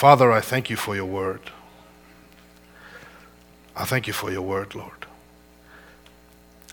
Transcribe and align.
Father, 0.00 0.32
I 0.32 0.40
thank 0.40 0.70
you 0.70 0.76
for 0.76 0.96
your 0.96 1.04
word. 1.04 1.42
I 3.76 3.84
thank 3.84 4.06
you 4.06 4.14
for 4.14 4.32
your 4.32 4.40
word, 4.40 4.74
Lord. 4.74 5.04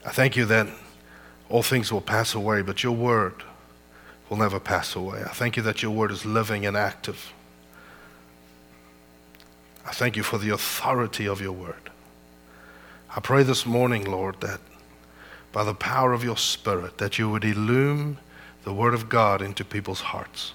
I 0.06 0.12
thank 0.12 0.38
you 0.38 0.46
that 0.46 0.70
all 1.50 1.62
things 1.62 1.92
will 1.92 2.00
pass 2.00 2.34
away, 2.34 2.62
but 2.62 2.84
your 2.84 2.94
word 2.94 3.44
will 4.30 4.38
never 4.38 4.62
pass 4.62 4.96
away. 4.96 5.24
I 5.26 5.34
thank 5.34 5.58
you 5.58 5.64
that 5.64 5.82
your 5.82 5.92
word 5.92 6.10
is 6.10 6.26
living 6.26 6.66
and 6.66 6.78
active. 6.78 7.34
I 9.86 9.92
thank 9.92 10.16
you 10.16 10.24
for 10.24 10.38
the 10.38 10.52
authority 10.52 11.28
of 11.28 11.42
your 11.42 11.52
word. 11.52 11.90
I 13.14 13.20
pray 13.20 13.44
this 13.44 13.66
morning, 13.66 14.10
Lord, 14.10 14.40
that 14.40 14.62
by 15.52 15.66
the 15.66 15.74
power 15.74 16.14
of 16.14 16.24
your 16.24 16.38
spirit, 16.38 16.98
that 17.00 17.20
you 17.20 17.30
would 17.30 17.44
illumine 17.44 18.20
the 18.64 18.72
word 18.72 18.94
of 18.94 19.10
God 19.10 19.42
into 19.42 19.66
people's 19.66 20.00
hearts. 20.16 20.54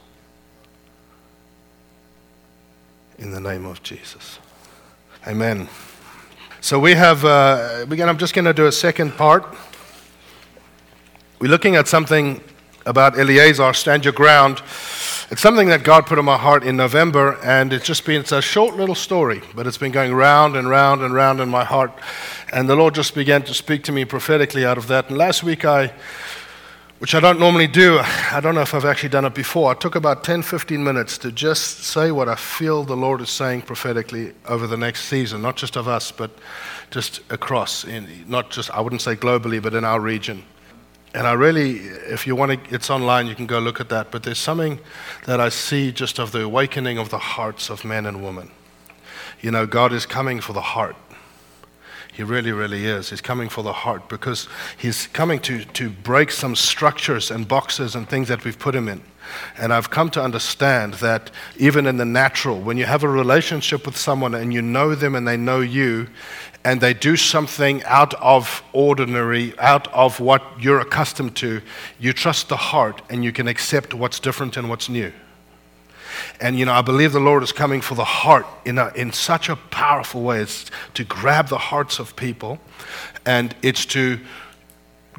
In 3.23 3.31
the 3.31 3.41
name 3.41 3.67
of 3.67 3.85
Jesus. 3.85 4.41
Amen. 5.29 5.69
So 6.61 6.81
we 6.81 6.95
have, 6.95 7.25
uh, 7.25 7.87
again, 7.89 8.09
I'm 8.09 8.19
just 8.19 8.35
going 8.35 8.47
to 8.47 8.53
do 8.53 8.67
a 8.67 8.73
second 8.73 9.13
part. 9.13 9.47
We're 11.39 11.47
looking 11.47 11.77
at 11.77 11.87
something 11.87 12.41
about 12.85 13.17
Eleazar, 13.17 13.75
stand 13.75 14.05
your 14.05 14.13
ground. 14.13 14.61
It's 15.31 15.41
something 15.41 15.69
that 15.69 15.85
God 15.85 16.07
put 16.07 16.19
on 16.19 16.25
my 16.25 16.37
heart 16.37 16.65
in 16.65 16.77
November, 16.77 17.39
and 17.45 17.73
it's 17.73 17.87
just 17.87 18.05
been 18.05 18.23
it's 18.23 18.33
a 18.33 18.43
short 18.43 18.75
little 18.75 18.97
story, 18.97 19.41
but 19.55 19.69
it's 19.69 19.79
been 19.79 19.93
going 19.93 20.13
round 20.13 20.57
and 20.57 20.69
round 20.69 21.03
and 21.03 21.15
round 21.15 21.39
in 21.39 21.49
my 21.49 21.63
heart. 21.63 21.93
And 22.53 22.69
the 22.69 22.75
Lord 22.75 22.97
just 22.97 23.15
began 23.15 23.45
to 23.45 23.55
speak 23.55 23.85
to 23.85 23.93
me 23.93 24.05
prophetically 24.05 24.67
out 24.67 24.79
of 24.79 24.89
that. 24.89 25.11
And 25.11 25.17
last 25.17 25.45
week, 25.45 25.65
I, 25.65 25.93
which 27.03 27.17
I 27.17 27.19
don't 27.19 27.41
normally 27.41 27.67
do, 27.67 27.99
I 27.99 28.39
don't 28.41 28.55
know 28.55 28.61
if 28.61 28.75
I've 28.75 28.85
actually 28.85 29.09
done 29.09 29.25
it 29.25 29.35
before, 29.35 29.73
I 29.73 29.75
took 29.75 29.97
about 29.97 30.23
10, 30.23 30.43
15 30.43 30.85
minutes 30.85 31.19
to 31.19 31.33
just 31.33 31.83
say 31.83 32.13
what 32.13 32.29
I 32.29 32.37
feel 32.37 32.85
the 32.85 32.97
Lord 32.97 33.21
is 33.21 33.29
saying 33.29 33.63
prophetically 33.63 34.35
over 34.47 34.69
the 34.69 34.77
next 34.77 35.07
season, 35.07 35.43
not 35.43 35.57
just 35.57 35.77
of 35.77 35.89
us, 35.89 36.13
but 36.13 36.31
just 36.93 37.21
across, 37.29 37.83
in, 37.83 38.07
not 38.29 38.51
just, 38.51 38.71
I 38.71 38.81
wouldn't 38.81 39.03
say 39.03 39.17
globally, 39.17 39.61
but 39.61 39.75
in 39.75 39.85
our 39.85 39.99
region. 39.99 40.45
And 41.13 41.27
I 41.27 41.33
really, 41.33 41.79
if 41.79 42.25
you 42.25 42.37
want 42.37 42.53
to, 42.53 42.73
it's 42.73 42.89
online, 42.89 43.27
you 43.27 43.35
can 43.35 43.47
go 43.47 43.59
look 43.59 43.81
at 43.81 43.89
that. 43.89 44.13
But 44.13 44.23
there's 44.23 44.39
something 44.39 44.79
that 45.27 45.41
I 45.41 45.49
see 45.49 45.91
just 45.91 46.21
of 46.21 46.31
the 46.31 46.45
awakening 46.45 46.99
of 46.99 47.09
the 47.09 47.19
hearts 47.19 47.69
of 47.69 47.85
men 47.85 48.07
and 48.07 48.23
women. 48.23 48.53
You 49.41 49.51
know, 49.51 49.67
God 49.67 49.93
is 49.93 50.07
coming 50.07 50.41
for 50.41 50.53
the 50.53 50.61
heart. 50.61 50.95
He 52.13 52.23
really, 52.23 52.53
really 52.53 52.85
is. 52.85 53.09
He's 53.09 53.23
coming 53.23 53.49
for 53.49 53.63
the 53.63 53.73
heart 53.73 54.09
because 54.09 54.47
He's 54.77 55.07
coming 55.09 55.41
to, 55.41 55.65
to 55.65 55.89
break 55.89 56.31
some 56.31 56.55
structures 56.55 57.31
and 57.31 57.49
boxes 57.49 57.95
and 57.95 58.09
things 58.09 58.29
that 58.29 58.45
we've 58.45 58.59
put 58.59 58.75
Him 58.75 58.89
in. 58.89 59.03
And 59.57 59.73
I've 59.73 59.89
come 59.89 60.11
to 60.11 60.23
understand 60.23 60.95
that 60.95 61.31
even 61.57 61.87
in 61.87 61.97
the 61.97 62.05
natural, 62.05 62.61
when 62.61 62.77
you 62.77 62.85
have 62.85 63.03
a 63.03 63.09
relationship 63.09 63.87
with 63.87 63.97
someone 63.97 64.35
and 64.35 64.53
you 64.53 64.61
know 64.61 64.95
them 64.95 65.15
and 65.15 65.27
they 65.27 65.39
know 65.39 65.61
you, 65.61 66.09
and 66.65 66.81
they 66.81 66.95
do 66.95 67.17
something 67.17 67.83
out 67.85 68.15
of 68.15 68.63
ordinary, 68.73 69.59
out 69.59 69.89
of 69.89 70.21
what 70.21 70.43
you're 70.61 70.81
accustomed 70.81 71.35
to, 71.37 71.61
you 71.99 72.13
trust 72.13 72.49
the 72.49 72.57
heart 72.57 73.03
and 73.11 73.25
you 73.25 73.33
can 73.33 73.49
accept 73.49 73.95
what's 73.95 74.21
different 74.21 74.57
and 74.57 74.69
what's 74.69 74.89
new. 74.89 75.13
And, 76.41 76.59
you 76.59 76.65
know, 76.65 76.73
I 76.73 76.83
believe 76.83 77.13
the 77.13 77.21
Lord 77.21 77.43
is 77.43 77.53
coming 77.53 77.81
for 77.81 77.95
the 77.95 78.05
heart 78.05 78.47
in, 78.65 78.79
a, 78.79 78.89
in 78.95 79.13
such 79.13 79.49
a 79.49 79.57
powerful 79.57 80.23
way. 80.23 80.41
It's 80.41 80.71
to 80.95 81.05
grab 81.05 81.49
the 81.49 81.59
hearts 81.59 81.99
of 81.99 82.17
people 82.17 82.59
and 83.25 83.55
it's 83.63 83.87
to 83.87 84.19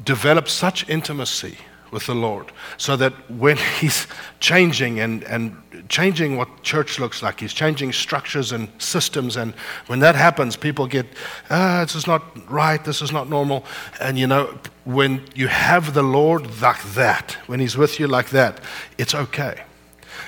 develop 0.04 0.48
such 0.48 0.88
intimacy 0.88 1.56
with 1.94 2.06
the 2.06 2.14
Lord 2.14 2.52
so 2.76 2.96
that 2.96 3.12
when 3.30 3.56
He's 3.80 4.06
changing 4.40 5.00
and, 5.00 5.22
and 5.24 5.56
changing 5.88 6.36
what 6.36 6.62
church 6.62 6.98
looks 6.98 7.22
like, 7.22 7.40
He's 7.40 7.54
changing 7.54 7.92
structures 7.92 8.52
and 8.52 8.68
systems. 8.78 9.36
And 9.36 9.54
when 9.86 10.00
that 10.00 10.14
happens, 10.16 10.56
people 10.56 10.86
get, 10.86 11.06
ah, 11.48 11.84
this 11.84 11.94
is 11.94 12.06
not 12.06 12.22
right, 12.50 12.84
this 12.84 13.00
is 13.00 13.12
not 13.12 13.30
normal. 13.30 13.64
And 14.00 14.18
you 14.18 14.26
know, 14.26 14.58
when 14.84 15.22
you 15.34 15.46
have 15.48 15.94
the 15.94 16.02
Lord 16.02 16.60
like 16.60 16.82
that, 16.94 17.38
when 17.46 17.60
He's 17.60 17.78
with 17.78 17.98
you 17.98 18.08
like 18.08 18.30
that, 18.30 18.60
it's 18.98 19.14
okay. 19.14 19.62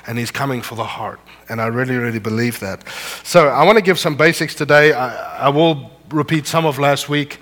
And 0.07 0.19
He's 0.19 0.31
coming 0.31 0.63
for 0.63 0.75
the 0.75 0.85
heart. 0.85 1.21
And 1.49 1.61
I 1.61 1.67
really, 1.67 1.97
really 1.97 2.21
believe 2.21 2.61
that. 2.61 2.85
So 3.25 3.49
I 3.49 3.65
want 3.65 3.77
to 3.79 3.83
give 3.83 3.99
some 3.99 4.17
basics 4.17 4.55
today. 4.55 4.93
I, 4.93 5.47
I 5.47 5.49
will 5.49 5.91
repeat 6.11 6.47
some 6.47 6.67
of 6.67 6.79
last 6.79 7.09
week 7.09 7.39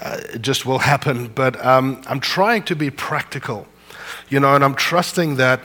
uh, 0.00 0.20
it 0.34 0.42
just 0.42 0.66
will 0.66 0.78
happen. 0.78 1.28
But 1.28 1.62
um, 1.64 2.02
I'm 2.06 2.20
trying 2.20 2.62
to 2.64 2.76
be 2.76 2.90
practical, 2.90 3.66
you 4.28 4.40
know, 4.40 4.54
and 4.54 4.64
I'm 4.64 4.74
trusting 4.74 5.36
that 5.36 5.60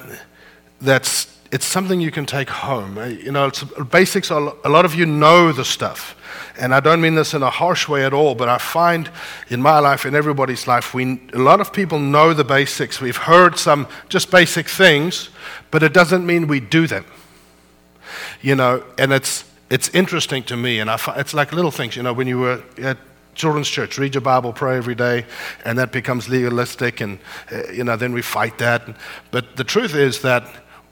that's 0.82 1.39
it's 1.52 1.66
something 1.66 2.00
you 2.00 2.12
can 2.12 2.26
take 2.26 2.50
home. 2.50 2.98
Uh, 2.98 3.06
you 3.06 3.32
know, 3.32 3.52
basics. 3.90 4.32
Are, 4.32 4.54
a 4.64 4.70
lot 4.70 4.86
of 4.86 4.94
you 4.94 5.06
know 5.06 5.52
the 5.52 5.66
stuff, 5.66 6.16
and 6.60 6.74
I 6.74 6.80
don't 6.80 7.02
mean 7.02 7.16
this 7.16 7.34
in 7.34 7.42
a 7.42 7.50
harsh 7.50 7.88
way 7.88 8.06
at 8.06 8.14
all. 8.14 8.36
But 8.36 8.50
I 8.50 8.58
find 8.58 9.10
in 9.50 9.62
my 9.62 9.80
life, 9.80 10.06
in 10.06 10.16
everybody's 10.16 10.68
life, 10.68 10.94
we 10.94 11.22
a 11.34 11.40
lot 11.40 11.60
of 11.60 11.74
people 11.74 12.00
know 12.00 12.34
the 12.34 12.44
basics. 12.44 13.02
We've 13.02 13.18
heard 13.18 13.58
some 13.58 13.88
just 14.10 14.32
basic 14.32 14.70
things, 14.70 15.30
but 15.72 15.82
it 15.84 15.94
doesn't 15.94 16.26
mean 16.26 16.48
we 16.48 16.60
do 16.60 16.88
them. 16.88 17.06
You 18.42 18.56
know, 18.56 18.84
and 18.98 19.12
it's 19.12 19.44
it's 19.70 19.90
interesting 19.90 20.44
to 20.44 20.58
me, 20.58 20.80
and 20.80 20.90
I 20.90 20.98
find, 20.98 21.20
it's 21.20 21.34
like 21.34 21.52
little 21.52 21.72
things. 21.72 21.96
You 21.96 22.04
know, 22.04 22.14
when 22.14 22.28
you 22.28 22.40
were 22.40 22.64
at 22.78 22.98
children's 23.36 23.70
church. 23.70 23.98
Read 23.98 24.14
your 24.14 24.22
Bible, 24.22 24.52
pray 24.52 24.76
every 24.76 24.96
day, 24.96 25.26
and 25.64 25.78
that 25.80 25.94
becomes 25.94 26.28
legalistic, 26.28 27.00
and 27.00 27.20
uh, 27.52 27.72
you 27.72 27.84
know 27.86 27.96
then 27.96 28.12
we 28.12 28.22
fight 28.22 28.58
that. 28.58 28.84
But 29.32 29.56
the 29.56 29.64
truth 29.64 29.96
is 29.96 30.22
that 30.22 30.44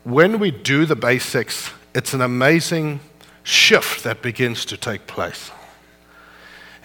when 0.08 0.40
we 0.40 0.52
do 0.52 0.86
the 0.86 0.96
basics, 0.96 1.70
it's 1.94 2.14
an 2.14 2.22
amazing 2.22 3.02
shift 3.44 4.06
that 4.06 4.22
begins 4.22 4.64
to 4.64 4.78
take 4.78 5.06
place. 5.06 5.52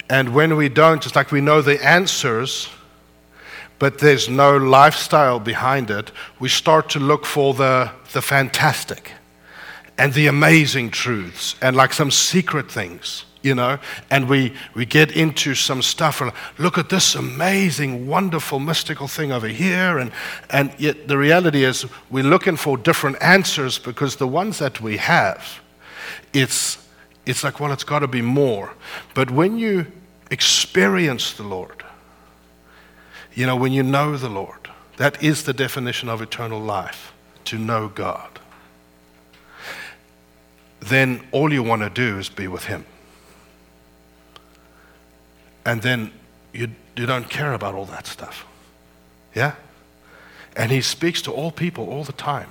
And 0.09 0.35
when 0.35 0.57
we 0.57 0.67
don't, 0.67 1.05
it's 1.05 1.15
like 1.15 1.31
we 1.31 1.39
know 1.39 1.61
the 1.61 1.81
answers, 1.81 2.67
but 3.79 3.99
there's 3.99 4.27
no 4.27 4.57
lifestyle 4.57 5.39
behind 5.39 5.89
it, 5.89 6.11
we 6.41 6.49
start 6.49 6.89
to 6.89 6.99
look 6.99 7.25
for 7.25 7.53
the, 7.53 7.89
the 8.11 8.21
fantastic 8.21 9.13
and 9.97 10.11
the 10.11 10.27
amazing 10.27 10.91
truths 10.91 11.55
and 11.61 11.77
like 11.77 11.93
some 11.93 12.11
secret 12.11 12.69
things 12.69 13.23
you 13.43 13.53
know, 13.53 13.77
and 14.09 14.29
we, 14.29 14.53
we 14.73 14.85
get 14.85 15.11
into 15.11 15.53
some 15.53 15.81
stuff 15.81 16.21
look 16.57 16.77
at 16.77 16.89
this 16.89 17.13
amazing, 17.13 18.07
wonderful, 18.07 18.57
mystical 18.57 19.07
thing 19.07 19.33
over 19.33 19.49
here. 19.49 19.99
And, 19.99 20.11
and 20.49 20.73
yet 20.79 21.09
the 21.09 21.17
reality 21.17 21.65
is 21.65 21.85
we're 22.09 22.23
looking 22.23 22.55
for 22.55 22.77
different 22.77 23.21
answers 23.21 23.77
because 23.77 24.15
the 24.15 24.27
ones 24.27 24.59
that 24.59 24.79
we 24.79 24.97
have, 24.97 25.61
it's, 26.31 26.87
it's 27.25 27.43
like, 27.43 27.59
well, 27.59 27.73
it's 27.73 27.83
got 27.83 27.99
to 27.99 28.07
be 28.07 28.21
more. 28.21 28.73
But 29.13 29.29
when 29.29 29.57
you 29.57 29.87
experience 30.31 31.33
the 31.33 31.43
Lord, 31.43 31.83
you 33.33 33.45
know, 33.45 33.57
when 33.57 33.73
you 33.73 33.83
know 33.83 34.15
the 34.15 34.29
Lord, 34.29 34.69
that 34.97 35.21
is 35.21 35.43
the 35.43 35.53
definition 35.53 36.07
of 36.07 36.21
eternal 36.21 36.61
life 36.61 37.11
to 37.45 37.57
know 37.57 37.89
God. 37.89 38.39
Then 40.79 41.25
all 41.31 41.51
you 41.51 41.63
want 41.63 41.81
to 41.81 41.89
do 41.89 42.19
is 42.19 42.29
be 42.29 42.47
with 42.47 42.65
Him 42.65 42.85
and 45.65 45.81
then 45.81 46.11
you, 46.53 46.69
you 46.95 47.05
don't 47.05 47.29
care 47.29 47.53
about 47.53 47.75
all 47.75 47.85
that 47.85 48.07
stuff. 48.07 48.45
Yeah? 49.33 49.55
And 50.55 50.71
he 50.71 50.81
speaks 50.81 51.21
to 51.23 51.31
all 51.31 51.51
people 51.51 51.89
all 51.89 52.03
the 52.03 52.13
time. 52.13 52.49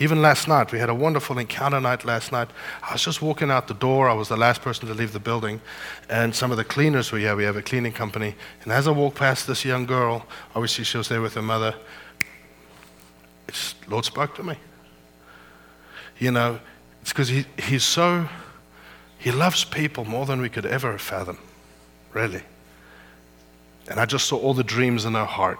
Even 0.00 0.22
last 0.22 0.46
night, 0.46 0.70
we 0.70 0.78
had 0.78 0.88
a 0.88 0.94
wonderful 0.94 1.38
encounter 1.38 1.80
night 1.80 2.04
last 2.04 2.30
night. 2.30 2.48
I 2.88 2.92
was 2.92 3.02
just 3.02 3.20
walking 3.20 3.50
out 3.50 3.66
the 3.66 3.74
door. 3.74 4.08
I 4.08 4.12
was 4.14 4.28
the 4.28 4.36
last 4.36 4.62
person 4.62 4.86
to 4.86 4.94
leave 4.94 5.12
the 5.12 5.18
building. 5.18 5.60
And 6.08 6.32
some 6.34 6.52
of 6.52 6.56
the 6.56 6.64
cleaners 6.64 7.10
were 7.10 7.18
here. 7.18 7.34
We 7.34 7.42
have 7.42 7.56
a 7.56 7.62
cleaning 7.62 7.92
company. 7.92 8.36
And 8.62 8.72
as 8.72 8.86
I 8.86 8.92
walked 8.92 9.16
past 9.16 9.48
this 9.48 9.64
young 9.64 9.86
girl, 9.86 10.24
obviously 10.54 10.84
she 10.84 10.98
was 10.98 11.08
there 11.08 11.20
with 11.20 11.34
her 11.34 11.42
mother, 11.42 11.74
Lord 13.88 14.04
spoke 14.04 14.36
to 14.36 14.44
me. 14.44 14.56
You 16.18 16.30
know, 16.30 16.60
it's 17.02 17.12
because 17.12 17.28
he, 17.28 17.46
he's 17.58 17.84
so, 17.84 18.28
he 19.18 19.32
loves 19.32 19.64
people 19.64 20.04
more 20.04 20.26
than 20.26 20.40
we 20.40 20.48
could 20.48 20.66
ever 20.66 20.96
fathom 20.98 21.38
really. 22.12 22.42
And 23.88 23.98
I 23.98 24.06
just 24.06 24.26
saw 24.26 24.36
all 24.36 24.54
the 24.54 24.64
dreams 24.64 25.04
in 25.04 25.14
her 25.14 25.24
heart. 25.24 25.58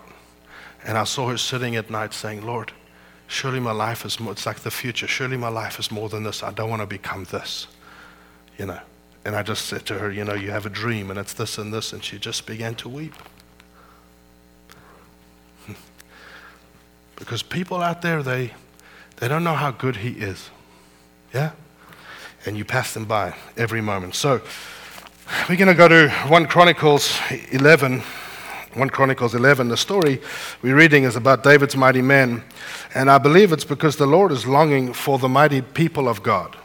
And 0.84 0.96
I 0.96 1.04
saw 1.04 1.28
her 1.28 1.38
sitting 1.38 1.76
at 1.76 1.90
night 1.90 2.14
saying, 2.14 2.44
Lord, 2.44 2.72
surely 3.26 3.60
my 3.60 3.72
life 3.72 4.04
is 4.04 4.20
more, 4.20 4.32
it's 4.32 4.46
like 4.46 4.60
the 4.60 4.70
future. 4.70 5.06
Surely 5.06 5.36
my 5.36 5.48
life 5.48 5.78
is 5.78 5.90
more 5.90 6.08
than 6.08 6.22
this. 6.22 6.42
I 6.42 6.52
don't 6.52 6.70
want 6.70 6.82
to 6.82 6.86
become 6.86 7.24
this, 7.24 7.66
you 8.58 8.66
know. 8.66 8.80
And 9.24 9.34
I 9.34 9.42
just 9.42 9.66
said 9.66 9.84
to 9.86 9.98
her, 9.98 10.10
you 10.10 10.24
know, 10.24 10.34
you 10.34 10.50
have 10.50 10.66
a 10.66 10.70
dream 10.70 11.10
and 11.10 11.18
it's 11.18 11.32
this 11.34 11.58
and 11.58 11.72
this. 11.72 11.92
And 11.92 12.02
she 12.02 12.18
just 12.18 12.46
began 12.46 12.74
to 12.76 12.88
weep. 12.88 13.14
because 17.16 17.42
people 17.42 17.82
out 17.82 18.02
there, 18.02 18.22
they, 18.22 18.52
they 19.16 19.28
don't 19.28 19.44
know 19.44 19.54
how 19.54 19.70
good 19.70 19.96
he 19.96 20.10
is. 20.10 20.50
Yeah? 21.34 21.50
And 22.46 22.56
you 22.56 22.64
pass 22.64 22.94
them 22.94 23.04
by 23.04 23.34
every 23.56 23.80
moment. 23.80 24.14
So, 24.14 24.40
we're 25.48 25.56
going 25.56 25.68
to 25.68 25.74
go 25.74 25.88
to 25.88 26.08
1 26.08 26.46
Chronicles 26.46 27.18
11. 27.50 28.00
1 28.74 28.90
Chronicles 28.90 29.34
11. 29.34 29.68
The 29.68 29.76
story 29.76 30.20
we're 30.62 30.76
reading 30.76 31.04
is 31.04 31.16
about 31.16 31.42
David's 31.42 31.76
mighty 31.76 32.02
men. 32.02 32.42
And 32.94 33.10
I 33.10 33.18
believe 33.18 33.52
it's 33.52 33.64
because 33.64 33.96
the 33.96 34.06
Lord 34.06 34.32
is 34.32 34.46
longing 34.46 34.92
for 34.92 35.18
the 35.18 35.28
mighty 35.28 35.60
people 35.60 36.08
of 36.08 36.22
God. 36.22 36.56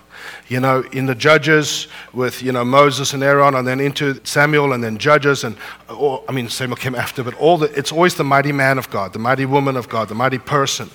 You 0.47 0.59
know, 0.59 0.81
in 0.91 1.05
the 1.05 1.15
Judges 1.15 1.87
with, 2.13 2.41
you 2.41 2.51
know, 2.51 2.63
Moses 2.63 3.13
and 3.13 3.23
Aaron, 3.23 3.55
and 3.55 3.67
then 3.67 3.79
into 3.79 4.19
Samuel 4.25 4.73
and 4.73 4.83
then 4.83 4.97
Judges, 4.97 5.43
and, 5.43 5.55
or, 5.89 6.23
I 6.27 6.31
mean, 6.31 6.49
Samuel 6.49 6.77
came 6.77 6.95
after, 6.95 7.23
but 7.23 7.33
all 7.35 7.57
the, 7.57 7.65
it's 7.77 7.91
always 7.91 8.15
the 8.15 8.23
mighty 8.23 8.51
man 8.51 8.77
of 8.77 8.89
God, 8.89 9.13
the 9.13 9.19
mighty 9.19 9.45
woman 9.45 9.77
of 9.77 9.89
God, 9.89 10.09
the 10.09 10.15
mighty 10.15 10.37
person. 10.37 10.89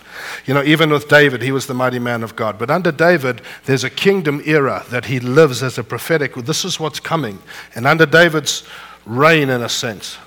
You 0.47 0.55
know, 0.55 0.63
even 0.63 0.91
with 0.91 1.09
David, 1.09 1.43
he 1.43 1.53
was 1.53 1.67
the 1.67 1.75
mighty 1.75 1.99
man 1.99 2.23
of 2.23 2.37
God. 2.37 2.59
But 2.59 2.71
under 2.71 2.93
David, 2.93 3.43
there's 3.65 3.85
a 3.85 3.91
kingdom 3.91 4.43
era 4.45 4.85
that 4.91 5.07
he 5.07 5.21
lives 5.21 5.63
as 5.63 5.79
a 5.79 5.85
prophetic. 5.85 6.35
This 6.35 6.65
is 6.65 6.79
what's 6.79 7.01
coming. 7.01 7.39
And 7.75 7.87
under 7.87 8.07
David's 8.07 8.65
reign, 9.07 9.51
in 9.51 9.63
a 9.63 9.69
sense, 9.69 10.19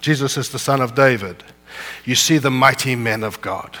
Jesus 0.00 0.36
is 0.36 0.50
the 0.50 0.58
son 0.58 0.80
of 0.80 0.94
David. 0.94 1.42
You 2.04 2.14
see 2.14 2.38
the 2.38 2.50
mighty 2.50 2.96
men 2.96 3.22
of 3.22 3.40
God. 3.40 3.76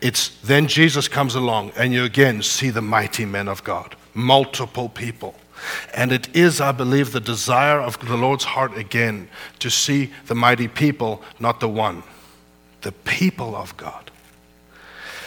It's 0.00 0.28
then 0.42 0.66
Jesus 0.66 1.08
comes 1.08 1.34
along, 1.34 1.72
and 1.76 1.92
you 1.92 2.04
again 2.04 2.42
see 2.42 2.70
the 2.70 2.82
mighty 2.82 3.24
men 3.24 3.48
of 3.48 3.64
God, 3.64 3.96
multiple 4.14 4.88
people. 4.88 5.34
And 5.94 6.12
it 6.12 6.34
is, 6.34 6.60
I 6.60 6.72
believe, 6.72 7.12
the 7.12 7.20
desire 7.20 7.80
of 7.80 7.98
the 8.00 8.16
Lord's 8.16 8.44
heart 8.44 8.76
again 8.76 9.28
to 9.60 9.70
see 9.70 10.12
the 10.26 10.34
mighty 10.34 10.68
people, 10.68 11.22
not 11.38 11.60
the 11.60 11.68
one, 11.68 12.02
the 12.82 12.92
people 12.92 13.54
of 13.54 13.76
God. 13.76 14.10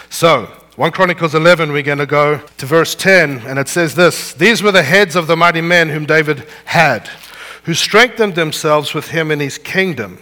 So, 0.10 0.50
1 0.76 0.92
Chronicles 0.92 1.36
11, 1.36 1.72
we're 1.72 1.84
going 1.84 2.00
to 2.00 2.06
go 2.06 2.38
to 2.38 2.66
verse 2.66 2.96
10, 2.96 3.40
and 3.40 3.58
it 3.58 3.70
says 3.70 3.96
this 3.96 4.34
These 4.34 4.62
were 4.62 4.74
the 4.74 4.84
heads 4.84 5.16
of 5.16 5.28
the 5.28 5.38
mighty 5.38 5.62
men 5.62 5.90
whom 5.90 6.06
David 6.06 6.46
had, 6.66 7.08
who 7.64 7.74
strengthened 7.74 8.36
themselves 8.36 8.94
with 8.94 9.08
him 9.08 9.32
in 9.32 9.40
his 9.40 9.58
kingdom, 9.58 10.18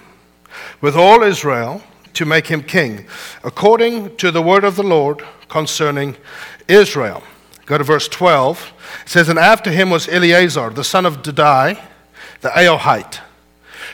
with 0.80 0.96
all 0.96 1.24
Israel 1.24 1.82
to 2.14 2.26
make 2.26 2.48
him 2.48 2.64
king, 2.64 3.06
according 3.44 4.16
to 4.18 4.32
the 4.32 4.42
word 4.42 4.64
of 4.64 4.76
the 4.76 4.84
Lord 4.84 5.24
concerning 5.50 6.16
Israel. 6.68 7.24
Go 7.66 7.78
to 7.78 7.84
verse 7.84 8.08
12. 8.08 8.74
It 9.04 9.10
says, 9.10 9.30
And 9.30 9.40
after 9.40 9.72
him 9.72 9.90
was 9.90 10.08
Eleazar, 10.08 10.70
the 10.70 10.84
son 10.84 11.06
of 11.06 11.24
Dodai, 11.24 11.82
the 12.42 12.50
Ahohite, 12.50 13.20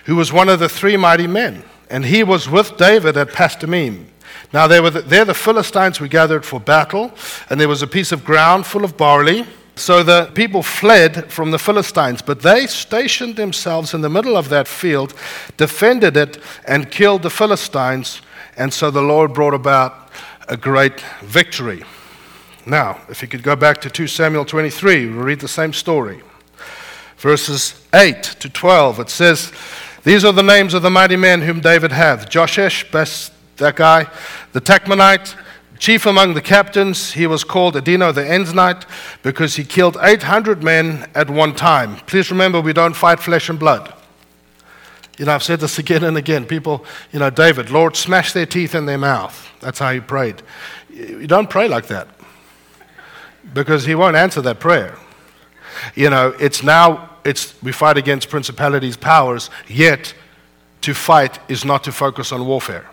who 0.05 0.15
was 0.15 0.33
one 0.33 0.49
of 0.49 0.59
the 0.59 0.69
three 0.69 0.97
mighty 0.97 1.27
men. 1.27 1.63
And 1.89 2.05
he 2.05 2.23
was 2.23 2.49
with 2.49 2.77
David 2.77 3.17
at 3.17 3.29
Pasdammim. 3.29 4.05
Now 4.51 4.67
there, 4.67 4.81
were 4.81 4.89
the, 4.89 5.01
there 5.01 5.25
the 5.25 5.33
Philistines 5.33 5.99
were 5.99 6.07
gathered 6.07 6.45
for 6.45 6.59
battle, 6.59 7.11
and 7.49 7.59
there 7.59 7.67
was 7.67 7.81
a 7.81 7.87
piece 7.87 8.11
of 8.11 8.25
ground 8.25 8.65
full 8.65 8.83
of 8.83 8.97
barley. 8.97 9.45
So 9.79 10.03
the 10.03 10.29
people 10.33 10.61
fled 10.61 11.31
from 11.31 11.51
the 11.51 11.57
Philistines, 11.57 12.21
but 12.21 12.41
they 12.41 12.67
stationed 12.67 13.37
themselves 13.37 13.93
in 13.93 14.01
the 14.01 14.09
middle 14.09 14.35
of 14.35 14.49
that 14.49 14.67
field, 14.67 15.13
defended 15.55 16.17
it, 16.17 16.37
and 16.67 16.91
killed 16.91 17.21
the 17.21 17.29
Philistines. 17.29 18.21
And 18.57 18.73
so 18.73 18.91
the 18.91 19.01
Lord 19.01 19.33
brought 19.33 19.53
about 19.53 20.11
a 20.49 20.57
great 20.57 20.99
victory. 21.21 21.85
Now, 22.65 22.99
if 23.07 23.21
you 23.21 23.29
could 23.29 23.41
go 23.41 23.55
back 23.55 23.79
to 23.79 23.89
2 23.89 24.07
Samuel 24.07 24.43
23, 24.43 25.11
we'll 25.11 25.23
read 25.23 25.39
the 25.39 25.47
same 25.47 25.71
story. 25.71 26.21
Verses 27.17 27.81
8 27.93 28.21
to 28.21 28.49
12, 28.49 28.99
it 28.99 29.09
says, 29.09 29.53
These 30.03 30.25
are 30.25 30.33
the 30.33 30.43
names 30.43 30.73
of 30.73 30.81
the 30.81 30.89
mighty 30.89 31.15
men 31.15 31.41
whom 31.41 31.61
David 31.61 31.93
hath 31.93 32.29
Joshesh, 32.29 32.91
best 32.91 33.31
that 33.55 33.77
guy, 33.77 34.07
the 34.51 34.59
Tachmonite, 34.59 35.35
Chief 35.79 36.05
among 36.05 36.33
the 36.33 36.41
captains, 36.41 37.13
he 37.13 37.25
was 37.25 37.45
called 37.45 37.75
Adino 37.75 38.13
the 38.13 38.21
Eznite 38.21 38.83
because 39.23 39.55
he 39.55 39.63
killed 39.63 39.97
800 40.01 40.61
men 40.61 41.09
at 41.15 41.29
one 41.29 41.55
time. 41.55 41.95
Please 42.05 42.29
remember, 42.29 42.59
we 42.59 42.73
don't 42.73 42.95
fight 42.95 43.21
flesh 43.21 43.47
and 43.47 43.57
blood. 43.57 43.93
You 45.17 45.25
know, 45.25 45.33
I've 45.33 45.43
said 45.43 45.61
this 45.61 45.79
again 45.83 46.03
and 46.03 46.17
again. 46.17 46.45
People, 46.45 46.83
you 47.13 47.19
know, 47.19 47.29
David, 47.29 47.69
Lord, 47.71 47.95
smash 47.95 48.33
their 48.33 48.45
teeth 48.45 48.75
in 48.75 48.85
their 48.85 48.97
mouth. 48.97 49.49
That's 49.61 49.79
how 49.79 49.93
he 49.93 50.01
prayed. 50.01 50.41
You 50.93 51.27
don't 51.27 51.49
pray 51.49 51.69
like 51.69 51.87
that 51.87 52.09
because 53.53 53.85
he 53.85 53.95
won't 53.95 54.17
answer 54.17 54.41
that 54.41 54.59
prayer. 54.59 54.97
You 55.95 56.09
know, 56.09 56.35
it's 56.41 56.61
now, 56.61 57.09
it's, 57.23 57.55
we 57.63 57.71
fight 57.71 57.97
against 57.97 58.29
principalities, 58.29 58.97
powers, 58.97 59.49
yet 59.69 60.13
to 60.81 60.93
fight 60.93 61.39
is 61.49 61.63
not 61.63 61.85
to 61.85 61.93
focus 61.93 62.33
on 62.33 62.45
warfare. 62.45 62.89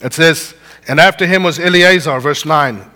It 0.00 0.12
says, 0.12 0.54
and 0.88 1.00
after 1.00 1.26
him 1.26 1.42
was 1.42 1.58
Eleazar, 1.58 2.20
verse 2.20 2.44
9. 2.44 2.90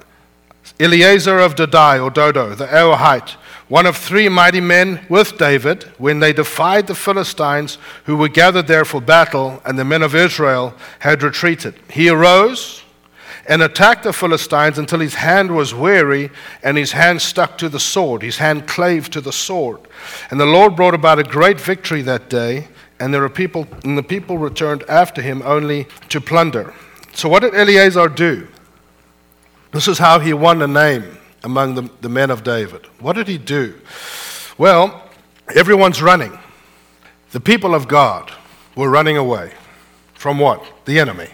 Eleazar 0.79 1.39
of 1.39 1.55
Dodai, 1.55 2.03
or 2.03 2.11
Dodo, 2.11 2.55
the 2.55 2.67
Ahohite, 2.67 3.37
one 3.69 3.87
of 3.87 3.97
three 3.97 4.29
mighty 4.29 4.61
men 4.61 5.05
with 5.09 5.39
David, 5.39 5.85
when 5.99 6.21
they 6.21 6.33
defied 6.33 6.87
the 6.87 6.95
Philistines 6.95 7.79
who 8.05 8.17
were 8.17 8.29
gathered 8.29 8.67
there 8.67 8.85
for 8.85 9.01
battle, 9.01 9.61
and 9.65 9.79
the 9.79 9.85
men 9.85 10.03
of 10.03 10.15
Israel 10.15 10.75
had 11.01 11.23
retreated. 11.23 11.75
He 11.91 12.09
arose 12.09 12.83
and 13.47 13.63
attacked 13.63 14.05
the 14.05 14.13
Philistines 14.13 14.79
until 14.79 15.01
his 15.01 15.15
hand 15.15 15.55
was 15.55 15.75
weary 15.75 16.31
and 16.63 16.77
his 16.77 16.93
hand 16.93 17.21
stuck 17.21 17.59
to 17.59 17.69
the 17.69 17.81
sword. 17.81 18.23
His 18.23 18.39
hand 18.39 18.69
clave 18.69 19.11
to 19.11 19.21
the 19.21 19.33
sword. 19.33 19.81
And 20.31 20.39
the 20.39 20.47
Lord 20.47 20.77
brought 20.77 20.95
about 20.95 21.19
a 21.19 21.25
great 21.25 21.61
victory 21.61 22.03
that 22.03 22.29
day, 22.29 22.69
and 22.99 23.13
there 23.13 23.23
were 23.23 23.29
people, 23.29 23.67
and 23.83 23.97
the 23.97 24.03
people 24.03 24.39
returned 24.39 24.85
after 24.89 25.23
him 25.23 25.43
only 25.43 25.87
to 26.11 26.21
plunder. 26.21 26.75
So, 27.13 27.29
what 27.29 27.41
did 27.41 27.55
Eleazar 27.55 28.09
do? 28.09 28.49
This 29.73 29.89
is 29.89 29.99
how 29.99 30.19
he 30.19 30.33
won 30.33 30.63
a 30.63 30.67
name 30.67 31.19
among 31.45 31.75
the, 31.75 31.91
the 32.01 32.09
men 32.09 32.31
of 32.31 32.43
David. 32.43 32.87
What 32.99 33.15
did 33.15 33.29
he 33.29 33.39
do? 33.39 33.81
Well, 34.59 35.03
everyone's 35.55 36.03
running. 36.03 36.39
The 37.33 37.41
people 37.41 37.75
of 37.75 37.89
God 37.89 38.33
were 38.75 38.91
running 38.91 39.17
away. 39.17 39.53
From 40.15 40.39
what? 40.39 40.65
The 40.85 40.99
enemy. 40.99 41.29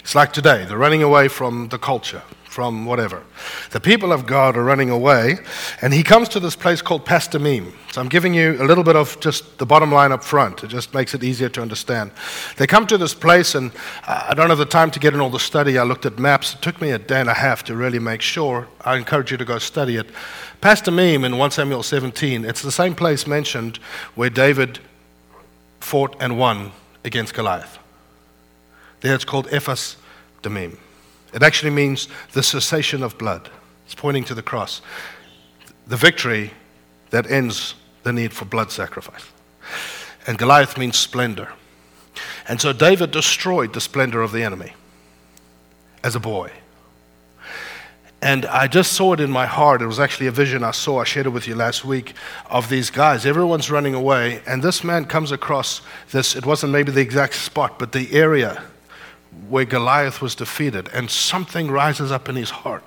It's 0.00 0.14
like 0.14 0.32
today, 0.32 0.64
they're 0.64 0.78
running 0.78 1.02
away 1.02 1.28
from 1.28 1.68
the 1.68 1.78
culture, 1.78 2.22
from 2.48 2.86
whatever. 2.86 3.22
The 3.70 3.80
people 3.80 4.10
of 4.10 4.26
God 4.26 4.56
are 4.56 4.64
running 4.64 4.88
away, 4.90 5.38
and 5.82 5.92
he 5.92 6.02
comes 6.02 6.28
to 6.30 6.40
this 6.40 6.56
place 6.56 6.80
called 6.80 7.04
Pasdammim. 7.04 7.72
So 7.92 8.00
I'm 8.00 8.08
giving 8.08 8.32
you 8.32 8.56
a 8.60 8.64
little 8.64 8.82
bit 8.82 8.96
of 8.96 9.20
just 9.20 9.58
the 9.58 9.66
bottom 9.66 9.92
line 9.92 10.12
up 10.12 10.24
front. 10.24 10.64
It 10.64 10.68
just 10.68 10.94
makes 10.94 11.14
it 11.14 11.22
easier 11.22 11.50
to 11.50 11.62
understand. 11.62 12.10
They 12.56 12.66
come 12.66 12.86
to 12.86 12.96
this 12.96 13.12
place, 13.12 13.54
and 13.54 13.70
uh, 14.06 14.28
I 14.30 14.34
don't 14.34 14.48
have 14.48 14.58
the 14.58 14.64
time 14.64 14.90
to 14.92 14.98
get 14.98 15.12
in 15.12 15.20
all 15.20 15.30
the 15.30 15.38
study. 15.38 15.78
I 15.78 15.84
looked 15.84 16.06
at 16.06 16.18
maps. 16.18 16.54
It 16.54 16.62
took 16.62 16.80
me 16.80 16.90
a 16.90 16.98
day 16.98 17.20
and 17.20 17.28
a 17.28 17.34
half 17.34 17.64
to 17.64 17.76
really 17.76 17.98
make 17.98 18.22
sure. 18.22 18.66
I 18.80 18.96
encourage 18.96 19.30
you 19.30 19.36
to 19.36 19.44
go 19.44 19.58
study 19.58 19.96
it. 19.96 20.06
Pasdammim 20.62 21.24
in 21.24 21.36
1 21.36 21.50
Samuel 21.50 21.82
17, 21.82 22.44
it's 22.44 22.62
the 22.62 22.72
same 22.72 22.94
place 22.94 23.26
mentioned 23.26 23.76
where 24.14 24.30
David 24.30 24.80
fought 25.80 26.16
and 26.18 26.38
won 26.38 26.72
against 27.04 27.34
Goliath. 27.34 27.78
There 29.00 29.14
it's 29.14 29.24
called 29.24 29.48
Ephes 29.52 29.96
Damim. 30.42 30.78
It 31.32 31.42
actually 31.42 31.70
means 31.70 32.08
the 32.32 32.42
cessation 32.42 33.02
of 33.02 33.18
blood. 33.18 33.50
It's 33.84 33.94
pointing 33.94 34.24
to 34.24 34.34
the 34.34 34.42
cross. 34.42 34.82
The 35.86 35.96
victory 35.96 36.52
that 37.10 37.30
ends 37.30 37.74
the 38.02 38.12
need 38.12 38.32
for 38.32 38.44
blood 38.44 38.70
sacrifice. 38.70 39.24
And 40.26 40.38
Goliath 40.38 40.76
means 40.76 40.96
splendor. 40.96 41.52
And 42.48 42.60
so 42.60 42.72
David 42.72 43.10
destroyed 43.10 43.72
the 43.72 43.80
splendor 43.80 44.22
of 44.22 44.32
the 44.32 44.42
enemy 44.42 44.72
as 46.02 46.14
a 46.14 46.20
boy. 46.20 46.50
And 48.20 48.46
I 48.46 48.66
just 48.66 48.94
saw 48.94 49.12
it 49.12 49.20
in 49.20 49.30
my 49.30 49.46
heart. 49.46 49.80
It 49.80 49.86
was 49.86 50.00
actually 50.00 50.26
a 50.26 50.32
vision 50.32 50.64
I 50.64 50.72
saw. 50.72 51.00
I 51.00 51.04
shared 51.04 51.26
it 51.26 51.30
with 51.30 51.46
you 51.46 51.54
last 51.54 51.84
week 51.84 52.14
of 52.46 52.68
these 52.68 52.90
guys. 52.90 53.24
Everyone's 53.24 53.70
running 53.70 53.94
away. 53.94 54.42
And 54.46 54.62
this 54.62 54.82
man 54.82 55.04
comes 55.04 55.30
across 55.30 55.82
this. 56.10 56.34
It 56.34 56.44
wasn't 56.44 56.72
maybe 56.72 56.90
the 56.90 57.00
exact 57.00 57.34
spot, 57.34 57.78
but 57.78 57.92
the 57.92 58.12
area 58.12 58.64
where 59.48 59.64
Goliath 59.64 60.20
was 60.20 60.34
defeated, 60.34 60.88
and 60.92 61.10
something 61.10 61.70
rises 61.70 62.10
up 62.10 62.28
in 62.28 62.36
his 62.36 62.50
heart. 62.50 62.82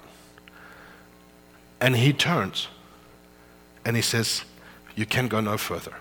And 1.79 1.95
he 1.95 2.13
turns 2.13 2.67
and 3.85 3.95
he 3.95 4.01
says, 4.01 4.43
You 4.95 5.05
can 5.05 5.27
go 5.27 5.41
no 5.41 5.57
further. 5.57 5.93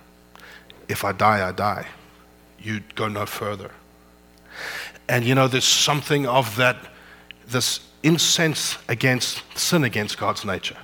If 0.89 1.05
I 1.05 1.13
die, 1.13 1.49
I 1.49 1.53
die. 1.53 1.87
You 2.59 2.81
go 2.95 3.09
no 3.09 3.25
further. 3.27 3.71
And 5.09 5.25
you 5.25 5.35
know, 5.35 5.49
there's 5.49 5.65
something 5.65 6.27
of 6.27 6.57
that, 6.57 6.77
this 7.47 7.81
incense 8.03 8.77
against 8.89 9.43
sin 9.59 9.85
against 9.85 10.19
God's 10.19 10.45
nature. 10.45 10.77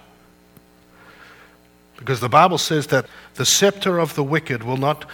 Because 1.96 2.20
the 2.20 2.28
Bible 2.28 2.58
says 2.58 2.88
that 2.88 3.06
the 3.34 3.46
scepter 3.46 3.98
of 3.98 4.14
the 4.14 4.24
wicked 4.24 4.62
will 4.62 4.76
not 4.76 5.04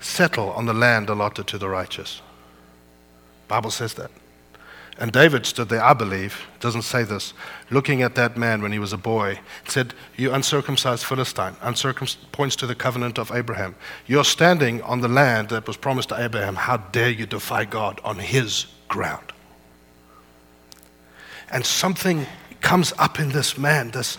settle 0.00 0.50
on 0.52 0.66
the 0.66 0.74
land 0.74 1.08
allotted 1.08 1.46
to 1.48 1.58
the 1.58 1.68
righteous. 1.68 2.20
Bible 3.48 3.70
says 3.70 3.94
that. 3.94 4.10
And 5.00 5.12
David 5.12 5.46
stood 5.46 5.68
there, 5.68 5.82
I 5.82 5.92
believe, 5.92 6.48
doesn't 6.58 6.82
say 6.82 7.04
this, 7.04 7.32
looking 7.70 8.02
at 8.02 8.16
that 8.16 8.36
man 8.36 8.62
when 8.62 8.72
he 8.72 8.80
was 8.80 8.92
a 8.92 8.98
boy, 8.98 9.38
said, 9.68 9.94
You 10.16 10.32
uncircumcised 10.32 11.04
Philistine, 11.04 11.54
uncircum- 11.62 12.16
points 12.32 12.56
to 12.56 12.66
the 12.66 12.74
covenant 12.74 13.16
of 13.16 13.30
Abraham. 13.30 13.76
You're 14.08 14.24
standing 14.24 14.82
on 14.82 15.00
the 15.00 15.08
land 15.08 15.50
that 15.50 15.68
was 15.68 15.76
promised 15.76 16.08
to 16.08 16.20
Abraham. 16.20 16.56
How 16.56 16.78
dare 16.78 17.10
you 17.10 17.26
defy 17.26 17.64
God 17.64 18.00
on 18.02 18.18
his 18.18 18.66
ground? 18.88 19.32
And 21.50 21.64
something 21.64 22.26
comes 22.60 22.92
up 22.98 23.20
in 23.20 23.28
this 23.28 23.56
man, 23.56 23.92
this, 23.92 24.18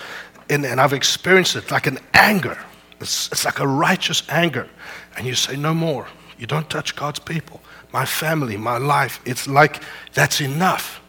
and, 0.49 0.65
and 0.65 0.79
I've 0.79 0.93
experienced 0.93 1.57
it 1.57 1.71
like 1.71 1.87
an 1.87 1.99
anger. 2.13 2.57
It's, 3.01 3.29
it's 3.33 3.43
like 3.43 3.59
a 3.59 3.67
righteous 3.67 4.23
anger. 4.29 4.69
And 5.17 5.27
you 5.27 5.35
say, 5.35 5.57
No 5.57 5.73
more. 5.73 6.07
You 6.37 6.47
don't 6.47 6.69
touch 6.69 6.95
God's 6.95 7.19
people 7.19 7.59
my 7.91 8.05
family, 8.05 8.57
my 8.57 8.77
life. 8.77 9.19
It's 9.25 9.47
like 9.47 9.83
that's 10.13 10.41
enough. 10.41 11.01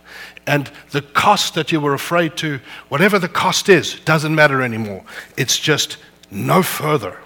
And 0.46 0.70
the 0.90 1.02
cost 1.02 1.54
that 1.54 1.70
you 1.70 1.80
were 1.80 1.94
afraid 1.94 2.36
to, 2.38 2.60
whatever 2.88 3.18
the 3.18 3.28
cost 3.28 3.68
is, 3.68 4.00
doesn't 4.00 4.34
matter 4.34 4.62
anymore. 4.62 5.04
It's 5.36 5.58
just 5.58 5.98
no 6.30 6.62
further. 6.62 7.18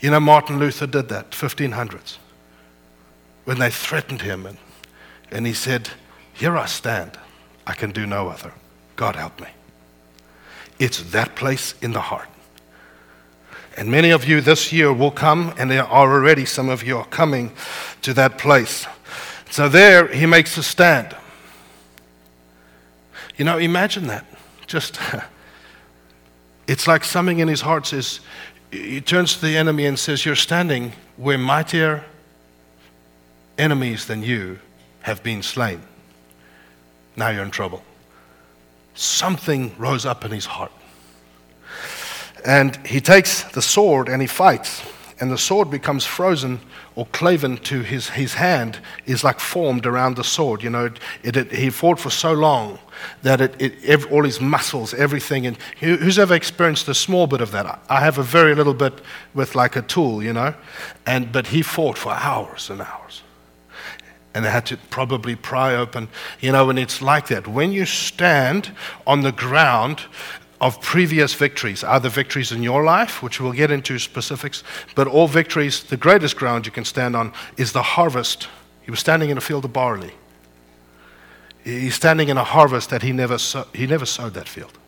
You 0.00 0.10
know, 0.10 0.20
Martin 0.20 0.58
Luther 0.58 0.86
did 0.86 1.08
that, 1.08 1.30
1500s, 1.30 2.16
when 3.44 3.58
they 3.58 3.70
threatened 3.70 4.22
him. 4.22 4.46
And, 4.46 4.58
and 5.30 5.46
he 5.46 5.52
said, 5.52 5.90
Here 6.32 6.56
I 6.56 6.66
stand. 6.66 7.18
I 7.66 7.74
can 7.74 7.90
do 7.90 8.06
no 8.06 8.28
other. 8.28 8.52
God 8.94 9.16
help 9.16 9.40
me. 9.40 9.48
It's 10.78 11.02
that 11.12 11.34
place 11.34 11.74
in 11.80 11.92
the 11.92 12.00
heart. 12.00 12.28
And 13.76 13.90
many 13.90 14.10
of 14.10 14.24
you 14.24 14.40
this 14.40 14.72
year 14.72 14.92
will 14.92 15.10
come, 15.10 15.52
and 15.58 15.70
there 15.70 15.84
are 15.84 16.10
already 16.14 16.46
some 16.46 16.70
of 16.70 16.82
you 16.82 16.96
are 16.96 17.04
coming 17.06 17.52
to 18.02 18.14
that 18.14 18.38
place. 18.38 18.86
So 19.50 19.68
there, 19.68 20.08
he 20.08 20.24
makes 20.24 20.56
a 20.56 20.62
stand. 20.62 21.14
You 23.36 23.44
know, 23.44 23.58
imagine 23.58 24.06
that. 24.06 24.24
Just, 24.66 24.98
it's 26.66 26.86
like 26.86 27.04
something 27.04 27.38
in 27.38 27.48
his 27.48 27.60
heart 27.60 27.86
says, 27.86 28.20
he 28.70 29.00
turns 29.00 29.34
to 29.34 29.42
the 29.42 29.56
enemy 29.56 29.86
and 29.86 29.98
says, 29.98 30.24
You're 30.24 30.34
standing 30.34 30.92
where 31.16 31.38
mightier 31.38 32.04
enemies 33.58 34.06
than 34.06 34.22
you 34.22 34.58
have 35.02 35.22
been 35.22 35.42
slain. 35.42 35.80
Now 37.14 37.28
you're 37.28 37.44
in 37.44 37.50
trouble. 37.50 37.82
Something 38.94 39.74
rose 39.78 40.04
up 40.04 40.24
in 40.24 40.30
his 40.30 40.46
heart. 40.46 40.72
And 42.46 42.76
he 42.86 43.00
takes 43.00 43.42
the 43.42 43.60
sword 43.60 44.08
and 44.08 44.22
he 44.22 44.28
fights. 44.28 44.82
And 45.18 45.30
the 45.30 45.38
sword 45.38 45.70
becomes 45.70 46.04
frozen 46.04 46.60
or 46.94 47.06
claven 47.06 47.62
to 47.64 47.80
his, 47.80 48.10
his 48.10 48.34
hand, 48.34 48.78
is 49.06 49.24
like 49.24 49.40
formed 49.40 49.84
around 49.84 50.16
the 50.16 50.24
sword. 50.24 50.62
You 50.62 50.70
know, 50.70 50.90
it, 51.22 51.36
it, 51.36 51.52
he 51.52 51.70
fought 51.70 51.98
for 51.98 52.10
so 52.10 52.32
long 52.32 52.78
that 53.22 53.40
it, 53.40 53.56
it 53.60 54.12
all 54.12 54.24
his 54.24 54.40
muscles, 54.40 54.94
everything. 54.94 55.46
And 55.46 55.58
who's 55.80 56.18
ever 56.18 56.34
experienced 56.34 56.86
a 56.88 56.94
small 56.94 57.26
bit 57.26 57.40
of 57.40 57.50
that? 57.50 57.80
I 57.88 58.00
have 58.00 58.18
a 58.18 58.22
very 58.22 58.54
little 58.54 58.74
bit 58.74 59.00
with 59.34 59.54
like 59.54 59.74
a 59.74 59.82
tool, 59.82 60.22
you 60.22 60.32
know. 60.32 60.54
And, 61.06 61.32
but 61.32 61.48
he 61.48 61.62
fought 61.62 61.98
for 61.98 62.12
hours 62.12 62.70
and 62.70 62.80
hours 62.80 63.22
and 64.34 64.44
they 64.44 64.50
had 64.50 64.66
to 64.66 64.76
probably 64.90 65.34
pry 65.34 65.74
open. 65.74 66.08
You 66.40 66.52
know, 66.52 66.68
and 66.68 66.78
it's 66.78 67.00
like 67.00 67.28
that. 67.28 67.48
When 67.48 67.72
you 67.72 67.86
stand 67.86 68.70
on 69.06 69.22
the 69.22 69.32
ground 69.32 70.02
of 70.60 70.80
previous 70.80 71.34
victories, 71.34 71.84
either 71.84 72.08
victories 72.08 72.52
in 72.52 72.62
your 72.62 72.82
life, 72.84 73.22
which 73.22 73.40
we'll 73.40 73.52
get 73.52 73.70
into 73.70 73.98
specifics, 73.98 74.62
but 74.94 75.06
all 75.06 75.28
victories, 75.28 75.84
the 75.84 75.96
greatest 75.96 76.36
ground 76.36 76.66
you 76.66 76.72
can 76.72 76.84
stand 76.84 77.14
on 77.14 77.32
is 77.56 77.72
the 77.72 77.82
harvest. 77.82 78.48
He 78.82 78.90
was 78.90 79.00
standing 79.00 79.30
in 79.30 79.36
a 79.36 79.40
field 79.40 79.64
of 79.64 79.72
barley. 79.72 80.12
He's 81.62 81.94
standing 81.94 82.28
in 82.28 82.36
a 82.36 82.44
harvest 82.44 82.90
that 82.90 83.02
he 83.02 83.12
never, 83.12 83.38
sow, 83.38 83.66
he 83.74 83.86
never 83.86 84.06
sowed 84.06 84.34
that 84.34 84.48
field. 84.48 84.78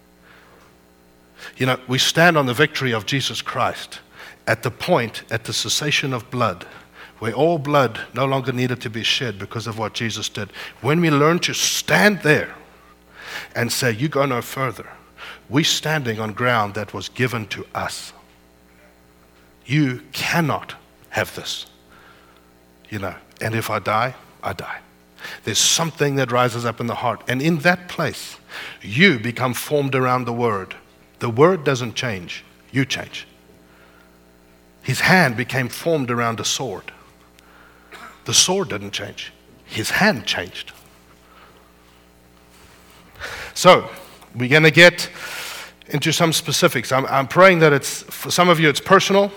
You 1.57 1.67
know, 1.67 1.79
we 1.89 1.99
stand 1.99 2.39
on 2.39 2.47
the 2.47 2.55
victory 2.55 2.93
of 2.93 3.05
Jesus 3.05 3.43
Christ 3.43 4.01
at 4.47 4.63
the 4.63 4.71
point, 4.71 5.25
at 5.31 5.45
the 5.45 5.53
cessation 5.53 6.13
of 6.13 6.31
blood 6.31 6.67
where 7.19 7.33
all 7.33 7.59
blood 7.59 8.01
no 8.15 8.25
longer 8.25 8.53
needed 8.53 8.81
to 8.83 8.91
be 8.91 9.03
shed 9.03 9.39
because 9.39 9.67
of 9.67 9.79
what 9.79 9.93
Jesus 9.93 10.29
did. 10.29 10.51
When 10.81 11.01
we 11.01 11.11
learn 11.11 11.39
to 11.41 11.55
stand 11.55 12.23
there 12.23 12.55
and 13.55 13.73
say, 13.73 13.93
You 13.93 14.09
go 14.09 14.25
no 14.27 14.41
further, 14.41 14.89
we're 15.49 15.65
standing 15.65 16.21
on 16.21 16.33
ground 16.33 16.75
that 16.75 16.93
was 16.93 17.09
given 17.09 17.47
to 17.49 17.67
us. 17.75 18.13
You 19.65 20.03
cannot 20.13 20.75
have 21.11 21.35
this. 21.35 21.67
You 22.91 22.99
know, 22.99 23.15
and 23.41 23.55
if 23.55 23.71
I 23.71 23.79
die, 23.79 24.15
I 24.43 24.53
die. 24.53 24.81
There's 25.45 25.59
something 25.59 26.17
that 26.17 26.33
rises 26.33 26.65
up 26.65 26.81
in 26.81 26.87
the 26.87 26.95
heart. 26.95 27.23
And 27.29 27.43
in 27.43 27.59
that 27.59 27.89
place, 27.89 28.37
you 28.83 29.19
become 29.19 29.55
formed 29.55 29.95
around 29.95 30.25
the 30.25 30.33
word. 30.33 30.75
The 31.19 31.31
word 31.31 31.65
doesn't 31.65 31.95
change, 31.95 32.45
you 32.71 32.85
change. 32.85 33.27
His 34.83 35.01
hand 35.01 35.37
became 35.37 35.69
formed 35.69 36.11
around 36.11 36.41
a 36.41 36.45
sword. 36.45 36.93
The 38.25 38.35
sword 38.35 38.69
didn't 38.69 38.93
change, 38.93 39.33
his 39.65 39.91
hand 39.91 40.27
changed. 40.27 40.73
So, 43.55 43.91
we're 44.35 44.49
going 44.49 44.63
to 44.63 44.71
get 44.71 45.11
into 45.89 46.13
some 46.13 46.33
specifics. 46.33 46.93
I'm, 46.93 47.07
I'm, 47.07 47.29
praying 47.29 47.61
that 47.61 47.73
it's, 47.73 48.03
for 48.03 48.31
some 48.31 48.49
of 48.49 48.61
you, 48.61 48.69
it's 48.69 48.81
personal. 48.81 49.33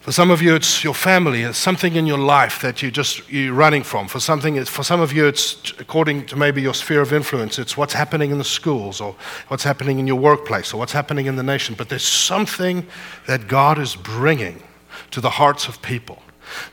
For 0.00 0.12
some 0.12 0.30
of 0.30 0.42
you, 0.42 0.54
it's 0.54 0.84
your 0.84 0.92
family. 0.92 1.44
It's 1.44 1.56
something 1.56 1.96
in 1.96 2.06
your 2.06 2.18
life 2.18 2.60
that 2.60 2.82
you're 2.82 2.90
just, 2.90 3.30
you're 3.32 3.54
running 3.54 3.82
from. 3.82 4.06
For, 4.06 4.20
something, 4.20 4.62
for 4.66 4.82
some 4.82 5.00
of 5.00 5.14
you, 5.14 5.26
it's 5.26 5.72
according 5.78 6.26
to 6.26 6.36
maybe 6.36 6.60
your 6.60 6.74
sphere 6.74 7.00
of 7.00 7.10
influence. 7.14 7.58
It's 7.58 7.74
what's 7.74 7.94
happening 7.94 8.30
in 8.30 8.36
the 8.36 8.44
schools 8.44 9.00
or 9.00 9.16
what's 9.48 9.64
happening 9.64 9.98
in 9.98 10.06
your 10.06 10.18
workplace 10.18 10.74
or 10.74 10.76
what's 10.76 10.92
happening 10.92 11.24
in 11.24 11.36
the 11.36 11.42
nation. 11.42 11.74
But 11.76 11.88
there's 11.88 12.06
something 12.06 12.86
that 13.26 13.48
God 13.48 13.78
is 13.78 13.96
bringing 13.96 14.62
to 15.10 15.22
the 15.22 15.30
hearts 15.30 15.68
of 15.68 15.80
people 15.80 16.22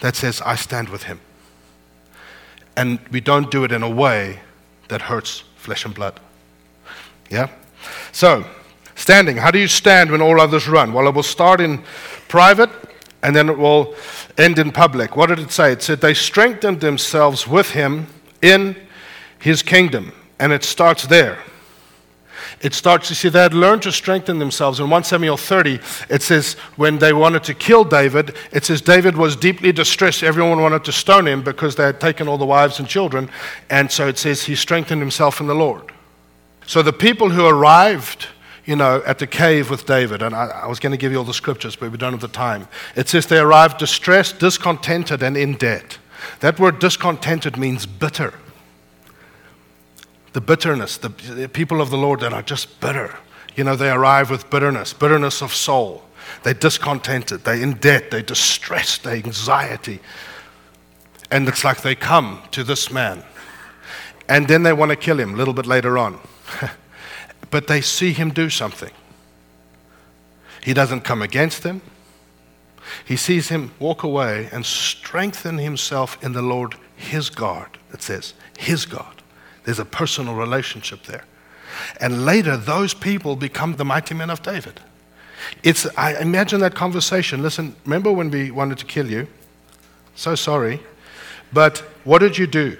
that 0.01 0.17
says, 0.17 0.41
I 0.41 0.55
stand 0.55 0.89
with 0.89 1.03
him. 1.03 1.21
And 2.75 2.99
we 3.11 3.21
don't 3.21 3.49
do 3.49 3.63
it 3.63 3.71
in 3.71 3.81
a 3.81 3.89
way 3.89 4.41
that 4.89 5.03
hurts 5.03 5.45
flesh 5.55 5.85
and 5.85 5.95
blood. 5.95 6.19
Yeah? 7.31 7.49
So, 8.11 8.45
standing. 8.95 9.37
How 9.37 9.49
do 9.51 9.59
you 9.59 9.67
stand 9.67 10.11
when 10.11 10.21
all 10.21 10.39
others 10.39 10.67
run? 10.67 10.93
Well, 10.93 11.07
it 11.07 11.15
will 11.15 11.23
start 11.23 11.61
in 11.61 11.83
private 12.27 12.69
and 13.23 13.35
then 13.35 13.49
it 13.49 13.57
will 13.57 13.95
end 14.37 14.59
in 14.59 14.71
public. 14.71 15.15
What 15.15 15.29
did 15.29 15.39
it 15.39 15.51
say? 15.51 15.71
It 15.71 15.81
said 15.81 16.01
they 16.01 16.13
strengthened 16.13 16.81
themselves 16.81 17.47
with 17.47 17.71
him 17.71 18.07
in 18.41 18.75
his 19.39 19.63
kingdom. 19.63 20.11
And 20.39 20.51
it 20.51 20.63
starts 20.63 21.07
there 21.07 21.37
it 22.61 22.73
starts, 22.75 23.09
you 23.09 23.15
see, 23.15 23.29
they 23.29 23.41
had 23.41 23.53
learned 23.53 23.81
to 23.83 23.91
strengthen 23.91 24.37
themselves. 24.37 24.79
In 24.79 24.89
1 24.89 25.03
Samuel 25.03 25.37
30, 25.37 25.79
it 26.09 26.21
says, 26.21 26.53
when 26.75 26.99
they 26.99 27.11
wanted 27.11 27.43
to 27.45 27.53
kill 27.53 27.83
David, 27.83 28.35
it 28.51 28.65
says 28.65 28.81
David 28.81 29.17
was 29.17 29.35
deeply 29.35 29.71
distressed. 29.71 30.21
Everyone 30.21 30.61
wanted 30.61 30.83
to 30.85 30.91
stone 30.91 31.27
him 31.27 31.41
because 31.41 31.75
they 31.75 31.83
had 31.83 31.99
taken 31.99 32.27
all 32.27 32.37
the 32.37 32.45
wives 32.45 32.79
and 32.79 32.87
children. 32.87 33.29
And 33.69 33.91
so 33.91 34.07
it 34.07 34.17
says 34.17 34.43
he 34.43 34.55
strengthened 34.55 35.01
himself 35.01 35.41
in 35.41 35.47
the 35.47 35.55
Lord. 35.55 35.91
So 36.71 36.81
the 36.81 36.93
people 36.93 37.31
who 37.31 37.45
arrived, 37.45 38.27
you 38.63 38.77
know, 38.77 39.03
at 39.05 39.19
the 39.19 39.27
cave 39.27 39.69
with 39.69 39.85
David, 39.85 40.21
and 40.21 40.33
I, 40.33 40.45
I 40.45 40.67
was 40.67 40.79
going 40.79 40.91
to 40.91 40.97
give 40.97 41.11
you 41.11 41.17
all 41.17 41.25
the 41.25 41.33
scriptures, 41.33 41.75
but 41.75 41.91
we 41.91 41.97
don't 41.97 42.13
have 42.13 42.21
the 42.21 42.29
time. 42.29 42.69
It 42.95 43.09
says 43.09 43.27
they 43.27 43.39
arrived 43.39 43.77
distressed, 43.77 44.39
discontented, 44.39 45.21
and 45.21 45.35
in 45.35 45.55
debt. 45.55 45.97
That 46.39 46.61
word 46.61 46.79
discontented 46.79 47.57
means 47.57 47.85
bitter 47.85 48.35
the 50.31 50.39
bitterness, 50.39 50.95
the, 50.95 51.09
the 51.09 51.49
people 51.49 51.81
of 51.81 51.89
the 51.89 51.97
Lord 51.97 52.21
that 52.21 52.31
are 52.31 52.41
just 52.41 52.79
bitter. 52.79 53.17
You 53.57 53.65
know, 53.65 53.75
they 53.75 53.89
arrive 53.89 54.31
with 54.31 54.49
bitterness, 54.49 54.93
bitterness 54.93 55.41
of 55.41 55.53
soul. 55.53 56.05
They're 56.43 56.53
discontented, 56.53 57.43
they're 57.43 57.61
in 57.61 57.73
debt, 57.79 58.11
they're 58.11 58.21
distressed, 58.21 59.03
they're 59.03 59.15
anxiety. 59.15 59.99
And 61.29 61.49
it's 61.49 61.65
like 61.65 61.81
they 61.81 61.95
come 61.95 62.41
to 62.51 62.63
this 62.63 62.89
man. 62.89 63.25
And 64.29 64.47
then 64.47 64.63
they 64.63 64.71
want 64.71 64.91
to 64.91 64.95
kill 64.95 65.19
him 65.19 65.33
a 65.33 65.35
little 65.35 65.53
bit 65.53 65.65
later 65.65 65.97
on. 65.97 66.17
but 67.51 67.67
they 67.67 67.81
see 67.81 68.13
him 68.13 68.31
do 68.31 68.49
something. 68.49 68.91
He 70.63 70.73
doesn't 70.73 71.01
come 71.01 71.21
against 71.21 71.63
them. 71.63 71.81
He 73.05 73.15
sees 73.15 73.49
him 73.49 73.71
walk 73.79 74.03
away 74.03 74.49
and 74.51 74.65
strengthen 74.65 75.57
himself 75.57 76.21
in 76.23 76.33
the 76.33 76.41
Lord, 76.41 76.75
his 76.95 77.29
God, 77.29 77.77
it 77.93 78.01
says, 78.01 78.33
his 78.57 78.85
God. 78.85 79.21
There's 79.63 79.79
a 79.79 79.85
personal 79.85 80.35
relationship 80.35 81.03
there. 81.03 81.23
And 81.99 82.25
later, 82.25 82.57
those 82.57 82.93
people 82.93 83.35
become 83.35 83.75
the 83.75 83.85
mighty 83.85 84.13
men 84.13 84.29
of 84.29 84.41
David. 84.41 84.79
It's, 85.63 85.87
I 85.97 86.19
imagine 86.19 86.59
that 86.61 86.75
conversation. 86.75 87.41
Listen, 87.41 87.75
remember 87.85 88.11
when 88.11 88.29
we 88.29 88.51
wanted 88.51 88.77
to 88.79 88.85
kill 88.85 89.09
you? 89.09 89.27
So 90.15 90.35
sorry. 90.35 90.79
But 91.53 91.79
what 92.03 92.19
did 92.19 92.37
you 92.37 92.47
do? 92.47 92.77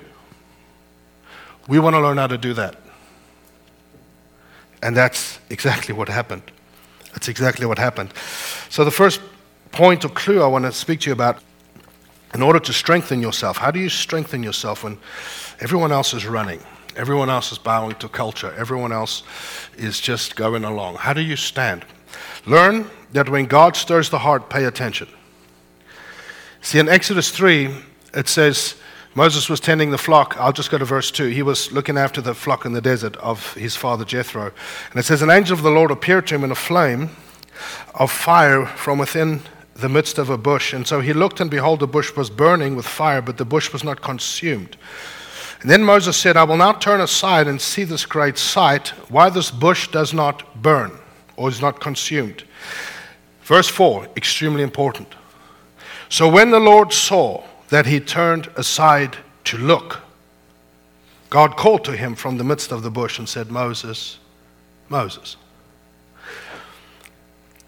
We 1.68 1.80
want 1.80 1.96
to 1.96 2.02
learn 2.02 2.18
how 2.18 2.28
to 2.28 2.38
do 2.38 2.54
that. 2.56 2.76
And 4.82 4.96
that's 4.96 5.40
exactly 5.50 5.94
what 5.94 6.10
happened. 6.10 6.44
That's 7.14 7.28
exactly 7.28 7.66
what 7.66 7.78
happened. 7.78 8.14
So, 8.70 8.84
the 8.84 8.92
first 8.92 9.22
point 9.72 10.04
or 10.06 10.10
clue 10.10 10.42
I 10.42 10.48
want 10.48 10.66
to 10.66 10.72
speak 10.72 11.02
to 11.02 11.10
you 11.10 11.14
about 11.14 11.42
in 12.34 12.42
order 12.42 12.60
to 12.60 12.74
strengthen 12.74 13.22
yourself, 13.22 13.58
how 13.58 13.72
do 13.72 13.80
you 13.80 13.90
strengthen 13.90 14.42
yourself 14.42 14.84
when 14.84 14.98
everyone 15.60 15.92
else 15.92 16.14
is 16.14 16.26
running? 16.26 16.62
Everyone 16.96 17.30
else 17.30 17.52
is 17.52 17.58
bowing 17.58 17.96
to 17.96 18.10
culture. 18.10 18.54
Everyone 18.58 18.92
else 18.92 19.24
is 19.78 20.00
just 20.00 20.36
going 20.36 20.64
along. 20.64 20.96
How 20.96 21.14
do 21.14 21.22
you 21.22 21.36
stand? 21.36 21.86
Learn 22.46 22.90
that 23.14 23.30
when 23.30 23.46
God 23.46 23.76
stirs 23.76 24.10
the 24.10 24.20
heart, 24.20 24.50
pay 24.50 24.66
attention. 24.66 25.08
See, 26.62 26.80
in 26.80 26.90
Exodus 26.90 27.32
3, 27.32 27.70
it 28.14 28.28
says 28.28 28.76
Moses 29.14 29.50
was 29.50 29.60
tending 29.60 29.92
the 29.92 29.98
flock. 29.98 30.38
I'll 30.40 30.54
just 30.54 30.72
go 30.72 30.78
to 30.78 30.86
verse 30.86 31.12
2. 31.12 31.28
He 31.28 31.44
was 31.44 31.72
looking 31.74 31.98
after 31.98 32.22
the 32.22 32.34
flock 32.34 32.66
in 32.66 32.72
the 32.72 32.82
desert 32.82 33.18
of 33.18 33.54
his 33.56 33.76
father 33.76 34.06
Jethro. 34.06 34.54
And 34.92 35.00
it 35.00 35.04
says, 35.04 35.22
An 35.22 35.30
angel 35.30 35.58
of 35.58 35.64
the 35.64 35.70
Lord 35.70 35.92
appeared 35.92 36.28
to 36.28 36.36
him 36.36 36.46
in 36.46 36.52
a 36.52 36.56
flame 36.56 37.10
of 37.94 38.10
fire 38.10 38.66
from 38.66 38.98
within 38.98 39.42
the 39.76 39.90
midst 39.90 40.18
of 40.18 40.30
a 40.30 40.38
bush. 40.38 40.72
And 40.72 40.88
so 40.88 41.02
he 41.02 41.12
looked, 41.12 41.42
and 41.42 41.52
behold, 41.52 41.82
the 41.82 41.88
bush 41.88 42.16
was 42.16 42.30
burning 42.30 42.76
with 42.76 42.88
fire, 42.88 43.22
but 43.22 43.38
the 43.38 43.46
bush 43.46 43.74
was 43.74 43.84
not 43.84 44.02
consumed. 44.02 44.78
And 45.62 45.70
then 45.70 45.84
Moses 45.84 46.16
said, 46.16 46.38
I 46.38 46.44
will 46.46 46.58
now 46.58 46.74
turn 46.74 47.02
aside 47.02 47.48
and 47.48 47.60
see 47.60 47.84
this 47.84 48.06
great 48.06 48.38
sight, 48.38 48.90
why 49.10 49.30
this 49.30 49.52
bush 49.52 49.90
does 49.90 50.14
not 50.14 50.62
burn 50.62 50.92
or 51.36 51.50
is 51.50 51.62
not 51.62 51.82
consumed. 51.82 52.44
Verse 53.44 53.68
4, 53.68 54.08
extremely 54.16 54.64
important. 54.64 55.10
So 56.08 56.30
when 56.30 56.50
the 56.52 56.60
Lord 56.60 56.94
saw 56.94 57.44
that 57.72 57.86
he 57.86 58.00
turned 58.00 58.48
aside 58.56 59.18
to 59.46 59.58
look, 59.58 60.02
God 61.30 61.56
called 61.56 61.84
to 61.86 61.94
him 61.94 62.16
from 62.16 62.38
the 62.38 62.44
midst 62.44 62.72
of 62.72 62.84
the 62.84 62.92
bush 62.92 63.18
and 63.18 63.28
said, 63.28 63.50
Moses, 63.50 64.20
Moses. 64.90 65.38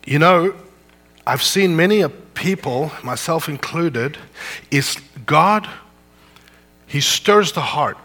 You 0.05 0.19
know, 0.19 0.53
I've 1.25 1.41
seen 1.41 1.75
many 1.75 2.01
a 2.01 2.09
people, 2.09 2.91
myself 3.01 3.47
included, 3.47 4.17
is 4.69 4.97
God 5.25 5.67
he 6.85 6.99
stirs 6.99 7.53
the 7.53 7.61
heart. 7.61 7.97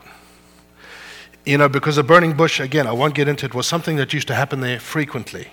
You 1.45 1.59
know, 1.59 1.69
because 1.69 1.99
a 1.99 2.05
burning 2.05 2.35
bush, 2.35 2.61
again, 2.61 2.87
I 2.87 2.93
won't 2.93 3.15
get 3.15 3.27
into 3.27 3.45
it, 3.45 3.55
was 3.55 3.67
something 3.67 3.97
that 3.97 4.13
used 4.13 4.29
to 4.29 4.35
happen 4.35 4.61
there 4.61 4.79
frequently 4.79 5.49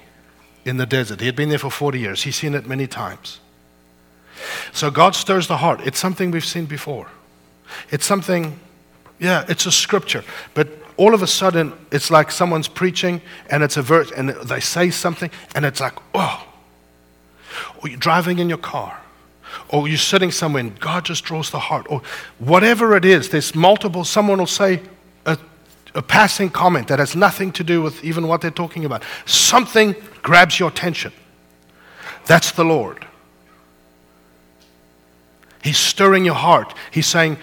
in 0.63 0.77
the 0.77 0.85
desert. 0.85 1.21
He 1.21 1.25
had 1.25 1.35
been 1.35 1.49
there 1.49 1.57
for 1.57 1.71
40 1.71 1.99
years, 1.99 2.23
he's 2.23 2.35
seen 2.35 2.53
it 2.53 2.67
many 2.67 2.85
times. 2.85 3.39
So 4.73 4.91
God 4.91 5.15
stirs 5.15 5.47
the 5.47 5.57
heart. 5.57 5.81
It's 5.85 5.99
something 5.99 6.31
we've 6.31 6.45
seen 6.45 6.65
before. 6.65 7.07
It's 7.89 8.05
something, 8.05 8.59
yeah, 9.19 9.45
it's 9.47 9.65
a 9.65 9.71
scripture. 9.71 10.23
But 10.53 10.67
all 10.97 11.13
of 11.13 11.21
a 11.21 11.27
sudden, 11.27 11.73
it's 11.91 12.11
like 12.11 12.31
someone's 12.31 12.67
preaching 12.67 13.21
and 13.49 13.63
it's 13.63 13.77
a 13.77 13.81
verse 13.81 14.11
and 14.11 14.29
they 14.29 14.59
say 14.59 14.89
something 14.89 15.29
and 15.55 15.65
it's 15.65 15.79
like, 15.79 15.93
oh. 16.13 16.45
Or 17.81 17.89
you're 17.89 17.97
driving 17.97 18.39
in 18.39 18.49
your 18.49 18.57
car 18.57 19.01
or 19.69 19.87
you're 19.87 19.97
sitting 19.97 20.31
somewhere 20.31 20.61
and 20.61 20.79
God 20.79 21.05
just 21.05 21.23
draws 21.23 21.49
the 21.49 21.59
heart, 21.59 21.85
or 21.89 22.01
whatever 22.39 22.95
it 22.95 23.05
is, 23.05 23.29
there's 23.29 23.55
multiple, 23.55 24.03
someone 24.03 24.39
will 24.39 24.47
say 24.47 24.81
a, 25.25 25.37
a 25.93 26.01
passing 26.01 26.49
comment 26.49 26.87
that 26.87 26.99
has 26.99 27.15
nothing 27.15 27.51
to 27.53 27.63
do 27.63 27.81
with 27.81 28.03
even 28.03 28.27
what 28.27 28.41
they're 28.41 28.51
talking 28.51 28.85
about. 28.85 29.03
Something 29.25 29.95
grabs 30.21 30.59
your 30.59 30.69
attention. 30.69 31.13
That's 32.25 32.51
the 32.51 32.65
Lord. 32.65 33.04
He's 35.65 35.79
stirring 35.79 36.25
your 36.25 36.35
heart. 36.35 36.75
He's 36.91 37.07
saying, 37.07 37.37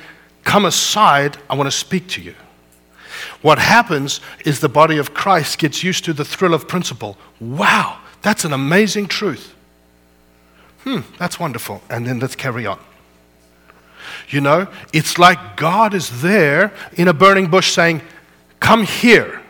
Come 0.44 0.64
aside, 0.64 1.38
I 1.50 1.56
want 1.56 1.66
to 1.66 1.76
speak 1.76 2.06
to 2.10 2.22
you. 2.22 2.36
What 3.42 3.58
happens 3.58 4.20
is 4.44 4.60
the 4.60 4.68
body 4.68 4.96
of 4.98 5.12
Christ 5.12 5.58
gets 5.58 5.82
used 5.82 6.04
to 6.04 6.12
the 6.12 6.24
thrill 6.24 6.54
of 6.54 6.68
principle. 6.68 7.16
Wow, 7.40 7.98
that's 8.22 8.44
an 8.44 8.52
amazing 8.52 9.08
truth. 9.08 9.56
Hmm, 10.84 11.00
that's 11.18 11.40
wonderful. 11.40 11.82
And 11.90 12.06
then 12.06 12.20
let's 12.20 12.36
carry 12.36 12.64
on. 12.64 12.78
You 14.28 14.40
know, 14.40 14.68
it's 14.92 15.18
like 15.18 15.56
God 15.56 15.92
is 15.92 16.22
there 16.22 16.72
in 16.92 17.08
a 17.08 17.12
burning 17.12 17.48
bush 17.48 17.72
saying, 17.72 18.02
Come 18.60 18.84
here. 18.84 19.42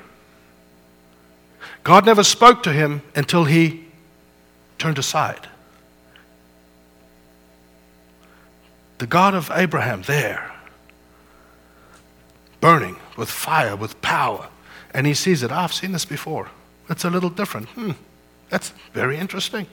God 1.84 2.06
never 2.06 2.24
spoke 2.24 2.62
to 2.62 2.72
him 2.72 3.02
until 3.14 3.44
he 3.44 3.84
turned 4.78 4.98
aside. 4.98 5.46
The 9.02 9.08
God 9.08 9.34
of 9.34 9.50
Abraham 9.52 10.02
there, 10.02 10.52
burning 12.60 12.98
with 13.16 13.28
fire, 13.28 13.74
with 13.74 14.00
power. 14.00 14.48
And 14.94 15.08
he 15.08 15.12
sees 15.12 15.42
it. 15.42 15.50
I've 15.50 15.72
seen 15.72 15.90
this 15.90 16.04
before. 16.04 16.50
It's 16.88 17.04
a 17.04 17.10
little 17.10 17.28
different. 17.28 17.68
Hmm, 17.70 17.90
that's 18.48 18.72
very 18.92 19.18
interesting 19.18 19.66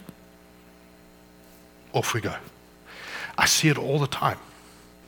off 1.93 2.15
we 2.15 2.21
go. 2.21 2.33
I 3.37 3.45
see 3.45 3.67
it 3.69 3.77
all 3.77 3.99
the 3.99 4.07
time. 4.07 4.39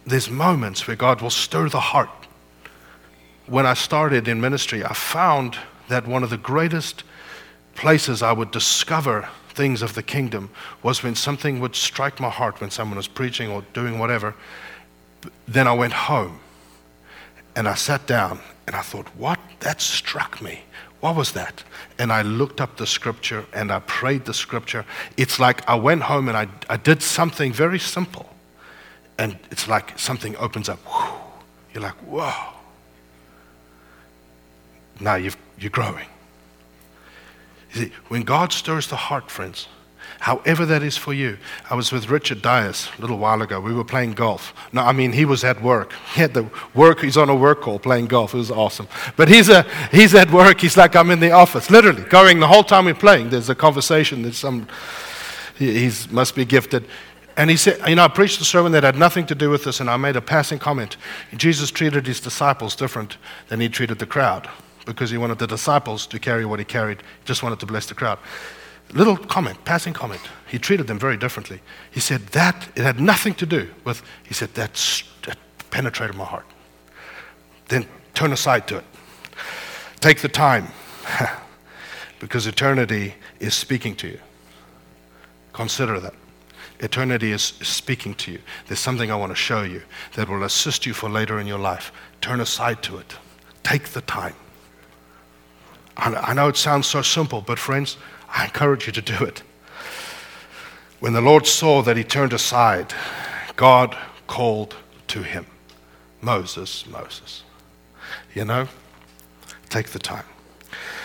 There's 0.05 0.29
moments 0.29 0.85
where 0.85 0.95
God 0.95 1.19
will 1.23 1.31
stir 1.31 1.67
the 1.69 1.79
heart. 1.79 2.27
When 3.47 3.65
I 3.65 3.73
started 3.73 4.27
in 4.27 4.39
ministry, 4.39 4.85
I 4.85 4.93
found 4.93 5.57
that 5.87 6.07
one 6.07 6.21
of 6.21 6.29
the 6.29 6.37
greatest 6.37 7.03
places 7.73 8.21
I 8.21 8.33
would 8.33 8.51
discover 8.51 9.29
things 9.51 9.81
of 9.81 9.93
the 9.93 10.03
kingdom 10.03 10.49
was 10.83 11.03
when 11.03 11.15
something 11.15 11.59
would 11.59 11.75
strike 11.75 12.19
my 12.19 12.29
heart 12.29 12.61
when 12.61 12.71
someone 12.71 12.97
was 12.97 13.07
preaching 13.07 13.49
or 13.49 13.63
doing 13.73 13.99
whatever. 13.99 14.35
Then 15.47 15.67
I 15.67 15.73
went 15.73 15.93
home 15.93 16.39
and 17.55 17.67
I 17.67 17.75
sat 17.75 18.07
down 18.07 18.39
and 18.67 18.75
I 18.75 18.81
thought, 18.81 19.07
what? 19.17 19.39
That 19.59 19.81
struck 19.81 20.41
me. 20.41 20.63
What 21.01 21.15
was 21.15 21.31
that? 21.33 21.63
And 21.97 22.11
I 22.11 22.21
looked 22.21 22.61
up 22.61 22.77
the 22.77 22.87
scripture 22.87 23.45
and 23.53 23.71
I 23.71 23.79
prayed 23.79 24.25
the 24.25 24.33
scripture. 24.33 24.85
It's 25.17 25.39
like 25.39 25.67
I 25.67 25.75
went 25.75 26.03
home 26.03 26.27
and 26.27 26.37
I, 26.37 26.47
I 26.69 26.77
did 26.77 27.01
something 27.01 27.51
very 27.51 27.79
simple. 27.79 28.27
And 29.17 29.37
it's 29.49 29.67
like 29.67 29.97
something 29.99 30.35
opens 30.37 30.69
up. 30.69 30.79
You're 31.73 31.83
like, 31.83 31.95
whoa. 32.07 32.31
Now 34.99 35.15
you've, 35.15 35.37
you're 35.59 35.71
growing. 35.71 36.07
You 37.73 37.85
see, 37.85 37.91
when 38.07 38.23
God 38.23 38.51
stirs 38.51 38.87
the 38.87 38.95
heart, 38.95 39.31
friends, 39.31 39.67
however 40.21 40.67
that 40.67 40.83
is 40.83 40.97
for 40.97 41.13
you. 41.13 41.37
I 41.69 41.75
was 41.75 41.91
with 41.91 42.09
Richard 42.09 42.41
Dias 42.41 42.89
a 42.97 43.01
little 43.01 43.17
while 43.17 43.41
ago. 43.41 43.59
We 43.59 43.73
were 43.73 43.83
playing 43.83 44.13
golf. 44.13 44.53
No, 44.71 44.83
I 44.83 44.91
mean, 44.91 45.13
he 45.13 45.25
was 45.25 45.43
at 45.43 45.61
work. 45.61 45.93
He 46.13 46.21
had 46.21 46.33
the 46.33 46.47
work, 46.75 47.01
he's 47.01 47.17
on 47.17 47.27
a 47.29 47.35
work 47.35 47.61
call 47.61 47.79
playing 47.79 48.05
golf. 48.05 48.33
It 48.33 48.37
was 48.37 48.51
awesome. 48.51 48.87
But 49.15 49.29
he's, 49.29 49.49
a, 49.49 49.63
he's 49.91 50.13
at 50.13 50.29
work. 50.31 50.61
He's 50.61 50.77
like, 50.77 50.95
I'm 50.95 51.09
in 51.09 51.19
the 51.19 51.31
office, 51.31 51.71
literally, 51.71 52.03
going 52.03 52.39
the 52.39 52.47
whole 52.47 52.63
time 52.63 52.85
we're 52.85 52.93
playing. 52.93 53.29
There's 53.29 53.49
a 53.49 53.55
conversation. 53.55 54.21
There's 54.21 54.37
some, 54.37 54.67
he 55.57 55.91
must 56.11 56.35
be 56.35 56.45
gifted. 56.45 56.85
And 57.35 57.49
he 57.49 57.57
said, 57.57 57.79
You 57.87 57.95
know, 57.95 58.03
I 58.03 58.07
preached 58.09 58.41
a 58.41 58.45
sermon 58.45 58.73
that 58.73 58.83
had 58.83 58.97
nothing 58.97 59.25
to 59.27 59.35
do 59.35 59.49
with 59.49 59.63
this, 59.63 59.79
and 59.79 59.89
I 59.89 59.97
made 59.97 60.17
a 60.17 60.21
passing 60.21 60.59
comment. 60.59 60.97
Jesus 61.35 61.71
treated 61.71 62.05
his 62.05 62.19
disciples 62.19 62.75
different 62.75 63.17
than 63.47 63.59
he 63.59 63.69
treated 63.69 63.97
the 63.97 64.05
crowd 64.05 64.49
because 64.85 65.09
he 65.09 65.17
wanted 65.17 65.39
the 65.39 65.47
disciples 65.47 66.07
to 66.07 66.19
carry 66.19 66.45
what 66.45 66.59
he 66.59 66.65
carried, 66.65 67.03
just 67.25 67.43
wanted 67.43 67.59
to 67.59 67.65
bless 67.65 67.85
the 67.85 67.93
crowd 67.93 68.19
little 68.93 69.17
comment, 69.17 69.63
passing 69.65 69.93
comment. 69.93 70.21
He 70.47 70.59
treated 70.59 70.87
them 70.87 70.99
very 70.99 71.17
differently. 71.17 71.61
He 71.91 71.99
said 71.99 72.27
that 72.27 72.67
it 72.75 72.83
had 72.83 72.99
nothing 72.99 73.33
to 73.35 73.45
do 73.45 73.69
with, 73.83 74.01
he 74.23 74.33
said, 74.33 74.53
that, 74.55 74.73
that 75.25 75.37
penetrated 75.69 76.15
my 76.15 76.25
heart. 76.25 76.45
Then 77.67 77.87
turn 78.13 78.33
aside 78.33 78.67
to 78.67 78.77
it. 78.77 78.85
Take 79.99 80.19
the 80.19 80.27
time 80.27 80.67
because 82.19 82.47
eternity 82.47 83.15
is 83.39 83.53
speaking 83.53 83.95
to 83.97 84.07
you. 84.07 84.19
Consider 85.53 85.99
that. 85.99 86.13
Eternity 86.79 87.31
is 87.31 87.43
speaking 87.43 88.15
to 88.15 88.31
you. 88.31 88.39
There's 88.67 88.79
something 88.79 89.11
I 89.11 89.15
want 89.15 89.31
to 89.31 89.35
show 89.35 89.61
you 89.61 89.83
that 90.15 90.27
will 90.27 90.43
assist 90.43 90.85
you 90.85 90.93
for 90.93 91.09
later 91.09 91.39
in 91.39 91.45
your 91.45 91.59
life. 91.59 91.91
Turn 92.21 92.41
aside 92.41 92.81
to 92.83 92.97
it. 92.97 93.15
Take 93.63 93.89
the 93.89 94.01
time. 94.01 94.33
I 95.97 96.33
know 96.33 96.47
it 96.47 96.57
sounds 96.57 96.87
so 96.87 97.01
simple, 97.01 97.41
but 97.41 97.59
friends, 97.59 97.97
I 98.29 98.45
encourage 98.45 98.87
you 98.87 98.93
to 98.93 99.01
do 99.01 99.23
it. 99.23 99.43
When 100.99 101.13
the 101.13 101.21
Lord 101.21 101.45
saw 101.45 101.81
that 101.81 101.97
he 101.97 102.03
turned 102.03 102.33
aside, 102.33 102.93
God 103.55 103.97
called 104.27 104.75
to 105.07 105.23
him 105.23 105.45
Moses, 106.21 106.85
Moses. 106.87 107.43
You 108.33 108.45
know, 108.45 108.67
take 109.69 109.89
the 109.89 109.99
time. 109.99 110.25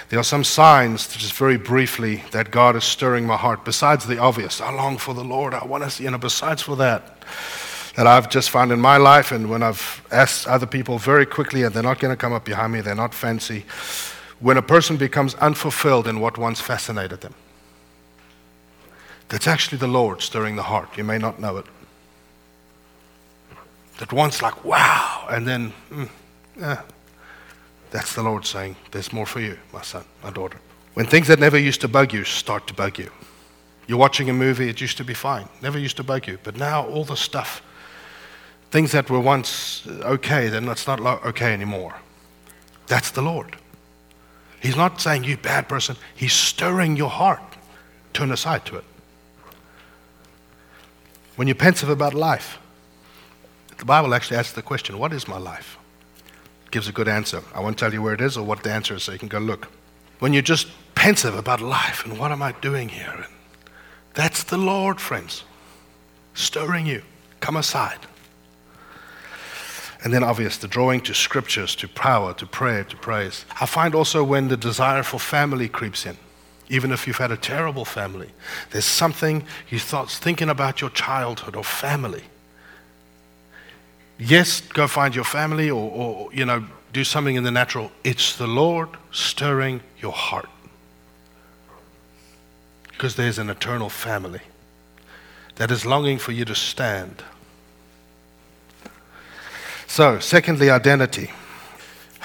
There 0.08 0.20
are 0.20 0.24
some 0.24 0.44
signs, 0.44 1.08
just 1.16 1.32
very 1.32 1.56
briefly, 1.56 2.22
that 2.30 2.52
God 2.52 2.76
is 2.76 2.84
stirring 2.84 3.26
my 3.26 3.36
heart, 3.36 3.64
besides 3.64 4.06
the 4.06 4.18
obvious. 4.18 4.60
I 4.60 4.72
long 4.72 4.98
for 4.98 5.14
the 5.14 5.24
Lord. 5.24 5.52
I 5.52 5.64
want 5.64 5.82
to, 5.82 5.90
see, 5.90 6.04
you 6.04 6.10
know, 6.10 6.18
besides 6.18 6.62
for 6.62 6.76
that, 6.76 7.24
that 7.96 8.06
I've 8.06 8.30
just 8.30 8.50
found 8.50 8.70
in 8.70 8.80
my 8.80 8.98
life, 8.98 9.32
and 9.32 9.50
when 9.50 9.64
I've 9.64 10.06
asked 10.12 10.46
other 10.46 10.66
people 10.66 10.98
very 10.98 11.26
quickly, 11.26 11.64
and 11.64 11.74
they're 11.74 11.82
not 11.82 11.98
going 11.98 12.12
to 12.12 12.16
come 12.16 12.32
up 12.32 12.44
behind 12.44 12.72
me, 12.72 12.82
they're 12.82 12.94
not 12.94 13.14
fancy 13.14 13.64
when 14.40 14.56
a 14.56 14.62
person 14.62 14.96
becomes 14.96 15.34
unfulfilled 15.36 16.06
in 16.06 16.20
what 16.20 16.38
once 16.38 16.60
fascinated 16.60 17.20
them. 17.20 17.34
That's 19.28 19.46
actually 19.46 19.78
the 19.78 19.88
Lord 19.88 20.22
stirring 20.22 20.56
the 20.56 20.62
heart. 20.62 20.96
You 20.96 21.04
may 21.04 21.18
not 21.18 21.40
know 21.40 21.56
it. 21.56 21.66
That 23.98 24.12
once, 24.12 24.42
like, 24.42 24.64
wow, 24.64 25.26
and 25.30 25.48
then, 25.48 25.72
mm, 25.90 26.08
eh, 26.60 26.76
that's 27.90 28.14
the 28.14 28.22
Lord 28.22 28.44
saying, 28.44 28.76
There's 28.90 29.12
more 29.12 29.26
for 29.26 29.40
you, 29.40 29.58
my 29.72 29.82
son, 29.82 30.04
my 30.22 30.30
daughter. 30.30 30.58
When 30.94 31.06
things 31.06 31.28
that 31.28 31.38
never 31.38 31.58
used 31.58 31.80
to 31.80 31.88
bug 31.88 32.12
you 32.12 32.24
start 32.24 32.66
to 32.66 32.74
bug 32.74 32.98
you. 32.98 33.10
You're 33.86 33.98
watching 33.98 34.28
a 34.28 34.32
movie, 34.32 34.68
it 34.68 34.80
used 34.80 34.96
to 34.96 35.04
be 35.04 35.14
fine, 35.14 35.48
never 35.62 35.78
used 35.78 35.96
to 35.96 36.02
bug 36.02 36.26
you. 36.26 36.38
But 36.42 36.56
now 36.56 36.86
all 36.86 37.04
the 37.04 37.16
stuff, 37.16 37.62
things 38.70 38.92
that 38.92 39.08
were 39.08 39.20
once 39.20 39.86
okay, 39.86 40.48
then 40.48 40.68
it's 40.68 40.86
not 40.86 41.00
okay 41.00 41.52
anymore. 41.52 41.94
That's 42.86 43.10
the 43.10 43.22
Lord. 43.22 43.56
He's 44.60 44.76
not 44.76 45.00
saying, 45.00 45.24
you 45.24 45.36
bad 45.36 45.68
person. 45.68 45.96
He's 46.14 46.32
stirring 46.32 46.96
your 46.96 47.10
heart. 47.10 47.42
Turn 48.12 48.30
aside 48.30 48.64
to 48.66 48.76
it. 48.76 48.84
When 51.36 51.46
you're 51.46 51.54
pensive 51.54 51.88
about 51.88 52.14
life, 52.14 52.58
the 53.78 53.84
Bible 53.84 54.14
actually 54.14 54.38
asks 54.38 54.54
the 54.54 54.62
question, 54.62 54.98
What 54.98 55.12
is 55.12 55.28
my 55.28 55.38
life? 55.38 55.76
It 56.64 56.70
gives 56.70 56.88
a 56.88 56.92
good 56.92 57.08
answer. 57.08 57.42
I 57.54 57.60
won't 57.60 57.78
tell 57.78 57.92
you 57.92 58.02
where 58.02 58.14
it 58.14 58.20
is 58.20 58.36
or 58.36 58.44
what 58.44 58.62
the 58.62 58.72
answer 58.72 58.94
is, 58.94 59.02
so 59.02 59.12
you 59.12 59.18
can 59.18 59.28
go 59.28 59.38
look. 59.38 59.68
When 60.18 60.32
you're 60.32 60.42
just 60.42 60.68
pensive 60.94 61.36
about 61.36 61.60
life 61.60 62.04
and 62.04 62.18
what 62.18 62.32
am 62.32 62.42
I 62.42 62.52
doing 62.52 62.88
here? 62.88 63.12
And 63.14 63.26
that's 64.14 64.44
the 64.44 64.56
Lord, 64.56 64.98
friends, 64.98 65.44
stirring 66.34 66.86
you. 66.86 67.02
Come 67.40 67.56
aside. 67.56 67.98
And 70.04 70.12
then, 70.12 70.22
obvious, 70.22 70.58
the 70.58 70.68
drawing 70.68 71.00
to 71.02 71.14
scriptures, 71.14 71.74
to 71.76 71.88
power, 71.88 72.34
to 72.34 72.46
prayer, 72.46 72.84
to 72.84 72.96
praise. 72.96 73.44
I 73.60 73.66
find 73.66 73.94
also 73.94 74.22
when 74.22 74.48
the 74.48 74.56
desire 74.56 75.02
for 75.02 75.18
family 75.18 75.68
creeps 75.68 76.04
in, 76.04 76.16
even 76.68 76.92
if 76.92 77.06
you've 77.06 77.16
had 77.16 77.30
a 77.30 77.36
terrible 77.36 77.84
family, 77.84 78.30
there's 78.70 78.84
something 78.84 79.44
you 79.68 79.78
start 79.78 80.10
thinking 80.10 80.48
about 80.48 80.80
your 80.80 80.90
childhood 80.90 81.56
or 81.56 81.64
family. 81.64 82.24
Yes, 84.18 84.60
go 84.60 84.86
find 84.86 85.14
your 85.14 85.24
family 85.24 85.70
or, 85.70 85.90
or 85.90 86.32
you 86.32 86.44
know, 86.44 86.66
do 86.92 87.04
something 87.04 87.36
in 87.36 87.44
the 87.44 87.50
natural. 87.50 87.90
It's 88.04 88.36
the 88.36 88.46
Lord 88.46 88.88
stirring 89.12 89.80
your 90.00 90.12
heart. 90.12 90.48
Because 92.88 93.16
there's 93.16 93.38
an 93.38 93.50
eternal 93.50 93.90
family 93.90 94.40
that 95.56 95.70
is 95.70 95.84
longing 95.84 96.18
for 96.18 96.32
you 96.32 96.44
to 96.46 96.54
stand 96.54 97.22
so, 99.86 100.18
secondly, 100.18 100.70
identity. 100.70 101.30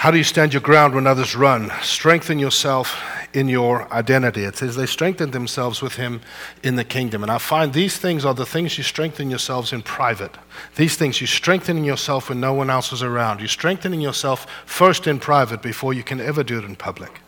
How 0.01 0.09
do 0.09 0.17
you 0.17 0.23
stand 0.23 0.51
your 0.53 0.61
ground 0.61 0.95
when 0.95 1.05
others 1.05 1.35
run? 1.35 1.71
Strengthen 1.83 2.39
yourself 2.39 2.99
in 3.33 3.47
your 3.47 3.91
identity. 3.93 4.43
It 4.43 4.57
says 4.57 4.75
they 4.75 4.87
strengthened 4.87 5.31
themselves 5.31 5.81
with 5.81 5.93
him 5.93 6.21
in 6.63 6.75
the 6.75 6.83
kingdom. 6.83 7.21
And 7.21 7.31
I 7.31 7.37
find 7.37 7.71
these 7.71 7.97
things 7.97 8.25
are 8.25 8.33
the 8.33 8.45
things 8.45 8.77
you 8.77 8.83
strengthen 8.83 9.29
yourselves 9.29 9.71
in 9.71 9.83
private. 9.83 10.35
These 10.75 10.97
things 10.97 11.21
you 11.21 11.27
strengthen 11.27 11.77
in 11.77 11.83
yourself 11.83 12.29
when 12.29 12.39
no 12.39 12.53
one 12.53 12.69
else 12.69 12.91
is 12.91 13.03
around. 13.03 13.41
You 13.41 13.47
strengthen 13.47 13.93
in 13.93 14.01
yourself 14.01 14.47
first 14.65 15.07
in 15.07 15.19
private 15.19 15.61
before 15.61 15.93
you 15.93 16.03
can 16.03 16.19
ever 16.19 16.43
do 16.43 16.57
it 16.57 16.65
in 16.65 16.75
public. 16.75 17.21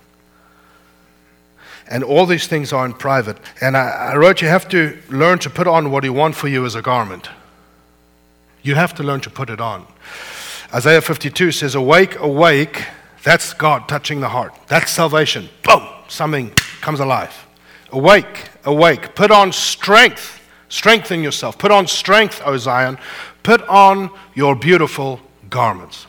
And 1.87 2.03
all 2.03 2.25
these 2.25 2.47
things 2.47 2.73
are 2.73 2.85
in 2.85 2.93
private. 2.93 3.37
And 3.61 3.77
I, 3.77 4.13
I 4.13 4.15
wrote 4.15 4.41
you 4.41 4.47
have 4.47 4.67
to 4.69 4.97
learn 5.09 5.39
to 5.39 5.49
put 5.49 5.67
on 5.67 5.91
what 5.91 6.03
he 6.03 6.09
wants 6.09 6.37
for 6.37 6.47
you 6.47 6.65
as 6.65 6.75
a 6.75 6.81
garment. 6.81 7.29
You 8.63 8.75
have 8.75 8.95
to 8.95 9.03
learn 9.03 9.19
to 9.21 9.29
put 9.29 9.49
it 9.49 9.61
on. 9.61 9.85
Isaiah 10.73 11.01
52 11.01 11.51
says, 11.51 11.75
Awake, 11.75 12.17
awake. 12.19 12.87
That's 13.23 13.53
God 13.53 13.87
touching 13.87 14.19
the 14.19 14.29
heart. 14.29 14.53
That's 14.67 14.91
salvation. 14.91 15.49
Boom! 15.63 15.87
Something 16.07 16.51
comes 16.81 16.99
alive. 16.99 17.33
Awake, 17.91 18.49
awake. 18.65 19.15
Put 19.15 19.31
on 19.31 19.51
strength. 19.51 20.41
Strengthen 20.67 21.21
yourself. 21.21 21.57
Put 21.57 21.71
on 21.71 21.87
strength, 21.87 22.41
O 22.43 22.57
Zion. 22.57 22.97
Put 23.43 23.61
on 23.67 24.09
your 24.33 24.55
beautiful 24.55 25.19
garments. 25.49 26.07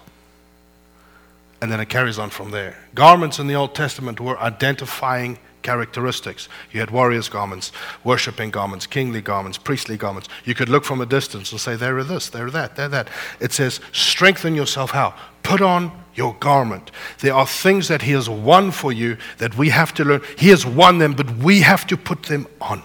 And 1.60 1.70
then 1.70 1.80
it 1.80 1.88
carries 1.88 2.18
on 2.18 2.30
from 2.30 2.50
there. 2.50 2.76
Garments 2.94 3.38
in 3.38 3.46
the 3.46 3.54
Old 3.54 3.74
Testament 3.74 4.20
were 4.20 4.38
identifying 4.38 5.38
characteristics. 5.64 6.48
You 6.70 6.78
had 6.78 6.92
warriors' 6.92 7.28
garments, 7.28 7.72
worshipping 8.04 8.52
garments, 8.52 8.86
kingly 8.86 9.20
garments, 9.20 9.58
priestly 9.58 9.96
garments. 9.96 10.28
You 10.44 10.54
could 10.54 10.68
look 10.68 10.84
from 10.84 11.00
a 11.00 11.06
distance 11.06 11.50
and 11.50 11.60
say, 11.60 11.74
There 11.74 11.98
are 11.98 12.04
this, 12.04 12.28
there 12.28 12.46
are 12.46 12.50
that, 12.52 12.76
there 12.76 12.86
are 12.86 12.90
that. 12.90 13.08
It 13.40 13.50
says, 13.52 13.80
Strengthen 13.90 14.54
yourself 14.54 14.92
how? 14.92 15.14
Put 15.42 15.60
on 15.60 15.90
your 16.14 16.34
garment. 16.34 16.92
There 17.18 17.34
are 17.34 17.46
things 17.46 17.88
that 17.88 18.02
He 18.02 18.12
has 18.12 18.28
won 18.28 18.70
for 18.70 18.92
you 18.92 19.16
that 19.38 19.56
we 19.56 19.70
have 19.70 19.92
to 19.94 20.04
learn. 20.04 20.22
He 20.38 20.50
has 20.50 20.64
won 20.64 20.98
them, 20.98 21.14
but 21.14 21.28
we 21.38 21.62
have 21.62 21.86
to 21.88 21.96
put 21.96 22.24
them 22.24 22.46
on. 22.60 22.82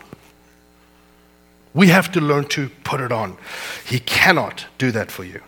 We 1.76 1.88
have 1.90 2.12
to 2.14 2.22
learn 2.22 2.46
to 2.46 2.70
put 2.84 3.00
it 3.00 3.12
on. 3.12 3.38
He 3.86 4.00
cannot 4.00 4.66
do 4.80 4.92
that 4.92 5.12
for 5.12 5.24
you. 5.24 5.42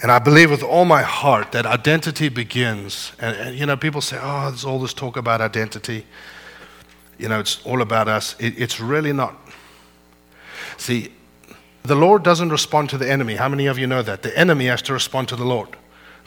And 0.00 0.12
I 0.12 0.20
believe 0.20 0.50
with 0.50 0.62
all 0.62 0.84
my 0.84 1.02
heart 1.02 1.52
that 1.52 1.66
identity 1.66 2.28
begins. 2.28 3.12
And, 3.18 3.36
and, 3.36 3.58
you 3.58 3.66
know, 3.66 3.76
people 3.76 4.00
say, 4.00 4.18
oh, 4.20 4.48
there's 4.48 4.64
all 4.64 4.78
this 4.78 4.94
talk 4.94 5.16
about 5.16 5.40
identity. 5.40 6.06
You 7.18 7.28
know, 7.28 7.40
it's 7.40 7.64
all 7.64 7.82
about 7.82 8.06
us. 8.06 8.36
It, 8.38 8.54
it's 8.58 8.78
really 8.78 9.12
not. 9.12 9.36
See, 10.76 11.12
the 11.82 11.96
Lord 11.96 12.22
doesn't 12.22 12.50
respond 12.50 12.90
to 12.90 12.98
the 12.98 13.10
enemy. 13.10 13.34
How 13.34 13.48
many 13.48 13.66
of 13.66 13.76
you 13.78 13.88
know 13.88 14.02
that? 14.02 14.22
The 14.22 14.36
enemy 14.38 14.66
has 14.66 14.82
to 14.82 14.92
respond 14.92 15.28
to 15.28 15.36
the 15.36 15.44
Lord. 15.44 15.70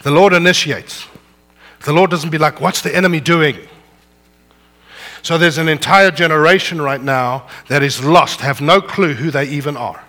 The 0.03 0.11
Lord 0.11 0.33
initiates. 0.33 1.07
The 1.85 1.93
Lord 1.93 2.11
doesn't 2.11 2.29
be 2.29 2.37
like, 2.37 2.59
what's 2.59 2.81
the 2.81 2.93
enemy 2.93 3.21
doing? 3.21 3.57
So 5.21 5.37
there's 5.37 5.59
an 5.59 5.69
entire 5.69 6.11
generation 6.11 6.81
right 6.81 7.01
now 7.01 7.47
that 7.69 7.83
is 7.83 8.03
lost, 8.03 8.41
have 8.41 8.59
no 8.59 8.81
clue 8.81 9.13
who 9.13 9.31
they 9.31 9.45
even 9.45 9.77
are 9.77 10.03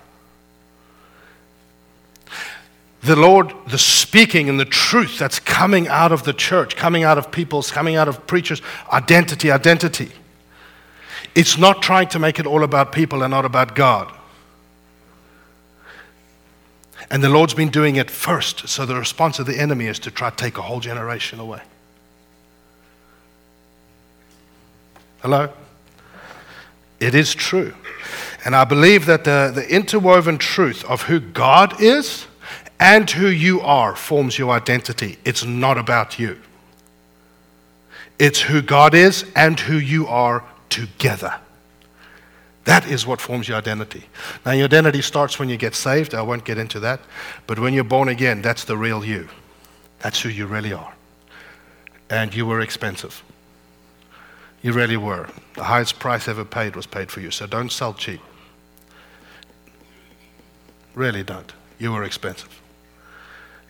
the 3.03 3.17
Lord, 3.17 3.53
the 3.67 3.79
speaking 3.79 4.49
and 4.49 4.61
the 4.61 4.65
truth 4.65 5.19
that's 5.19 5.41
coming 5.41 5.88
out 5.88 6.12
of 6.12 6.23
the 6.23 6.33
church, 6.33 6.77
coming 6.77 7.03
out 7.03 7.19
of 7.19 7.33
people's, 7.33 7.71
coming 7.71 7.97
out 7.97 8.07
of 8.07 8.27
preachers, 8.29 8.62
identity, 8.93 9.51
identity. 9.51 10.12
It's 11.35 11.59
not 11.59 11.83
trying 11.83 12.09
to 12.09 12.21
make 12.21 12.38
it 12.38 12.47
all 12.47 12.62
about 12.62 12.93
people 12.93 13.23
and 13.23 13.33
not 13.33 13.45
about 13.45 13.75
God. 13.75 14.12
And 17.11 17.25
the 17.25 17.29
Lord's 17.29 17.55
been 17.55 17.71
doing 17.71 17.97
it 17.97 18.11
first, 18.11 18.69
so 18.69 18.87
the 18.87 18.95
response 18.95 19.41
of 19.41 19.47
the 19.47 19.59
enemy 19.59 19.87
is 19.87 19.99
to 20.01 20.11
try 20.11 20.31
to 20.31 20.37
take 20.37 20.57
a 20.57 20.62
whole 20.62 20.81
generation 20.81 21.41
away. 21.41 21.61
Hello? 25.23 25.53
It 27.01 27.17
is 27.17 27.35
true. 27.35 27.75
And 28.45 28.55
I 28.55 28.65
believe 28.65 29.07
that 29.07 29.25
the, 29.25 29.51
the 29.53 29.69
interwoven 29.69 30.38
truth 30.38 30.85
of 30.85 31.03
who 31.03 31.19
God 31.19 31.81
is 31.83 32.27
and 32.83 33.09
who 33.09 33.29
you 33.29 33.61
are 33.61 33.95
forms 33.95 34.37
your 34.37 34.51
identity. 34.51 35.16
It's 35.25 35.45
not 35.45 35.79
about 35.79 36.18
you, 36.18 36.40
it's 38.18 38.40
who 38.40 38.61
God 38.61 38.92
is 38.92 39.25
and 39.37 39.59
who 39.59 39.77
you 39.77 40.09
are 40.09 40.45
together. 40.68 41.38
That 42.64 42.87
is 42.87 43.07
what 43.07 43.21
forms 43.21 43.49
your 43.49 43.59
identity. 43.59 44.05
Now, 44.47 44.53
your 44.53 44.66
identity 44.66 45.03
starts 45.03 45.38
when 45.38 45.49
you 45.49 45.57
get 45.57 45.75
saved. 45.75 46.14
I 46.14 46.23
won't 46.23 46.45
get 46.45 46.59
into 46.59 46.79
that. 46.81 47.01
But 47.49 47.59
when 47.59 47.75
you're 47.75 47.83
born 47.83 48.09
again, 48.09 48.40
that's 48.40 48.64
the 48.64 48.77
real 48.77 49.05
you. 49.05 49.29
That's 49.99 50.21
who 50.21 50.29
you 50.29 50.47
really 50.47 50.73
are. 50.73 50.95
And 52.09 52.33
you 52.33 52.47
were 52.47 52.61
expensive. 52.61 53.25
You 54.62 54.73
really 54.73 54.97
were. 54.97 55.29
The 55.55 55.64
highest 55.64 55.99
price 55.99 56.29
ever 56.29 56.45
paid 56.45 56.77
was 56.77 56.87
paid 56.87 57.11
for 57.11 57.21
you. 57.21 57.33
So 57.33 57.49
don't 57.49 57.73
sell 57.73 57.95
cheap. 57.95 58.21
Really 60.95 61.25
don't. 61.25 61.53
You 61.81 61.90
were 61.92 62.05
expensive. 62.05 62.62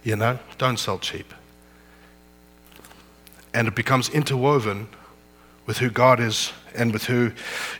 You 0.02 0.16
know, 0.16 0.38
don't 0.58 0.78
sell 0.78 0.98
cheap. 0.98 1.32
And 3.54 3.68
it 3.68 3.74
becomes 3.74 4.08
interwoven 4.08 4.88
with 5.66 5.78
who 5.78 5.90
God 5.90 6.18
is 6.20 6.52
and 6.74 6.92
with 6.92 7.04
who 7.04 7.32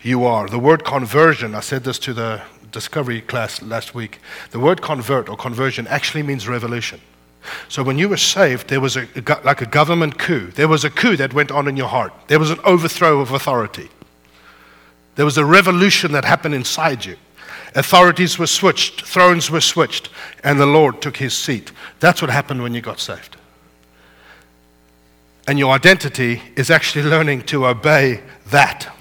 you 0.03 0.25
are. 0.25 0.49
The 0.49 0.59
word 0.59 0.85
conversion, 0.85 1.55
I 1.55 1.61
said 1.61 1.85
this 1.85 1.99
to 2.01 2.13
the 2.13 2.43
discovery 2.71 3.21
class 3.21 3.63
last 3.63 3.95
week. 3.95 4.21
The 4.51 4.59
word 4.59 4.83
convert 4.83 5.29
or 5.29 5.37
conversion 5.37 5.87
actually 5.89 6.23
means 6.23 6.49
revolution. 6.49 7.01
So 7.69 7.83
when 7.83 7.99
you 7.99 8.09
were 8.09 8.17
saved, 8.17 8.69
there 8.69 8.81
was 8.81 8.97
a, 8.97 9.09
like 9.45 9.61
a 9.61 9.67
government 9.67 10.19
coup. 10.19 10.51
There 10.53 10.69
was 10.69 10.85
a 10.85 10.91
coup 10.91 11.17
that 11.17 11.35
went 11.35 11.51
on 11.51 11.67
in 11.67 11.77
your 11.77 11.89
heart. 11.89 12.13
There 12.29 12.39
was 12.39 12.51
an 12.51 12.61
overthrow 12.65 13.21
of 13.21 13.33
authority. 13.33 13.91
There 15.17 15.25
was 15.25 15.39
a 15.39 15.45
revolution 15.45 16.13
that 16.13 16.25
happened 16.25 16.55
inside 16.55 17.05
you. 17.05 17.17
Authorities 17.75 18.39
were 18.39 18.47
switched, 18.47 19.03
thrones 19.03 19.51
were 19.51 19.61
switched, 19.61 20.11
and 20.45 20.61
the 20.61 20.67
Lord 20.67 21.01
took 21.01 21.17
his 21.17 21.35
seat. 21.35 21.73
That's 22.01 22.21
what 22.21 22.31
happened 22.31 22.63
when 22.63 22.75
you 22.75 22.81
got 22.81 23.01
saved. 23.01 23.37
And 25.49 25.59
your 25.59 25.75
identity 25.75 26.43
is 26.55 26.71
actually 26.71 27.05
learning 27.05 27.43
to 27.43 27.67
obey 27.67 28.21
that. 28.51 28.95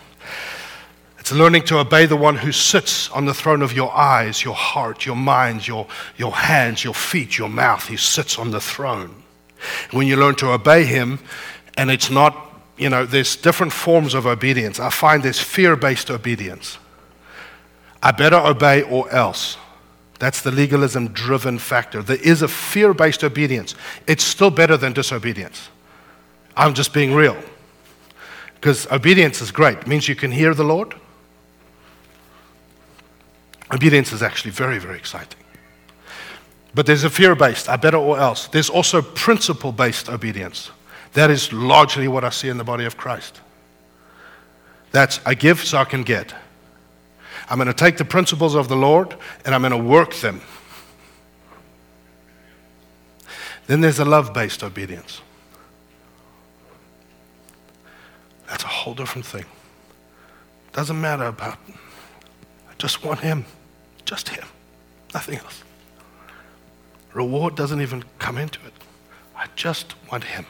It's 1.20 1.32
learning 1.32 1.64
to 1.66 1.78
obey 1.78 2.08
the 2.08 2.16
one 2.16 2.38
who 2.38 2.52
sits 2.52 3.10
on 3.12 3.26
the 3.26 3.34
throne 3.34 3.62
of 3.62 3.74
your 3.74 3.96
eyes, 3.96 4.44
your 4.44 4.56
heart, 4.56 5.06
your 5.06 5.16
mind, 5.16 5.68
your, 5.68 5.86
your 6.18 6.32
hands, 6.32 6.84
your 6.84 6.96
feet, 6.96 7.38
your 7.38 7.50
mouth. 7.50 7.88
He 7.88 7.98
sits 7.98 8.40
on 8.40 8.52
the 8.52 8.60
throne. 8.60 9.22
When 9.92 10.08
you 10.08 10.16
learn 10.16 10.36
to 10.36 10.52
obey 10.52 10.86
him, 10.86 11.20
and 11.78 11.92
it's 11.92 12.10
not, 12.10 12.36
you 12.76 12.90
know, 12.90 13.06
there's 13.06 13.36
different 13.36 13.72
forms 13.72 14.16
of 14.16 14.26
obedience. 14.26 14.80
I 14.80 14.90
find 14.90 15.22
there's 15.22 15.40
fear 15.40 15.76
based 15.76 16.10
obedience. 16.10 16.80
I 18.04 18.12
better 18.12 18.38
obey 18.38 18.82
or 18.84 19.10
else. 19.12 19.58
That's 20.20 20.42
the 20.42 20.52
legalism 20.52 21.10
driven 21.10 21.58
factor. 21.58 22.04
There 22.04 22.18
is 22.18 22.42
a 22.42 22.48
fear 22.48 22.94
based 22.94 23.24
obedience. 23.24 23.76
It's 24.08 24.24
still 24.24 24.52
better 24.52 24.78
than 24.78 24.94
disobedience. 24.94 25.70
I'm 26.56 26.74
just 26.74 26.94
being 26.94 27.14
real. 27.14 27.38
Because 28.56 28.86
obedience 28.92 29.42
is 29.42 29.52
great, 29.52 29.80
it 29.80 29.88
means 29.88 30.08
you 30.08 30.16
can 30.16 30.32
hear 30.32 30.54
the 30.54 30.64
Lord. 30.64 30.94
Obedience 33.74 34.12
is 34.12 34.22
actually 34.22 34.52
very, 34.52 34.78
very 34.78 34.98
exciting. 34.98 35.40
But 36.76 36.86
there's 36.86 37.04
a 37.04 37.10
fear 37.10 37.36
based, 37.36 37.68
I 37.68 37.78
better 37.78 37.98
or 37.98 38.20
else. 38.20 38.48
There's 38.48 38.70
also 38.70 39.02
principle 39.02 39.72
based 39.72 40.10
obedience. 40.10 40.72
That 41.14 41.32
is 41.32 41.52
largely 41.52 42.08
what 42.08 42.24
I 42.24 42.30
see 42.30 42.50
in 42.50 42.58
the 42.58 42.64
body 42.64 42.86
of 42.86 42.96
Christ. 42.96 43.42
That's 44.92 45.20
I 45.26 45.34
give 45.34 45.64
so 45.64 45.80
I 45.80 45.86
can 45.86 46.04
get. 46.04 46.34
I'm 47.52 47.58
going 47.58 47.68
to 47.68 47.74
take 47.74 47.98
the 47.98 48.06
principles 48.06 48.56
of 48.56 48.70
the 48.70 48.78
Lord 48.78 49.14
and 49.44 49.54
I'm 49.54 49.60
going 49.60 49.74
to 49.74 49.78
work 49.78 50.14
them. 50.16 50.40
Then 53.68 53.82
there's 53.82 54.00
a 54.00 54.06
love 54.06 54.34
based 54.34 54.64
obedience. 54.64 55.20
That's 58.48 58.64
a 58.64 58.68
whole 58.68 58.94
different 58.94 59.26
thing. 59.26 59.44
Doesn't 60.72 61.00
matter 61.00 61.26
about, 61.26 61.58
I 62.70 62.74
just 62.78 63.04
want 63.04 63.20
Him, 63.20 63.44
just 64.06 64.30
Him, 64.30 64.46
nothing 65.14 65.38
else. 65.38 65.62
Reward 67.14 67.56
doesn't 67.56 67.82
even 67.82 68.06
come 68.18 68.38
into 68.38 68.66
it. 68.66 68.74
I 69.36 69.48
just 69.58 69.96
want 70.10 70.24
Him. 70.24 70.46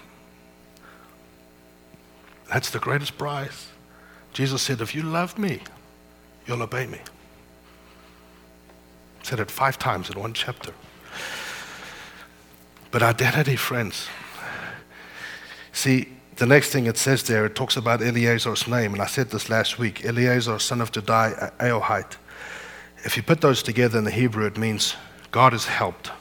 That's 2.48 2.70
the 2.70 2.80
greatest 2.80 3.18
prize. 3.18 3.70
Jesus 4.34 4.62
said, 4.62 4.82
If 4.82 4.94
you 4.94 5.02
love 5.02 5.40
me, 5.40 5.62
you'll 6.46 6.62
obey 6.62 6.88
me. 6.88 7.00
Said 9.24 9.40
it 9.40 9.52
five 9.52 9.78
times 9.78 10.10
in 10.10 10.20
one 10.20 10.34
chapter. 10.34 10.74
But 12.90 13.04
identity, 13.04 13.56
friends. 13.56 14.08
See, 15.72 16.10
the 16.36 16.46
next 16.46 16.72
thing 16.72 16.88
it 16.88 16.98
says 16.98 17.24
there, 17.24 17.46
it 17.46 17.56
talks 17.56 17.78
about 17.78 18.02
Eleazar's 18.02 18.68
name, 18.68 18.94
and 18.94 19.02
I 19.02 19.06
said 19.06 19.30
this 19.30 19.50
last 19.50 19.80
week 19.80 20.04
Eleazar, 20.04 20.60
son 20.60 20.82
of 20.82 20.92
Dodai, 20.92 21.52
Ahohite. 21.60 22.18
If 23.04 23.16
you 23.16 23.24
put 23.24 23.42
those 23.42 23.64
together 23.64 23.98
in 23.98 24.04
the 24.04 24.12
Hebrew, 24.12 24.46
it 24.46 24.58
means 24.58 24.96
God 25.32 25.54
has 25.54 25.66
helped. 25.66 26.12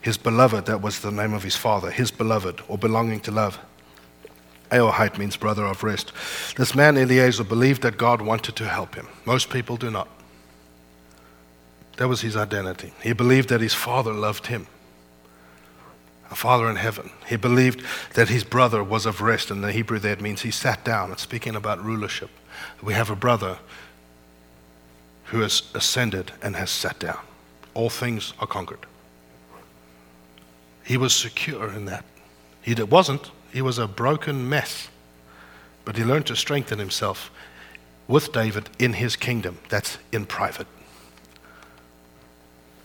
His 0.00 0.16
beloved, 0.16 0.66
that 0.66 0.80
was 0.80 1.00
the 1.00 1.10
name 1.10 1.34
of 1.34 1.42
his 1.42 1.56
father, 1.56 1.90
his 1.90 2.10
beloved, 2.10 2.62
or 2.68 2.78
belonging 2.78 3.20
to 3.20 3.30
love. 3.30 3.58
Ahohite 4.70 5.18
means 5.18 5.36
brother 5.36 5.64
of 5.64 5.82
rest. 5.82 6.12
This 6.56 6.74
man, 6.74 6.96
Eleazar, 6.96 7.44
believed 7.44 7.82
that 7.82 7.98
God 7.98 8.22
wanted 8.22 8.56
to 8.56 8.68
help 8.68 8.94
him. 8.94 9.08
Most 9.24 9.50
people 9.50 9.76
do 9.76 9.90
not. 9.90 10.08
That 11.96 12.08
was 12.08 12.20
his 12.20 12.36
identity. 12.36 12.92
He 13.02 13.12
believed 13.12 13.48
that 13.50 13.60
his 13.60 13.74
father 13.74 14.12
loved 14.12 14.46
him, 14.46 14.68
a 16.30 16.34
father 16.34 16.70
in 16.70 16.76
heaven. 16.76 17.10
He 17.26 17.36
believed 17.36 17.84
that 18.14 18.28
his 18.28 18.44
brother 18.44 18.82
was 18.82 19.06
of 19.06 19.20
rest. 19.20 19.50
In 19.50 19.60
the 19.60 19.72
Hebrew, 19.72 19.98
that 19.98 20.20
means 20.20 20.42
he 20.42 20.50
sat 20.50 20.84
down. 20.84 21.12
It's 21.12 21.22
speaking 21.22 21.56
about 21.56 21.84
rulership. 21.84 22.30
We 22.82 22.94
have 22.94 23.10
a 23.10 23.16
brother 23.16 23.58
who 25.24 25.40
has 25.40 25.64
ascended 25.74 26.32
and 26.42 26.56
has 26.56 26.70
sat 26.70 26.98
down. 26.98 27.18
All 27.74 27.90
things 27.90 28.32
are 28.38 28.46
conquered. 28.46 28.86
He 30.84 30.96
was 30.96 31.14
secure 31.14 31.70
in 31.70 31.84
that. 31.84 32.04
He 32.62 32.74
wasn't. 32.74 33.30
He 33.52 33.62
was 33.62 33.78
a 33.78 33.86
broken 33.86 34.48
mess. 34.48 34.88
But 35.84 35.96
he 35.96 36.04
learned 36.04 36.26
to 36.26 36.36
strengthen 36.36 36.78
himself 36.78 37.30
with 38.06 38.32
David 38.32 38.68
in 38.78 38.94
his 38.94 39.16
kingdom. 39.16 39.58
That's 39.68 39.98
in 40.12 40.26
private. 40.26 40.66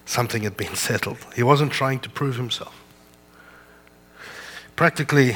Something 0.06 0.44
had 0.44 0.56
been 0.56 0.76
settled. 0.90 1.18
He 1.36 1.44
wasn't 1.44 1.72
trying 1.72 2.00
to 2.00 2.10
prove 2.10 2.38
himself. 2.38 2.82
Practically, 4.76 5.36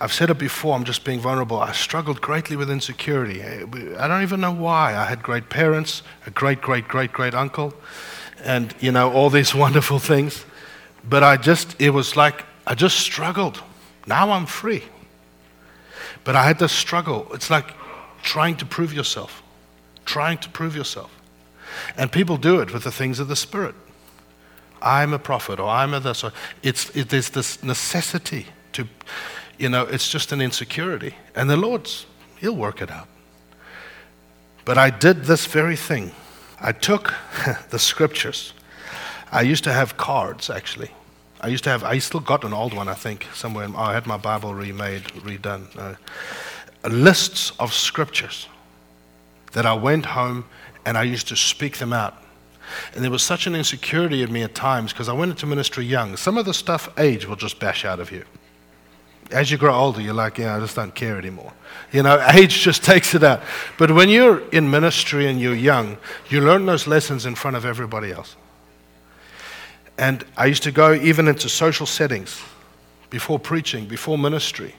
I've 0.00 0.12
said 0.12 0.30
it 0.30 0.38
before, 0.38 0.74
I'm 0.74 0.84
just 0.84 1.04
being 1.04 1.20
vulnerable. 1.20 1.60
I 1.60 1.72
struggled 1.72 2.20
greatly 2.20 2.56
with 2.56 2.70
insecurity. 2.70 3.42
I 3.42 4.08
don't 4.08 4.22
even 4.22 4.40
know 4.40 4.52
why. 4.52 4.96
I 4.96 5.04
had 5.04 5.22
great 5.22 5.48
parents, 5.48 6.02
a 6.26 6.30
great, 6.30 6.60
great, 6.60 6.88
great, 6.88 7.12
great 7.12 7.34
uncle, 7.34 7.72
and, 8.42 8.74
you 8.80 8.90
know, 8.90 9.12
all 9.12 9.30
these 9.30 9.54
wonderful 9.64 9.98
things. 9.98 10.44
But 11.08 11.22
I 11.22 11.36
just, 11.36 11.80
it 11.80 11.90
was 11.90 12.16
like 12.16 12.44
I 12.66 12.74
just 12.74 12.98
struggled. 12.98 13.62
Now 14.06 14.30
I'm 14.30 14.46
free. 14.46 14.82
But 16.24 16.36
I 16.36 16.44
had 16.44 16.58
to 16.60 16.68
struggle. 16.68 17.26
It's 17.32 17.50
like 17.50 17.74
trying 18.22 18.56
to 18.56 18.66
prove 18.66 18.92
yourself, 18.92 19.42
trying 20.04 20.38
to 20.38 20.48
prove 20.48 20.76
yourself. 20.76 21.10
And 21.96 22.12
people 22.12 22.36
do 22.36 22.60
it 22.60 22.72
with 22.72 22.84
the 22.84 22.92
things 22.92 23.18
of 23.18 23.28
the 23.28 23.36
Spirit. 23.36 23.74
I'm 24.80 25.12
a 25.12 25.18
prophet 25.18 25.58
or 25.60 25.68
I'm 25.68 25.94
a 25.94 26.00
this. 26.00 26.24
Or 26.24 26.32
it's, 26.62 26.90
it, 26.90 27.08
there's 27.08 27.30
this 27.30 27.62
necessity 27.62 28.46
to, 28.72 28.86
you 29.58 29.68
know, 29.68 29.84
it's 29.84 30.08
just 30.08 30.32
an 30.32 30.40
insecurity. 30.40 31.14
And 31.34 31.48
the 31.48 31.56
Lord's, 31.56 32.06
He'll 32.36 32.56
work 32.56 32.82
it 32.82 32.90
out. 32.90 33.06
But 34.64 34.78
I 34.78 34.90
did 34.90 35.24
this 35.24 35.46
very 35.46 35.76
thing. 35.76 36.12
I 36.60 36.72
took 36.72 37.14
the 37.70 37.78
scriptures. 37.78 38.52
I 39.30 39.42
used 39.42 39.64
to 39.64 39.72
have 39.72 39.96
cards, 39.96 40.50
actually. 40.50 40.90
I 41.42 41.48
used 41.48 41.64
to 41.64 41.70
have, 41.70 41.82
I 41.82 41.98
still 41.98 42.20
got 42.20 42.44
an 42.44 42.52
old 42.52 42.72
one, 42.72 42.88
I 42.88 42.94
think, 42.94 43.26
somewhere. 43.34 43.64
In, 43.64 43.74
oh, 43.74 43.80
I 43.80 43.94
had 43.94 44.06
my 44.06 44.16
Bible 44.16 44.54
remade, 44.54 45.02
redone. 45.24 45.66
Uh, 45.76 45.96
lists 46.88 47.52
of 47.58 47.72
scriptures 47.72 48.48
that 49.52 49.66
I 49.66 49.74
went 49.74 50.06
home 50.06 50.44
and 50.84 50.96
I 50.96 51.02
used 51.02 51.28
to 51.28 51.36
speak 51.36 51.78
them 51.78 51.92
out. 51.92 52.16
And 52.94 53.02
there 53.02 53.10
was 53.10 53.22
such 53.22 53.46
an 53.46 53.54
insecurity 53.54 54.22
in 54.22 54.32
me 54.32 54.42
at 54.42 54.54
times 54.54 54.92
because 54.92 55.08
I 55.08 55.12
went 55.12 55.30
into 55.30 55.46
ministry 55.46 55.84
young. 55.84 56.16
Some 56.16 56.38
of 56.38 56.46
the 56.46 56.54
stuff 56.54 56.88
age 56.98 57.26
will 57.26 57.36
just 57.36 57.58
bash 57.58 57.84
out 57.84 58.00
of 58.00 58.10
you. 58.10 58.24
As 59.30 59.50
you 59.50 59.56
grow 59.56 59.74
older, 59.74 60.00
you're 60.00 60.14
like, 60.14 60.38
yeah, 60.38 60.56
I 60.56 60.60
just 60.60 60.76
don't 60.76 60.94
care 60.94 61.16
anymore. 61.16 61.52
You 61.90 62.02
know, 62.02 62.24
age 62.32 62.60
just 62.60 62.84
takes 62.84 63.14
it 63.14 63.22
out. 63.22 63.42
But 63.78 63.90
when 63.90 64.08
you're 64.08 64.40
in 64.50 64.70
ministry 64.70 65.26
and 65.26 65.40
you're 65.40 65.54
young, 65.54 65.96
you 66.28 66.40
learn 66.40 66.66
those 66.66 66.86
lessons 66.86 67.26
in 67.26 67.34
front 67.34 67.56
of 67.56 67.64
everybody 67.64 68.12
else. 68.12 68.36
And 69.98 70.24
I 70.36 70.46
used 70.46 70.62
to 70.64 70.72
go 70.72 70.94
even 70.94 71.28
into 71.28 71.48
social 71.48 71.86
settings 71.86 72.40
before 73.10 73.38
preaching, 73.38 73.86
before 73.86 74.16
ministry. 74.16 74.74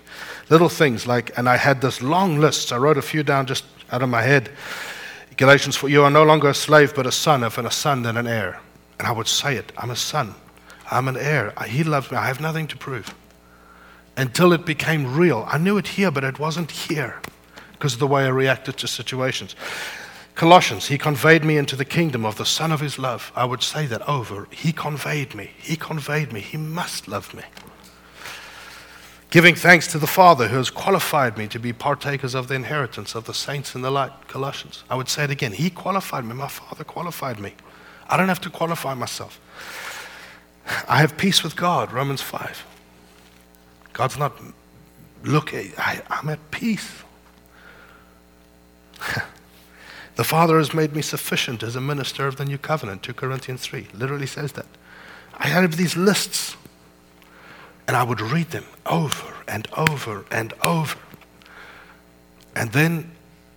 Little 0.50 0.70
things 0.70 1.06
like, 1.06 1.38
and 1.38 1.48
I 1.48 1.58
had 1.58 1.82
this 1.82 2.02
long 2.02 2.40
list. 2.40 2.74
I 2.74 2.78
wrote 2.78 2.98
a 2.98 3.02
few 3.02 3.24
down 3.24 3.46
just 3.46 3.64
out 3.92 4.02
of 4.02 4.10
my 4.10 4.22
head. 4.22 4.50
Galatians 5.38 5.76
4, 5.76 5.90
you 5.90 6.04
are 6.04 6.10
no 6.10 6.24
longer 6.24 6.50
a 6.50 6.54
slave, 6.54 6.94
but 6.96 7.06
a 7.06 7.12
son. 7.12 7.44
If 7.44 7.58
and 7.58 7.68
a 7.68 7.72
son, 7.72 8.02
then 8.02 8.18
an 8.18 8.28
heir. 8.28 8.60
And 9.00 9.08
I 9.08 9.12
would 9.12 9.28
say 9.28 9.56
it 9.56 9.72
I'm 9.78 9.92
a 9.92 9.96
son. 9.96 10.36
I'm 10.92 11.08
an 11.08 11.18
heir. 11.18 11.54
He 11.68 11.84
loves 11.84 12.12
me. 12.12 12.18
I 12.18 12.28
have 12.28 12.42
nothing 12.42 12.68
to 12.68 12.78
prove. 12.78 13.14
Until 14.18 14.54
it 14.54 14.66
became 14.66 15.16
real. 15.16 15.48
I 15.48 15.58
knew 15.58 15.78
it 15.78 15.88
here, 15.88 16.12
but 16.12 16.24
it 16.24 16.40
wasn't 16.40 16.70
here 16.70 17.20
because 17.72 17.94
of 17.94 18.00
the 18.00 18.08
way 18.08 18.26
I 18.26 18.30
reacted 18.30 18.78
to 18.78 18.88
situations. 18.88 19.56
Colossians, 20.36 20.88
he 20.88 20.98
conveyed 20.98 21.44
me 21.44 21.58
into 21.58 21.76
the 21.76 21.86
kingdom 21.86 22.26
of 22.26 22.38
the 22.38 22.46
Son 22.46 22.72
of 22.72 22.80
his 22.80 22.98
love. 22.98 23.32
I 23.36 23.46
would 23.46 23.62
say 23.62 23.86
that 23.86 24.08
over. 24.10 24.48
He 24.52 24.72
conveyed 24.72 25.36
me. 25.36 25.52
He 25.58 25.76
conveyed 25.76 26.34
me. 26.34 26.40
He 26.40 26.58
must 26.58 27.08
love 27.08 27.34
me. 27.34 27.44
Giving 29.30 29.56
thanks 29.56 29.88
to 29.88 29.98
the 29.98 30.08
Father 30.08 30.48
who 30.48 30.58
has 30.58 30.70
qualified 30.70 31.38
me 31.38 31.48
to 31.48 31.60
be 31.60 31.74
partakers 31.74 32.36
of 32.36 32.48
the 32.48 32.56
inheritance 32.56 33.16
of 33.16 33.26
the 33.26 33.34
saints 33.34 33.76
in 33.76 33.82
the 33.82 33.92
light. 33.92 34.12
Colossians. 34.28 34.84
I 34.90 34.96
would 34.96 35.10
say 35.10 35.24
it 35.24 35.32
again. 35.32 35.54
He 35.54 35.70
qualified 35.70 36.26
me. 36.26 36.34
My 36.34 36.48
Father 36.48 36.84
qualified 36.84 37.40
me. 37.40 37.54
I 38.08 38.18
don't 38.18 38.28
have 38.28 38.42
to 38.42 38.50
qualify 38.50 38.94
myself. 38.96 39.40
I 40.88 40.98
have 40.98 41.18
peace 41.18 41.44
with 41.44 41.56
God. 41.56 41.92
Romans 41.92 42.22
5. 42.22 42.66
God's 43.92 44.18
not, 44.18 44.34
look, 45.24 45.54
I, 45.54 46.02
I'm 46.10 46.30
at 46.30 46.52
peace. 46.52 47.04
The 50.16 50.24
Father 50.24 50.58
has 50.58 50.74
made 50.74 50.96
me 50.96 51.02
sufficient 51.02 51.64
as 51.64 51.76
a 51.76 51.82
minister 51.82 52.28
of 52.28 52.36
the 52.36 52.46
new 52.46 52.58
covenant, 52.58 53.02
2 53.04 53.14
Corinthians 53.14 53.62
3. 53.62 53.88
Literally 53.94 54.28
says 54.28 54.52
that. 54.54 54.68
I 55.36 55.48
had 55.48 55.74
these 55.74 55.98
lists, 55.98 56.56
and 57.88 57.98
I 57.98 58.04
would 58.04 58.22
read 58.22 58.52
them 58.52 58.66
over 58.86 59.34
and 59.48 59.68
over 59.76 60.26
and 60.30 60.54
over. 60.62 61.00
And 62.56 62.72
then 62.72 63.12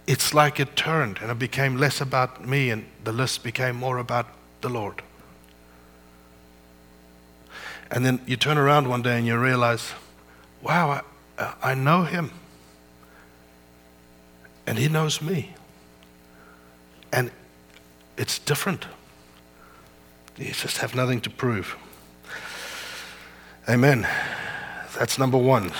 it's 0.06 0.32
like 0.32 0.58
it 0.58 0.76
turned, 0.76 1.18
and 1.20 1.30
it 1.30 1.38
became 1.38 1.76
less 1.76 2.00
about 2.00 2.46
me, 2.46 2.70
and 2.70 2.86
the 3.04 3.12
list 3.12 3.44
became 3.44 3.76
more 3.76 3.98
about 3.98 4.26
the 4.62 4.70
Lord. 4.70 5.02
And 7.90 8.04
then 8.04 8.20
you 8.26 8.36
turn 8.36 8.58
around 8.58 8.88
one 8.88 9.02
day 9.02 9.16
and 9.16 9.26
you 9.26 9.38
realize, 9.38 9.92
wow, 10.62 11.02
I, 11.38 11.54
I 11.62 11.74
know 11.74 12.02
him. 12.02 12.30
And 14.66 14.78
he 14.78 14.88
knows 14.88 15.22
me. 15.22 15.55
And 17.16 17.30
it's 18.18 18.38
different. 18.38 18.84
You 20.36 20.52
just 20.52 20.78
have 20.78 20.94
nothing 20.94 21.20
to 21.22 21.30
prove. 21.30 21.76
Amen. 23.66 24.06
That's 24.98 25.18
number 25.18 25.38
one. 25.38 25.70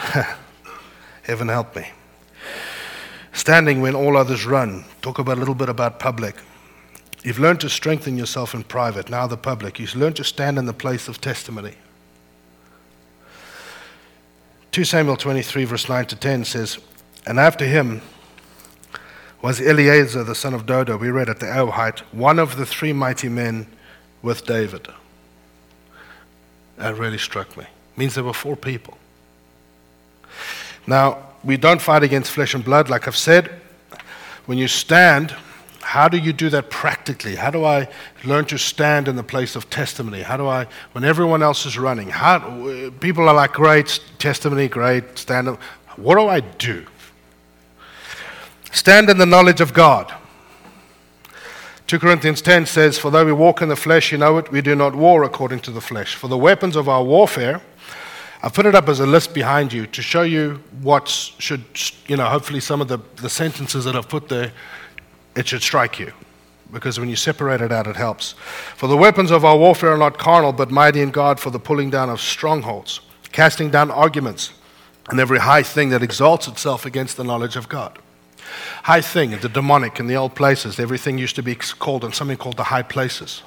Heaven 1.22 1.49
help 1.49 1.77
me. 1.77 1.90
Standing 3.35 3.83
when 3.83 3.94
all 3.94 4.16
others 4.16 4.46
run. 4.46 4.85
Talk 5.03 5.18
about 5.18 5.37
a 5.37 5.40
little 5.40 5.55
bit 5.55 5.68
about 5.68 5.99
public. 5.99 6.37
You've 7.22 7.38
learned 7.38 7.61
to 7.61 7.68
strengthen 7.68 8.16
yourself 8.16 8.55
in 8.55 8.62
private, 8.62 9.11
now 9.11 9.27
the 9.27 9.37
public. 9.37 9.79
You've 9.79 9.94
learned 9.94 10.16
to 10.16 10.25
stand 10.25 10.59
in 10.59 10.64
the 10.64 10.72
place 10.72 11.07
of 11.07 11.20
testimony. 11.20 11.75
2 14.72 14.85
Samuel 14.85 15.16
23, 15.16 15.64
verse 15.64 15.88
9 15.88 16.07
to 16.07 16.16
10 16.16 16.44
says, 16.44 16.79
And 17.27 17.38
after 17.38 17.66
him, 17.66 18.01
was 19.46 19.61
Eleazar 19.61 20.24
the 20.24 20.35
son 20.35 20.54
of 20.54 20.66
Dodo, 20.66 20.96
we 20.96 21.09
read 21.09 21.28
at 21.28 21.38
the 21.38 21.46
Ahohite, 21.46 22.00
one 22.11 22.40
of 22.40 22.56
the 22.56 22.66
three 22.66 22.92
mighty 22.92 23.28
men 23.28 23.68
with 24.20 24.44
David. 24.44 24.88
That 26.78 26.98
really 26.98 27.18
struck 27.18 27.56
me. 27.56 27.62
It 27.62 27.96
means 27.96 28.16
there 28.16 28.24
were 28.24 28.32
four 28.32 28.56
people. 28.56 28.98
Now, 30.85 31.28
we 31.44 31.56
don't 31.56 31.80
fight 31.80 32.02
against 32.02 32.32
flesh 32.32 32.54
and 32.54 32.64
blood, 32.64 32.90
like 32.90 33.06
I've 33.06 33.16
said. 33.16 33.52
When 34.46 34.59
you 34.59 34.66
stand, 34.66 35.32
how 35.80 36.09
do 36.09 36.18
you 36.18 36.32
do 36.32 36.50
that 36.50 36.68
practically? 36.68 37.37
How 37.37 37.52
do 37.52 37.64
I 37.64 37.87
learn 38.24 38.46
to 38.46 38.59
stand 38.59 39.06
in 39.06 39.14
the 39.14 39.22
place 39.22 39.54
of 39.54 39.70
testimony? 39.70 40.22
How 40.22 40.37
do 40.37 40.48
I, 40.48 40.66
when 40.90 41.04
everyone 41.04 41.44
else 41.44 41.66
is 41.66 41.78
running, 41.78 42.09
how, 42.09 42.40
people 42.98 43.28
are 43.28 43.35
like, 43.35 43.52
great, 43.52 44.00
testimony, 44.18 44.66
great, 44.66 45.16
stand 45.16 45.46
up. 45.46 45.62
What 45.94 46.16
do 46.16 46.26
I 46.26 46.40
do? 46.40 46.85
Stand 48.77 49.09
in 49.09 49.17
the 49.17 49.25
knowledge 49.25 49.62
of 49.62 49.73
God. 49.73 50.12
2 51.87 51.99
Corinthians 51.99 52.43
10 52.43 52.67
says, 52.67 52.99
For 52.99 53.11
though 53.11 53.25
we 53.25 53.33
walk 53.33 53.62
in 53.62 53.71
the 53.71 53.75
flesh, 53.75 54.12
you 54.12 54.19
know 54.19 54.37
it, 54.37 54.53
we 54.53 54.61
do 54.61 54.77
not 54.77 54.95
war 54.95 55.25
according 55.25 55.61
to 55.61 55.71
the 55.71 55.81
flesh. 55.81 56.15
For 56.15 56.29
the 56.29 56.37
weapons 56.37 56.77
of 56.77 56.87
our 56.87 57.03
warfare, 57.03 57.62
I've 58.43 58.53
put 58.53 58.67
it 58.67 58.75
up 58.75 58.91
as 58.91 59.01
a 59.01 59.07
list 59.07 59.33
behind 59.33 59.73
you 59.73 59.87
to 59.87 60.03
show 60.03 60.23
you 60.23 60.62
what 60.83 61.09
should, 61.09 61.65
you 62.07 62.19
know, 62.19 62.27
hopefully 62.27 62.61
some 62.61 62.83
of 62.83 62.89
the, 62.89 62.99
the 63.17 63.31
sentences 63.31 63.87
that 63.87 63.97
I've 63.97 64.11
put 64.11 64.29
there, 64.29 64.53
it 65.35 65.49
should 65.49 65.62
strike 65.62 65.99
you. 65.99 66.12
Because 66.71 67.01
when 67.01 67.09
you 67.09 67.17
separate 67.17 67.62
it 67.62 67.73
out, 67.73 67.87
it 67.87 67.97
helps. 67.97 68.33
For 68.77 68.89
the 68.89 68.97
weapons 68.97 69.31
of 69.31 69.43
our 69.43 69.57
warfare 69.57 69.95
are 69.95 69.99
not 69.99 70.19
carnal, 70.19 70.53
but 70.53 70.71
mighty 70.71 71.01
in 71.01 71.12
God 71.12 71.41
for 71.41 71.49
the 71.49 71.59
pulling 71.59 71.89
down 71.89 72.11
of 72.11 72.21
strongholds, 72.21 73.01
casting 73.33 73.71
down 73.71 73.91
arguments, 73.91 74.53
and 75.09 75.19
every 75.19 75.39
high 75.39 75.62
thing 75.62 75.89
that 75.89 76.03
exalts 76.03 76.47
itself 76.47 76.85
against 76.85 77.17
the 77.17 77.25
knowledge 77.25 77.57
of 77.57 77.71
God 77.71 77.99
high 78.85 79.00
thing, 79.00 79.30
the 79.38 79.48
demonic 79.48 80.00
in 80.00 80.06
the 80.06 80.16
old 80.16 80.35
places. 80.35 80.78
Everything 80.78 81.18
used 81.18 81.37
to 81.37 81.42
be 81.42 81.54
called 81.54 82.04
on 82.04 82.12
something 82.12 82.37
called 82.37 82.56
the 82.56 82.64
high 82.64 82.82
places. 82.82 83.42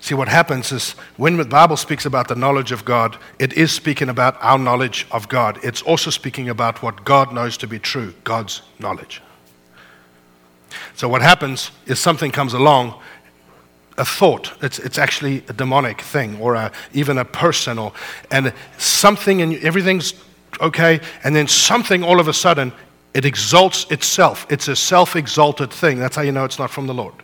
See, 0.00 0.14
what 0.14 0.28
happens 0.28 0.72
is 0.72 0.92
when 1.16 1.36
the 1.36 1.44
Bible 1.44 1.76
speaks 1.76 2.06
about 2.06 2.28
the 2.28 2.34
knowledge 2.34 2.72
of 2.72 2.84
God, 2.84 3.16
it 3.38 3.52
is 3.52 3.72
speaking 3.72 4.08
about 4.08 4.36
our 4.40 4.58
knowledge 4.58 5.06
of 5.10 5.28
God. 5.28 5.58
It's 5.62 5.82
also 5.82 6.10
speaking 6.10 6.48
about 6.48 6.82
what 6.82 7.04
God 7.04 7.32
knows 7.32 7.56
to 7.58 7.66
be 7.66 7.78
true, 7.78 8.14
God's 8.24 8.62
knowledge. 8.78 9.22
So, 10.94 11.08
what 11.08 11.22
happens 11.22 11.70
is 11.86 11.98
something 11.98 12.30
comes 12.30 12.52
along, 12.52 13.00
a 13.98 14.04
thought, 14.04 14.52
it's, 14.62 14.78
it's 14.78 14.98
actually 14.98 15.42
a 15.48 15.52
demonic 15.52 16.00
thing, 16.00 16.38
or 16.40 16.54
a, 16.54 16.72
even 16.92 17.18
a 17.18 17.24
person, 17.24 17.78
or, 17.78 17.92
and 18.30 18.52
something, 18.78 19.40
and 19.40 19.54
everything's 19.64 20.14
okay, 20.60 21.00
and 21.24 21.34
then 21.34 21.48
something 21.48 22.02
all 22.02 22.20
of 22.20 22.28
a 22.28 22.32
sudden 22.32 22.72
it 23.16 23.24
exalts 23.24 23.90
itself. 23.90 24.46
It's 24.50 24.68
a 24.68 24.76
self 24.76 25.16
exalted 25.16 25.72
thing. 25.72 25.98
That's 25.98 26.16
how 26.16 26.22
you 26.22 26.32
know 26.32 26.44
it's 26.44 26.58
not 26.58 26.70
from 26.70 26.86
the 26.86 26.92
Lord. 26.92 27.14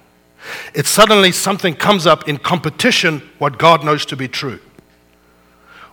It's 0.72 0.88
suddenly 0.88 1.33
something 1.33 1.74
comes 1.74 2.07
up 2.07 2.26
in 2.26 2.38
competition 2.38 3.20
what 3.38 3.59
God 3.59 3.85
knows 3.85 4.07
to 4.07 4.16
be 4.16 4.26
true. 4.26 4.59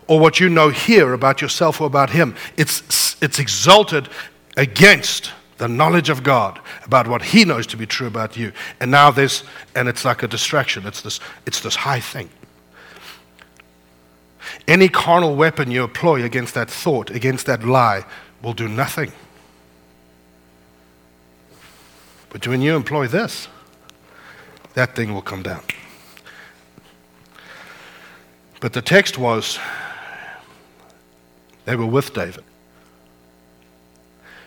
Or 0.06 0.18
what 0.18 0.40
you 0.40 0.48
know 0.48 0.70
here 0.70 1.12
about 1.12 1.42
yourself 1.42 1.82
or 1.82 1.86
about 1.86 2.08
Him. 2.08 2.34
It's, 2.56 3.22
it's 3.22 3.38
exalted 3.38 4.08
against 4.56 5.32
the 5.58 5.68
knowledge 5.68 6.08
of 6.08 6.22
God 6.22 6.60
about 6.86 7.06
what 7.06 7.20
He 7.20 7.44
knows 7.44 7.66
to 7.66 7.76
be 7.76 7.84
true 7.84 8.06
about 8.06 8.38
you. 8.38 8.52
And 8.80 8.90
now 8.90 9.10
there's, 9.10 9.44
and 9.76 9.86
it's 9.86 10.06
like 10.06 10.22
a 10.22 10.28
distraction. 10.28 10.86
It's 10.86 11.02
this, 11.02 11.20
it's 11.44 11.60
this 11.60 11.76
high 11.76 12.00
thing. 12.00 12.30
Any 14.66 14.88
carnal 14.88 15.36
weapon 15.36 15.70
you 15.70 15.84
employ 15.84 16.24
against 16.24 16.54
that 16.54 16.70
thought, 16.70 17.10
against 17.10 17.44
that 17.44 17.64
lie, 17.64 18.06
will 18.42 18.54
do 18.54 18.66
nothing. 18.66 19.12
But 22.30 22.46
when 22.46 22.62
you 22.62 22.74
employ 22.76 23.08
this, 23.08 23.48
that 24.74 24.96
thing 24.96 25.12
will 25.12 25.22
come 25.22 25.42
down. 25.42 25.62
But 28.60 28.72
the 28.72 28.82
text 28.82 29.18
was 29.18 29.58
they 31.64 31.76
were 31.76 31.86
with 31.86 32.14
David. 32.14 32.44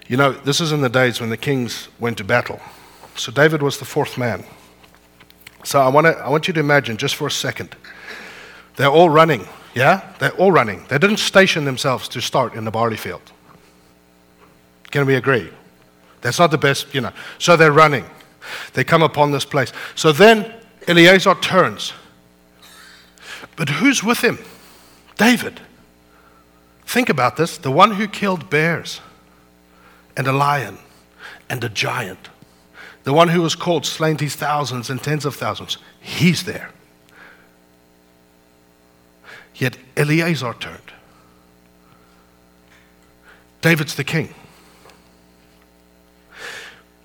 You 0.07 0.17
know, 0.17 0.31
this 0.31 0.59
is 0.59 0.71
in 0.71 0.81
the 0.81 0.89
days 0.89 1.19
when 1.19 1.29
the 1.29 1.37
kings 1.37 1.87
went 1.99 2.17
to 2.17 2.23
battle. 2.23 2.59
So 3.15 3.31
David 3.31 3.61
was 3.61 3.77
the 3.77 3.85
fourth 3.85 4.17
man. 4.17 4.43
So 5.63 5.79
I, 5.79 5.87
wanna, 5.87 6.09
I 6.09 6.29
want 6.29 6.47
you 6.47 6.53
to 6.53 6.59
imagine 6.59 6.97
just 6.97 7.15
for 7.15 7.27
a 7.27 7.31
second. 7.31 7.75
They're 8.75 8.89
all 8.89 9.09
running, 9.09 9.47
yeah? 9.73 10.13
They're 10.19 10.31
all 10.31 10.51
running. 10.51 10.85
They 10.89 10.97
didn't 10.97 11.17
station 11.17 11.65
themselves 11.65 12.07
to 12.09 12.21
start 12.21 12.53
in 12.53 12.65
the 12.65 12.71
barley 12.71 12.97
field. 12.97 13.31
Can 14.91 15.05
we 15.05 15.15
agree? 15.15 15.49
That's 16.23 16.39
not 16.39 16.51
the 16.51 16.57
best, 16.57 16.93
you 16.95 17.01
know. 17.01 17.11
So 17.37 17.55
they're 17.55 17.71
running. 17.71 18.05
They 18.73 18.83
come 18.83 19.03
upon 19.03 19.31
this 19.31 19.45
place. 19.45 19.71
So 19.93 20.11
then 20.11 20.51
Eleazar 20.87 21.35
turns. 21.35 21.93
But 23.55 23.69
who's 23.69 24.03
with 24.03 24.23
him? 24.23 24.39
David. 25.17 25.59
Think 26.85 27.09
about 27.09 27.37
this 27.37 27.57
the 27.57 27.71
one 27.71 27.91
who 27.91 28.07
killed 28.07 28.49
bears 28.49 29.01
and 30.15 30.27
a 30.27 30.31
lion 30.31 30.77
and 31.49 31.63
a 31.63 31.69
giant, 31.69 32.29
the 33.03 33.13
one 33.13 33.29
who 33.29 33.41
was 33.41 33.55
called 33.55 33.85
slain 33.85 34.17
these 34.17 34.35
thousands 34.35 34.89
and 34.89 35.01
tens 35.03 35.25
of 35.25 35.35
thousands, 35.35 35.77
he's 35.99 36.43
there. 36.43 36.69
Yet 39.55 39.77
Eleazar 39.97 40.53
turned. 40.53 40.93
David's 43.61 43.95
the 43.95 44.03
king. 44.03 44.33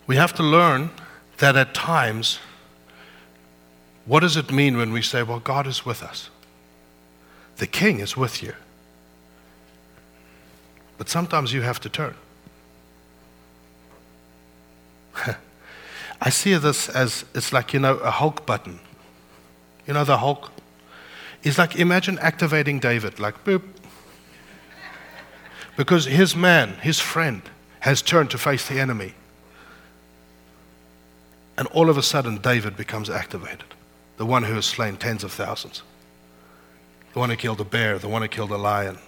We 0.08 0.16
have 0.16 0.34
to 0.36 0.42
learn 0.42 0.90
that 1.36 1.54
at 1.54 1.74
times, 1.74 2.40
what 4.06 4.20
does 4.20 4.36
it 4.38 4.50
mean 4.50 4.78
when 4.78 4.90
we 4.90 5.02
say, 5.02 5.22
well, 5.22 5.38
God 5.38 5.66
is 5.66 5.84
with 5.84 6.02
us? 6.02 6.30
The 7.58 7.66
king 7.66 8.00
is 8.00 8.16
with 8.16 8.42
you. 8.42 8.54
But 10.96 11.10
sometimes 11.10 11.52
you 11.52 11.60
have 11.60 11.78
to 11.80 11.90
turn. 11.90 12.14
I 16.20 16.30
see 16.30 16.54
this 16.54 16.88
as 16.88 17.26
it's 17.34 17.52
like, 17.52 17.74
you 17.74 17.80
know, 17.80 17.98
a 17.98 18.10
Hulk 18.10 18.46
button. 18.46 18.80
You 19.86 19.92
know, 19.92 20.04
the 20.04 20.16
Hulk? 20.16 20.50
It's 21.42 21.58
like 21.58 21.76
imagine 21.76 22.18
activating 22.20 22.80
David, 22.80 23.20
like 23.20 23.44
boop. 23.44 23.62
Because 25.76 26.06
his 26.06 26.34
man, 26.34 26.76
his 26.80 26.98
friend, 26.98 27.42
has 27.80 28.00
turned 28.00 28.30
to 28.30 28.38
face 28.38 28.66
the 28.66 28.80
enemy. 28.80 29.14
And 31.58 31.66
all 31.68 31.90
of 31.90 31.98
a 31.98 32.02
sudden, 32.04 32.38
David 32.38 32.76
becomes 32.76 33.10
activated. 33.10 33.74
The 34.16 34.24
one 34.24 34.44
who 34.44 34.54
has 34.54 34.64
slain 34.64 34.96
tens 34.96 35.24
of 35.24 35.32
thousands. 35.32 35.82
The 37.12 37.18
one 37.18 37.30
who 37.30 37.36
killed 37.36 37.60
a 37.60 37.64
bear, 37.64 37.98
the 37.98 38.08
one 38.08 38.22
who 38.22 38.28
killed 38.28 38.52
a 38.52 38.56
lion. 38.56 38.98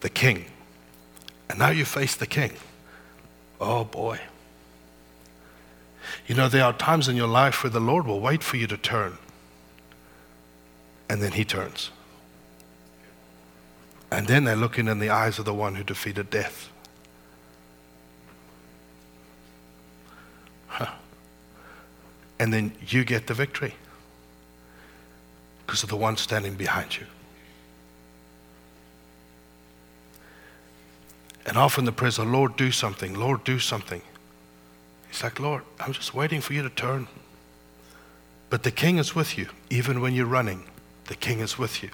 The 0.00 0.10
king. 0.10 0.44
And 1.48 1.58
now 1.58 1.70
you 1.70 1.86
face 1.86 2.14
the 2.14 2.26
king. 2.26 2.52
Oh 3.58 3.84
boy. 3.84 4.20
You 6.26 6.34
know, 6.34 6.50
there 6.50 6.64
are 6.64 6.74
times 6.74 7.08
in 7.08 7.16
your 7.16 7.26
life 7.26 7.62
where 7.62 7.70
the 7.70 7.80
Lord 7.80 8.06
will 8.06 8.20
wait 8.20 8.42
for 8.42 8.58
you 8.58 8.66
to 8.66 8.76
turn. 8.76 9.16
And 11.08 11.22
then 11.22 11.32
he 11.32 11.46
turns. 11.46 11.90
And 14.10 14.26
then 14.26 14.44
they're 14.44 14.54
looking 14.54 14.86
in 14.86 14.98
the 14.98 15.08
eyes 15.08 15.38
of 15.38 15.46
the 15.46 15.54
one 15.54 15.76
who 15.76 15.82
defeated 15.82 16.28
death. 16.28 16.68
And 22.38 22.52
then 22.52 22.72
you 22.86 23.04
get 23.04 23.26
the 23.26 23.34
victory 23.34 23.74
because 25.66 25.82
of 25.82 25.88
the 25.88 25.96
one 25.96 26.16
standing 26.16 26.54
behind 26.54 26.96
you. 26.96 27.06
And 31.46 31.56
often 31.56 31.84
the 31.84 31.92
prayer 31.92 32.08
is, 32.08 32.18
oh, 32.18 32.24
Lord, 32.24 32.56
do 32.56 32.70
something. 32.70 33.14
Lord, 33.14 33.42
do 33.44 33.58
something. 33.58 34.02
He's 35.08 35.22
like, 35.22 35.40
Lord, 35.40 35.62
I'm 35.80 35.92
just 35.92 36.14
waiting 36.14 36.40
for 36.40 36.52
you 36.52 36.62
to 36.62 36.70
turn. 36.70 37.08
But 38.50 38.62
the 38.62 38.70
king 38.70 38.98
is 38.98 39.14
with 39.14 39.38
you, 39.38 39.48
even 39.70 40.00
when 40.00 40.14
you're 40.14 40.26
running. 40.26 40.64
The 41.06 41.14
king 41.14 41.40
is 41.40 41.58
with 41.58 41.82
you. 41.82 41.90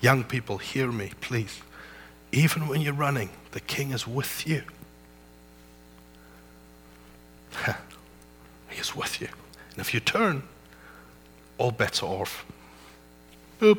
Young 0.00 0.24
people, 0.24 0.58
hear 0.58 0.92
me, 0.92 1.12
please. 1.20 1.60
Even 2.32 2.68
when 2.68 2.82
you're 2.82 2.92
running, 2.92 3.30
the 3.52 3.60
king 3.60 3.92
is 3.92 4.06
with 4.06 4.46
you. 4.46 4.62
he 8.68 8.78
is 8.78 8.94
with 8.94 9.20
you. 9.20 9.28
And 9.78 9.86
if 9.86 9.94
you 9.94 10.00
turn, 10.00 10.42
all 11.56 11.70
bets 11.70 12.02
are 12.02 12.06
off. 12.06 12.44
Boop. 13.60 13.78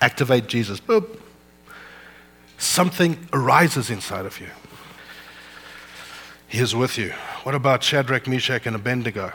Activate 0.00 0.46
Jesus. 0.46 0.80
Boop. 0.80 1.18
Something 2.56 3.28
arises 3.34 3.90
inside 3.90 4.24
of 4.24 4.40
you. 4.40 4.46
He 6.48 6.58
is 6.58 6.74
with 6.74 6.96
you. 6.96 7.10
What 7.42 7.54
about 7.54 7.82
Shadrach, 7.82 8.26
Meshach, 8.26 8.64
and 8.64 8.74
Abednego? 8.74 9.32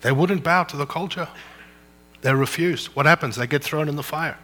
They 0.00 0.10
wouldn't 0.10 0.42
bow 0.42 0.64
to 0.64 0.76
the 0.76 0.86
culture. 0.86 1.28
They 2.22 2.34
refused. 2.34 2.88
What 2.88 3.06
happens? 3.06 3.36
They 3.36 3.46
get 3.46 3.62
thrown 3.62 3.88
in 3.88 3.94
the 3.94 4.02
fire. 4.02 4.36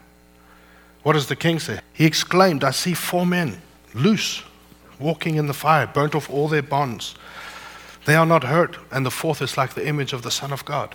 What 1.03 1.15
does 1.15 1.27
the 1.27 1.35
king 1.35 1.59
say? 1.59 1.81
He 1.93 2.05
exclaimed, 2.05 2.63
I 2.63 2.71
see 2.71 2.95
four 2.95 3.27
men 3.27 3.61
loose, 3.93 4.45
walking 5.01 5.35
in 5.35 5.49
the 5.49 5.53
fire, 5.53 5.89
burnt 5.89 6.15
off 6.15 6.31
all 6.31 6.47
their 6.47 6.63
bonds. 6.63 7.17
They 8.09 8.15
are 8.15 8.25
not 8.25 8.43
hurt. 8.43 8.79
And 8.91 9.05
the 9.05 9.11
fourth 9.11 9.43
is 9.43 9.59
like 9.59 9.75
the 9.75 9.87
image 9.87 10.15
of 10.15 10.23
the 10.23 10.31
Son 10.31 10.51
of 10.51 10.65
God. 10.65 10.95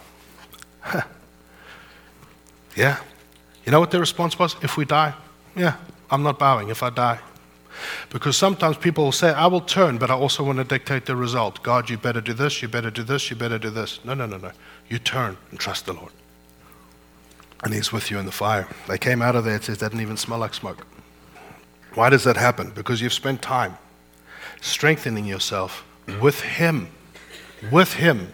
yeah. 2.76 2.98
You 3.64 3.72
know 3.72 3.80
what 3.80 3.92
their 3.92 4.00
response 4.00 4.40
was? 4.40 4.56
If 4.64 4.78
we 4.78 4.86
die, 4.86 5.14
yeah, 5.56 5.76
I'm 6.10 6.24
not 6.24 6.40
bowing 6.40 6.70
if 6.70 6.82
I 6.82 6.90
die. 6.90 7.20
Because 8.10 8.36
sometimes 8.36 8.78
people 8.78 9.04
will 9.04 9.12
say, 9.12 9.30
I 9.30 9.46
will 9.46 9.62
turn, 9.62 10.00
but 10.00 10.10
I 10.10 10.16
also 10.16 10.44
want 10.44 10.58
to 10.58 10.64
dictate 10.64 11.06
the 11.06 11.16
result. 11.16 11.62
God, 11.62 11.88
you 11.88 12.00
better 12.00 12.20
do 12.20 12.34
this, 12.34 12.64
you 12.64 12.68
better 12.68 12.90
do 12.90 13.04
this, 13.04 13.30
you 13.30 13.36
better 13.36 13.60
do 13.60 13.70
this. 13.70 14.00
No, 14.04 14.16
no, 14.16 14.26
no, 14.26 14.38
no. 14.38 14.52
You 14.90 14.98
turn 14.98 15.38
and 15.52 15.60
trust 15.60 15.86
the 15.86 15.94
Lord. 15.94 16.14
And 17.64 17.76
He's 17.76 17.92
with 17.92 18.10
you 18.10 18.18
in 18.18 18.26
the 18.26 18.32
fire. 18.32 18.68
They 18.88 18.98
came 18.98 19.22
out 19.22 19.36
of 19.36 19.46
there, 19.46 19.58
it 19.58 19.66
says, 19.66 19.78
that 19.78 19.92
didn't 19.92 20.02
even 20.02 20.18
smell 20.18 20.40
like 20.40 20.56
smoke. 20.56 20.84
Why 21.94 22.10
does 22.10 22.24
that 22.24 22.38
happen? 22.38 22.72
Because 22.72 23.02
you've 23.02 23.14
spent 23.14 23.44
time 23.44 23.78
strengthening 24.62 25.26
yourself 25.26 25.86
with 26.20 26.42
Him 26.42 26.88
with 27.72 27.94
Him 27.94 28.32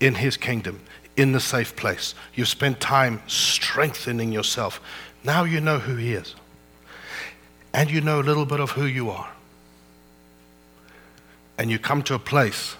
in 0.00 0.14
His 0.14 0.36
kingdom, 0.36 0.80
in 1.16 1.32
the 1.32 1.40
safe 1.40 1.76
place. 1.76 2.14
You've 2.34 2.48
spent 2.48 2.80
time 2.80 3.22
strengthening 3.26 4.32
yourself. 4.32 4.80
Now 5.24 5.44
you 5.44 5.60
know 5.60 5.78
who 5.78 5.96
He 5.96 6.12
is. 6.12 6.34
And 7.74 7.90
you 7.90 8.00
know 8.00 8.20
a 8.20 8.22
little 8.22 8.46
bit 8.46 8.60
of 8.60 8.72
who 8.72 8.84
you 8.84 9.10
are. 9.10 9.30
And 11.58 11.70
you 11.70 11.78
come 11.78 12.02
to 12.04 12.14
a 12.14 12.18
place 12.18 12.76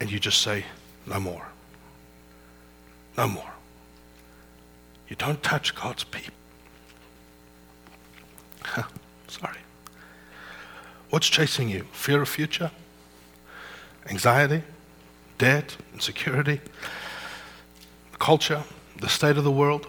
and 0.00 0.10
you 0.10 0.18
just 0.18 0.40
say, 0.42 0.64
No 1.06 1.20
more. 1.20 1.46
No 3.16 3.28
more. 3.28 3.52
You 5.08 5.16
don't 5.16 5.42
touch 5.42 5.74
God's 5.74 6.04
people. 6.04 6.34
Sorry. 9.28 9.58
What's 11.10 11.28
chasing 11.28 11.68
you? 11.68 11.86
Fear 11.92 12.22
of 12.22 12.28
future? 12.28 12.70
Anxiety? 14.08 14.62
Debt? 15.38 15.76
Insecurity? 15.92 16.60
Culture? 18.18 18.62
The 19.00 19.08
state 19.08 19.36
of 19.36 19.44
the 19.44 19.50
world? 19.50 19.86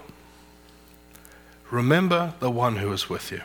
Remember 1.72 2.34
the 2.39 2.51
one 2.51 2.78
who 2.78 2.91
is 2.91 3.09
with 3.09 3.32
you. 3.32 3.41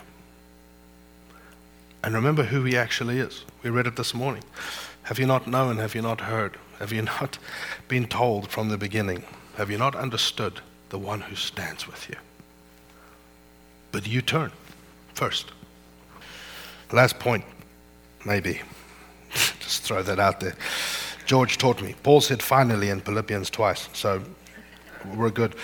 And 2.05 2.15
remember 2.15 2.45
who 2.45 2.65
he 2.65 2.77
actually 2.77 3.19
is. 3.19 3.45
We 3.63 3.71
read 3.71 3.87
it 3.87 3.97
this 3.97 4.15
morning. 4.15 4.43
Have 5.05 5.19
you 5.19 5.27
not 5.27 5.47
known? 5.47 5.79
Have 5.79 5.95
you 5.95 6.03
not 6.03 6.23
heard? 6.23 6.57
Have 6.79 6.93
you 6.93 7.03
not 7.21 7.39
been 7.89 8.07
told 8.07 8.49
from 8.49 8.69
the 8.69 8.79
beginning? 8.79 9.25
Have 9.57 9.71
you 9.71 9.79
not 9.79 9.95
understood 9.95 10.61
the 10.89 10.99
one 10.99 11.21
who 11.21 11.37
stands 11.37 11.87
with 11.87 12.09
you? 12.09 12.17
But 13.93 14.07
you 14.07 14.23
turn 14.23 14.51
first. 15.15 15.53
Last 16.91 17.19
point, 17.19 17.45
maybe. 18.25 18.63
Just 19.73 19.85
throw 19.85 20.03
that 20.03 20.21
out 20.21 20.41
there. 20.41 20.55
George 21.25 21.57
taught 21.57 21.81
me. 21.81 21.95
Paul 22.03 22.21
said 22.21 22.43
finally 22.43 22.91
in 22.91 23.01
Philippians 23.01 23.49
twice, 23.49 23.89
so 23.95 24.23
we're 25.17 25.31
good. 25.31 25.55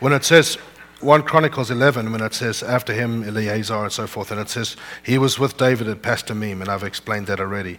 When 0.00 0.12
it 0.12 0.22
says 0.22 0.56
1 1.00 1.22
Chronicles 1.22 1.70
11, 1.70 2.12
when 2.12 2.20
it 2.20 2.34
says 2.34 2.62
after 2.62 2.92
him 2.92 3.24
Eleazar 3.24 3.84
and 3.84 3.90
so 3.90 4.06
forth, 4.06 4.30
and 4.30 4.38
it 4.38 4.50
says 4.50 4.76
he 5.02 5.16
was 5.16 5.38
with 5.38 5.56
David 5.56 5.88
at 5.88 6.02
Pasdammim, 6.02 6.60
and 6.60 6.68
I've 6.68 6.82
explained 6.82 7.26
that 7.28 7.40
already. 7.40 7.78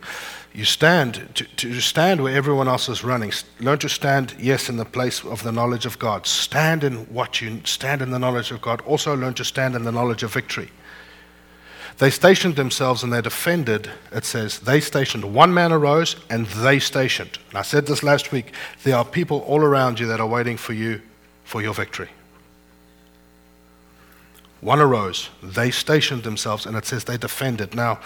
You 0.53 0.65
stand 0.65 1.29
to, 1.35 1.45
to 1.45 1.79
stand 1.81 2.23
where 2.23 2.35
everyone 2.35 2.67
else 2.67 2.89
is 2.89 3.03
running. 3.03 3.31
Learn 3.59 3.77
to 3.77 3.89
stand, 3.89 4.35
yes, 4.39 4.69
in 4.69 4.77
the 4.77 4.85
place 4.85 5.23
of 5.23 5.43
the 5.43 5.51
knowledge 5.51 5.85
of 5.85 5.99
God. 5.99 6.25
Stand 6.25 6.83
in 6.83 7.05
what 7.13 7.41
you 7.41 7.61
stand 7.63 8.01
in 8.01 8.09
the 8.09 8.17
knowledge 8.17 8.49
of 8.49 8.59
God. 8.59 8.81
Also 8.81 9.15
learn 9.15 9.35
to 9.35 9.45
stand 9.45 9.75
in 9.75 9.83
the 9.83 9.91
knowledge 9.91 10.23
of 10.23 10.33
victory. 10.33 10.71
They 11.99 12.09
stationed 12.09 12.55
themselves 12.55 13.03
and 13.03 13.13
they 13.13 13.21
defended, 13.21 13.89
it 14.11 14.25
says, 14.25 14.59
they 14.59 14.79
stationed. 14.79 15.33
One 15.33 15.53
man 15.53 15.71
arose 15.71 16.15
and 16.29 16.47
they 16.47 16.79
stationed. 16.79 17.37
And 17.49 17.59
I 17.59 17.61
said 17.61 17.85
this 17.85 18.03
last 18.03 18.31
week 18.31 18.53
there 18.83 18.95
are 18.95 19.05
people 19.05 19.39
all 19.41 19.61
around 19.61 19.99
you 19.99 20.07
that 20.07 20.19
are 20.19 20.27
waiting 20.27 20.57
for 20.57 20.73
you 20.73 21.01
for 21.43 21.61
your 21.61 21.73
victory. 21.73 22.09
One 24.63 24.79
arose, 24.79 25.29
they 25.41 25.71
stationed 25.71 26.23
themselves, 26.23 26.65
and 26.65 26.77
it 26.77 26.85
says 26.85 27.03
they 27.03 27.17
defended. 27.17 27.75
Now, 27.75 27.99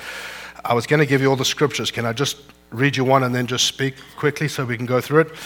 I 0.65 0.73
was 0.73 0.87
going 0.87 0.99
to 0.99 1.05
give 1.05 1.21
you 1.21 1.29
all 1.29 1.35
the 1.35 1.45
scriptures. 1.45 1.91
Can 1.91 2.03
I 2.03 2.13
just 2.13 2.37
read 2.71 2.97
you 2.97 3.05
one 3.05 3.23
and 3.23 3.33
then 3.33 3.45
just 3.45 3.65
speak 3.65 3.93
quickly 4.17 4.47
so 4.47 4.65
we 4.65 4.75
can 4.75 4.87
go 4.87 4.99
through 4.99 5.19
it? 5.19 5.27
It 5.27 5.37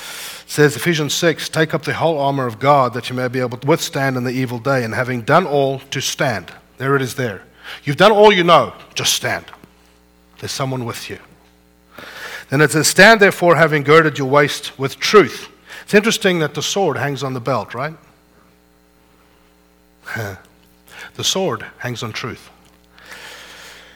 says 0.47 0.75
Ephesians 0.77 1.13
6 1.13 1.49
Take 1.49 1.73
up 1.73 1.83
the 1.83 1.93
whole 1.93 2.17
armor 2.17 2.47
of 2.47 2.59
God 2.59 2.93
that 2.93 3.09
you 3.09 3.15
may 3.15 3.27
be 3.27 3.41
able 3.41 3.57
to 3.57 3.67
withstand 3.67 4.15
in 4.15 4.23
the 4.23 4.31
evil 4.31 4.57
day, 4.57 4.85
and 4.85 4.93
having 4.93 5.21
done 5.23 5.45
all, 5.45 5.79
to 5.79 5.99
stand. 5.99 6.53
There 6.77 6.95
it 6.95 7.01
is 7.01 7.15
there. 7.15 7.43
You've 7.83 7.97
done 7.97 8.11
all 8.11 8.31
you 8.31 8.43
know, 8.43 8.73
just 8.93 9.13
stand. 9.13 9.45
There's 10.39 10.51
someone 10.51 10.85
with 10.85 11.09
you. 11.09 11.19
Then 12.49 12.61
it 12.61 12.71
says, 12.71 12.87
Stand 12.87 13.19
therefore, 13.19 13.55
having 13.55 13.83
girded 13.83 14.17
your 14.17 14.27
waist 14.27 14.77
with 14.77 14.99
truth. 14.99 15.49
It's 15.83 15.93
interesting 15.93 16.39
that 16.39 16.53
the 16.53 16.61
sword 16.61 16.97
hangs 16.97 17.23
on 17.23 17.33
the 17.33 17.39
belt, 17.39 17.73
right? 17.73 17.95
the 20.15 21.23
sword 21.23 21.65
hangs 21.77 22.03
on 22.03 22.11
truth. 22.11 22.49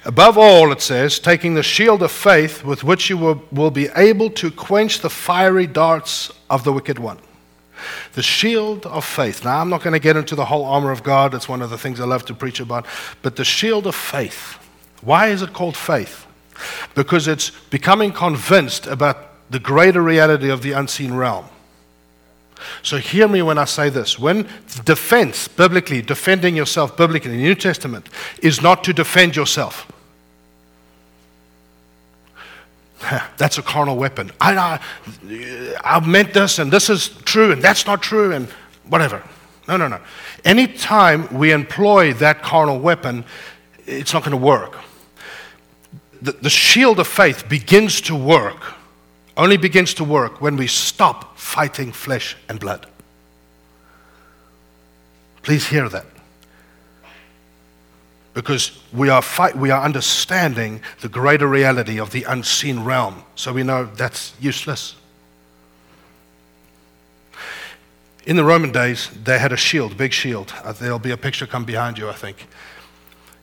Above 0.06 0.38
all, 0.38 0.72
it 0.72 0.82
says, 0.82 1.18
taking 1.18 1.56
the 1.56 1.64
shield 1.64 2.04
of 2.04 2.12
faith 2.12 2.64
with 2.64 2.84
which 2.84 3.10
you 3.10 3.18
will, 3.18 3.44
will 3.52 3.72
be 3.72 3.90
able 3.96 4.30
to 4.30 4.52
quench 4.52 5.00
the 5.00 5.10
fiery 5.10 5.66
darts 5.66 6.32
of 6.50 6.64
the 6.64 6.72
wicked 6.72 7.00
one. 7.00 7.18
The 8.14 8.24
shield 8.24 8.86
of 8.86 9.06
faith. 9.06 9.44
Now, 9.44 9.60
I'm 9.60 9.70
not 9.70 9.84
going 9.84 9.94
to 9.94 10.00
get 10.00 10.18
into 10.18 10.36
the 10.36 10.46
whole 10.46 10.66
armor 10.66 10.92
of 10.92 11.04
God. 11.04 11.32
That's 11.32 11.50
one 11.50 11.62
of 11.62 11.70
the 11.70 11.78
things 11.78 12.00
I 12.00 12.06
love 12.06 12.26
to 12.26 12.34
preach 12.34 12.60
about. 12.60 12.86
But 13.22 13.36
the 13.36 13.46
shield 13.46 13.88
of 13.88 13.96
faith. 13.96 14.58
Why 15.02 15.28
is 15.28 15.42
it 15.42 15.54
called 15.54 15.78
faith? 15.78 16.26
Because 16.96 17.28
it's 17.28 17.52
becoming 17.70 18.12
convinced 18.12 18.88
about 18.88 19.18
the 19.52 19.60
greater 19.60 20.02
reality 20.02 20.50
of 20.50 20.62
the 20.62 20.72
unseen 20.72 21.14
realm. 21.14 21.46
So, 22.82 22.98
hear 22.98 23.28
me 23.28 23.42
when 23.42 23.58
I 23.58 23.66
say 23.66 23.90
this. 23.90 24.18
When 24.18 24.48
defense, 24.86 25.48
biblically, 25.48 26.02
defending 26.02 26.56
yourself 26.56 26.96
biblically 26.96 27.32
in 27.32 27.38
the 27.38 27.44
New 27.44 27.56
Testament, 27.56 28.10
is 28.42 28.62
not 28.62 28.84
to 28.86 28.94
defend 28.94 29.36
yourself. 29.36 29.92
That's 33.38 33.58
a 33.58 33.62
carnal 33.62 33.98
weapon. 33.98 34.32
I, 34.40 34.56
I, 34.58 35.80
I 35.84 36.06
meant 36.06 36.34
this, 36.34 36.60
and 36.60 36.72
this 36.72 36.90
is 36.90 37.10
true, 37.26 37.52
and 37.52 37.62
that's 37.62 37.86
not 37.86 38.02
true, 38.02 38.32
and 38.34 38.48
whatever. 38.88 39.24
No, 39.68 39.78
no, 39.78 39.88
no. 39.88 40.00
Anytime 40.44 41.34
we 41.34 41.52
employ 41.52 42.14
that 42.14 42.42
carnal 42.44 42.80
weapon, 42.80 43.26
it's 43.86 44.14
not 44.14 44.24
going 44.24 44.32
to 44.32 44.44
work. 44.44 44.78
The, 46.22 46.34
the 46.34 46.50
shield 46.50 47.00
of 47.00 47.08
faith 47.08 47.50
begins 47.50 48.02
to 48.02 48.16
work, 48.16 48.74
only 49.38 49.58
begins 49.58 49.94
to 49.96 50.04
work 50.04 50.42
when 50.42 50.56
we 50.56 50.68
stop 50.68 51.38
fighting 51.38 51.92
flesh 51.92 52.38
and 52.48 52.60
blood. 52.60 52.88
Please 55.42 55.68
hear 55.68 55.90
that 55.90 56.15
because 58.36 58.78
we 58.94 59.08
are, 59.10 59.24
we 59.56 59.72
are 59.72 59.82
understanding 59.82 60.82
the 61.00 61.08
greater 61.08 61.48
reality 61.48 62.00
of 62.00 62.12
the 62.12 62.24
unseen 62.24 62.84
realm. 62.84 63.24
So 63.36 63.54
we 63.54 63.64
know 63.64 63.86
that's 63.86 64.34
useless. 64.40 64.96
In 68.26 68.36
the 68.36 68.44
Roman 68.44 68.74
days, 68.74 69.10
they 69.24 69.40
had 69.40 69.54
a 69.54 69.58
shield, 69.58 69.98
big 69.98 70.12
shield. 70.12 70.54
Uh, 70.64 70.74
there'll 70.74 71.00
be 71.00 71.12
a 71.12 71.18
picture 71.18 71.48
come 71.48 71.64
behind 71.64 71.98
you, 71.98 72.10
I 72.10 72.14
think. 72.14 72.46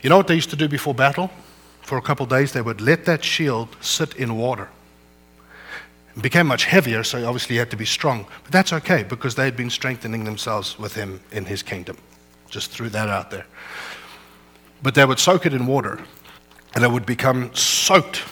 You 0.02 0.10
know 0.10 0.18
what 0.18 0.26
they 0.26 0.34
used 0.34 0.50
to 0.50 0.56
do 0.56 0.68
before 0.68 0.94
battle? 0.94 1.30
For 1.80 1.96
a 1.96 2.02
couple 2.02 2.26
days, 2.26 2.52
they 2.52 2.60
would 2.60 2.80
let 2.80 3.06
that 3.06 3.24
shield 3.24 3.74
sit 3.80 4.14
in 4.16 4.36
water. 4.36 4.68
It 6.16 6.22
became 6.22 6.46
much 6.46 6.66
heavier, 6.66 7.02
so 7.02 7.24
obviously 7.24 7.54
he 7.54 7.58
had 7.58 7.70
to 7.70 7.76
be 7.78 7.86
strong. 7.86 8.26
But 8.42 8.52
that's 8.52 8.74
okay 8.74 9.04
because 9.04 9.36
they 9.36 9.44
had 9.44 9.56
been 9.56 9.70
strengthening 9.70 10.24
themselves 10.24 10.78
with 10.78 10.94
him 10.94 11.20
in 11.30 11.46
his 11.46 11.62
kingdom. 11.62 11.96
Just 12.50 12.70
threw 12.70 12.90
that 12.90 13.08
out 13.08 13.30
there. 13.30 13.46
But 14.82 14.94
they 14.94 15.04
would 15.04 15.18
soak 15.18 15.46
it 15.46 15.54
in 15.54 15.66
water 15.66 16.00
and 16.74 16.84
it 16.84 16.90
would 16.90 17.06
become 17.06 17.54
soaked. 17.54 18.22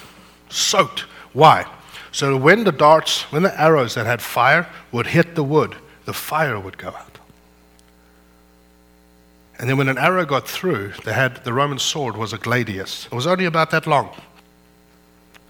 Soaked. 0.48 1.01
Why? 1.32 1.66
So 2.12 2.36
when 2.36 2.64
the 2.64 2.72
darts, 2.72 3.22
when 3.32 3.42
the 3.42 3.61
arrows 3.61 3.94
that 3.94 4.07
had 4.07 4.20
fire 4.20 4.68
would 4.90 5.07
hit 5.07 5.34
the 5.34 5.44
wood, 5.44 5.76
the 6.07 6.12
fire 6.12 6.59
would 6.59 6.76
go 6.76 6.88
out. 6.88 7.18
And 9.59 9.68
then 9.68 9.76
when 9.76 9.88
an 9.88 9.98
arrow 9.98 10.24
got 10.24 10.48
through, 10.48 10.94
they 11.05 11.12
had 11.12 11.44
the 11.44 11.53
Roman 11.53 11.78
sword 11.78 12.16
was 12.16 12.32
a 12.32 12.38
gladius. 12.38 13.07
It 13.07 13.14
was 13.14 13.26
only 13.26 13.44
about 13.44 13.70
that 13.70 13.86
long. 13.86 14.09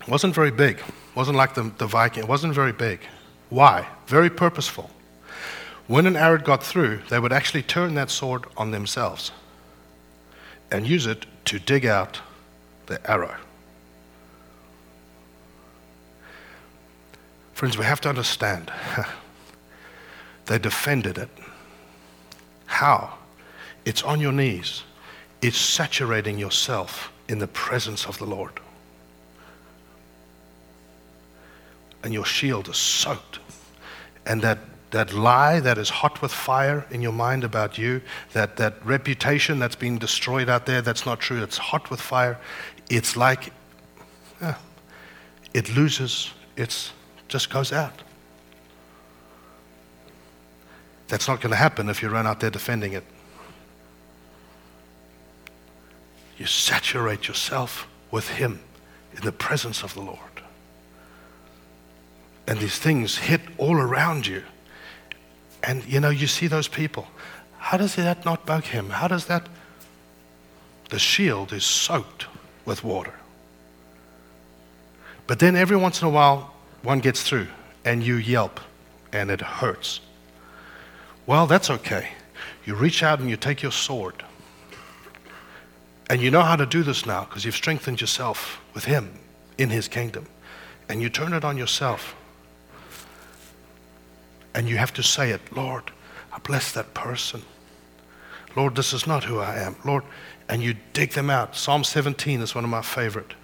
It 0.00 0.08
wasn't 0.08 0.34
very 0.34 0.50
big. 0.50 0.78
It 0.78 1.16
wasn't 1.16 1.36
like 1.36 1.54
the, 1.54 1.70
the 1.78 1.86
Viking. 1.86 2.24
It 2.24 2.28
wasn't 2.28 2.52
very 2.52 2.72
big. 2.72 3.00
Why? 3.50 3.86
Very 4.06 4.28
purposeful. 4.28 4.90
When 5.86 6.06
an 6.06 6.16
arrow 6.16 6.38
got 6.38 6.62
through, 6.62 7.02
they 7.08 7.18
would 7.18 7.32
actually 7.32 7.62
turn 7.62 7.94
that 7.94 8.10
sword 8.10 8.44
on 8.56 8.72
themselves 8.72 9.30
and 10.70 10.86
use 10.86 11.06
it 11.06 11.26
to 11.46 11.58
dig 11.58 11.84
out 11.84 12.20
the 12.86 13.10
arrow. 13.10 13.36
Friends, 17.54 17.76
we 17.76 17.84
have 17.84 18.00
to 18.00 18.08
understand. 18.08 18.72
they 20.46 20.58
defended 20.58 21.18
it. 21.18 21.28
How? 22.66 23.18
It's 23.84 24.02
on 24.02 24.20
your 24.20 24.32
knees. 24.32 24.82
It's 25.42 25.58
saturating 25.58 26.38
yourself 26.38 27.12
in 27.28 27.38
the 27.38 27.46
presence 27.46 28.06
of 28.06 28.18
the 28.18 28.24
Lord. 28.24 28.52
And 32.02 32.14
your 32.14 32.24
shield 32.24 32.68
is 32.68 32.76
soaked. 32.76 33.40
And 34.24 34.40
that 34.42 34.58
that 34.90 35.12
lie 35.12 35.60
that 35.60 35.78
is 35.78 35.88
hot 35.88 36.20
with 36.20 36.32
fire 36.32 36.86
in 36.90 37.00
your 37.00 37.12
mind 37.12 37.44
about 37.44 37.78
you, 37.78 38.02
that, 38.32 38.56
that 38.56 38.84
reputation 38.84 39.58
that's 39.58 39.76
being 39.76 39.98
destroyed 39.98 40.48
out 40.48 40.66
there 40.66 40.82
that's 40.82 41.06
not 41.06 41.20
true, 41.20 41.42
it's 41.42 41.58
hot 41.58 41.90
with 41.90 42.00
fire, 42.00 42.38
it's 42.88 43.16
like 43.16 43.52
yeah, 44.40 44.56
it 45.54 45.74
loses, 45.76 46.32
it 46.56 46.92
just 47.28 47.50
goes 47.50 47.72
out. 47.72 48.02
That's 51.08 51.28
not 51.28 51.40
going 51.40 51.50
to 51.50 51.56
happen 51.56 51.88
if 51.88 52.02
you 52.02 52.08
run 52.08 52.26
out 52.26 52.40
there 52.40 52.50
defending 52.50 52.92
it. 52.92 53.04
You 56.38 56.46
saturate 56.46 57.28
yourself 57.28 57.86
with 58.10 58.28
Him 58.28 58.60
in 59.14 59.22
the 59.22 59.32
presence 59.32 59.82
of 59.82 59.94
the 59.94 60.00
Lord. 60.00 60.18
and 62.50 62.58
these 62.58 62.80
things 62.80 63.16
hit 63.16 63.40
all 63.58 63.76
around 63.76 64.26
you. 64.26 64.42
And 65.70 65.84
you 65.84 66.00
know, 66.00 66.10
you 66.10 66.26
see 66.26 66.48
those 66.48 66.66
people. 66.66 67.06
How 67.58 67.76
does 67.76 67.94
that 67.94 68.24
not 68.24 68.44
bug 68.44 68.64
him? 68.64 68.90
How 68.90 69.06
does 69.06 69.26
that? 69.26 69.48
The 70.88 70.98
shield 70.98 71.52
is 71.52 71.62
soaked 71.62 72.26
with 72.64 72.82
water. 72.82 73.14
But 75.28 75.38
then 75.38 75.54
every 75.54 75.76
once 75.76 76.02
in 76.02 76.08
a 76.08 76.10
while, 76.10 76.52
one 76.82 76.98
gets 76.98 77.22
through 77.22 77.46
and 77.84 78.02
you 78.02 78.16
yelp 78.16 78.58
and 79.12 79.30
it 79.30 79.40
hurts. 79.40 80.00
Well, 81.24 81.46
that's 81.46 81.70
okay. 81.70 82.08
You 82.64 82.74
reach 82.74 83.04
out 83.04 83.20
and 83.20 83.30
you 83.30 83.36
take 83.36 83.62
your 83.62 83.70
sword. 83.70 84.24
And 86.08 86.20
you 86.20 86.32
know 86.32 86.42
how 86.42 86.56
to 86.56 86.66
do 86.66 86.82
this 86.82 87.06
now 87.06 87.26
because 87.26 87.44
you've 87.44 87.54
strengthened 87.54 88.00
yourself 88.00 88.60
with 88.74 88.86
Him 88.86 89.12
in 89.56 89.70
His 89.70 89.86
kingdom. 89.86 90.26
And 90.88 91.00
you 91.00 91.08
turn 91.08 91.32
it 91.32 91.44
on 91.44 91.56
yourself. 91.56 92.16
And 94.54 94.68
you 94.68 94.76
have 94.76 94.92
to 94.94 95.02
say 95.02 95.30
it 95.30 95.40
Lord, 95.56 95.90
I 96.32 96.38
bless 96.38 96.72
that 96.72 96.94
person. 96.94 97.42
Lord, 98.56 98.74
this 98.74 98.92
is 98.92 99.06
not 99.06 99.24
who 99.24 99.38
I 99.38 99.58
am. 99.58 99.76
Lord, 99.84 100.04
and 100.48 100.62
you 100.62 100.74
dig 100.92 101.12
them 101.12 101.30
out. 101.30 101.54
Psalm 101.54 101.84
17 101.84 102.40
is 102.40 102.54
one 102.54 102.64
of 102.64 102.70
my 102.70 102.82
favorite. 102.82 103.34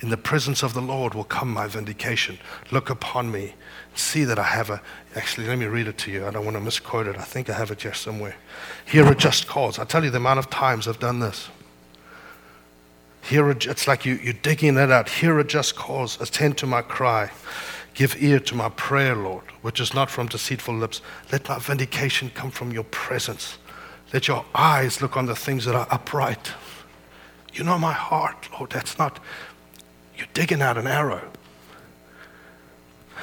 In 0.00 0.10
the 0.10 0.16
presence 0.16 0.62
of 0.62 0.74
the 0.74 0.82
Lord 0.82 1.14
will 1.14 1.24
come 1.24 1.50
my 1.50 1.66
vindication. 1.66 2.38
Look 2.70 2.90
upon 2.90 3.30
me. 3.30 3.54
See 3.94 4.24
that 4.24 4.38
I 4.38 4.42
have 4.42 4.68
a. 4.68 4.82
Actually, 5.14 5.46
let 5.46 5.58
me 5.58 5.66
read 5.66 5.88
it 5.88 5.96
to 5.98 6.10
you. 6.10 6.26
I 6.26 6.30
don't 6.30 6.44
want 6.44 6.56
to 6.56 6.60
misquote 6.60 7.06
it. 7.06 7.16
I 7.16 7.22
think 7.22 7.48
I 7.48 7.54
have 7.54 7.70
it 7.70 7.80
here 7.80 7.94
somewhere. 7.94 8.36
Hear 8.84 9.10
a 9.10 9.14
just 9.14 9.46
cause. 9.46 9.78
I 9.78 9.84
tell 9.84 10.04
you 10.04 10.10
the 10.10 10.18
amount 10.18 10.38
of 10.38 10.50
times 10.50 10.86
I've 10.86 10.98
done 10.98 11.20
this. 11.20 11.48
Here, 13.22 13.50
it's 13.50 13.88
like 13.88 14.04
you, 14.04 14.14
you're 14.16 14.34
digging 14.34 14.76
it 14.76 14.90
out. 14.90 15.08
Hear 15.08 15.38
a 15.38 15.44
just 15.44 15.76
cause. 15.76 16.20
Attend 16.20 16.58
to 16.58 16.66
my 16.66 16.82
cry. 16.82 17.30
Give 17.96 18.14
ear 18.22 18.38
to 18.40 18.54
my 18.54 18.68
prayer, 18.68 19.16
Lord, 19.16 19.44
which 19.62 19.80
is 19.80 19.94
not 19.94 20.10
from 20.10 20.26
deceitful 20.26 20.74
lips. 20.74 21.00
Let 21.32 21.48
my 21.48 21.58
vindication 21.58 22.28
come 22.28 22.50
from 22.50 22.70
your 22.70 22.84
presence. 22.84 23.56
Let 24.12 24.28
your 24.28 24.44
eyes 24.54 25.00
look 25.00 25.16
on 25.16 25.24
the 25.24 25.34
things 25.34 25.64
that 25.64 25.74
are 25.74 25.88
upright. 25.90 26.52
You 27.54 27.64
know 27.64 27.78
my 27.78 27.94
heart, 27.94 28.50
Lord. 28.52 28.68
That's 28.68 28.98
not, 28.98 29.18
you're 30.14 30.26
digging 30.34 30.60
out 30.60 30.76
an 30.76 30.86
arrow. 30.86 31.22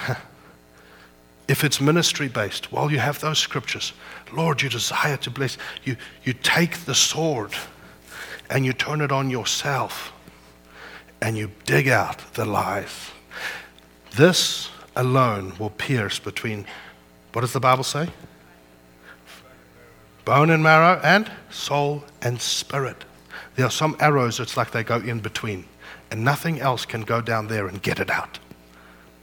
if 1.48 1.64
it's 1.64 1.80
ministry 1.80 2.28
based, 2.28 2.72
while 2.72 2.92
you 2.92 2.98
have 2.98 3.20
those 3.20 3.38
scriptures, 3.38 3.94
Lord, 4.34 4.64
you 4.64 4.70
desire 4.70 5.18
to 5.18 5.30
bless, 5.30 5.60
you, 5.84 5.98
you 6.24 6.34
take 6.34 6.80
the 6.86 6.96
sword 6.96 7.54
and 8.50 8.66
you 8.66 8.74
turn 8.74 9.02
it 9.02 9.12
on 9.12 9.30
yourself 9.30 10.12
and 11.22 11.38
you 11.38 11.52
dig 11.66 11.90
out 11.90 12.34
the 12.34 12.46
lies. 12.46 13.12
This 14.16 14.70
alone 14.96 15.54
will 15.58 15.72
pierce 15.72 16.20
between, 16.20 16.66
what 17.34 17.42
does 17.42 17.54
the 17.54 17.60
Bible 17.60 17.84
say? 17.84 18.10
Bone 20.26 20.50
and 20.50 20.64
marrow 20.64 21.02
and 21.04 21.30
soul 21.50 22.04
and 22.22 22.40
spirit. 22.40 23.04
There 23.56 23.66
are 23.66 23.72
some 23.72 23.96
arrows, 24.00 24.40
it's 24.40 24.56
like 24.56 24.72
they 24.72 24.84
go 24.84 24.98
in 24.98 25.20
between, 25.20 25.66
and 26.12 26.24
nothing 26.24 26.60
else 26.60 26.86
can 26.86 27.02
go 27.02 27.22
down 27.22 27.48
there 27.48 27.68
and 27.68 27.82
get 27.82 28.00
it 28.00 28.10
out 28.10 28.40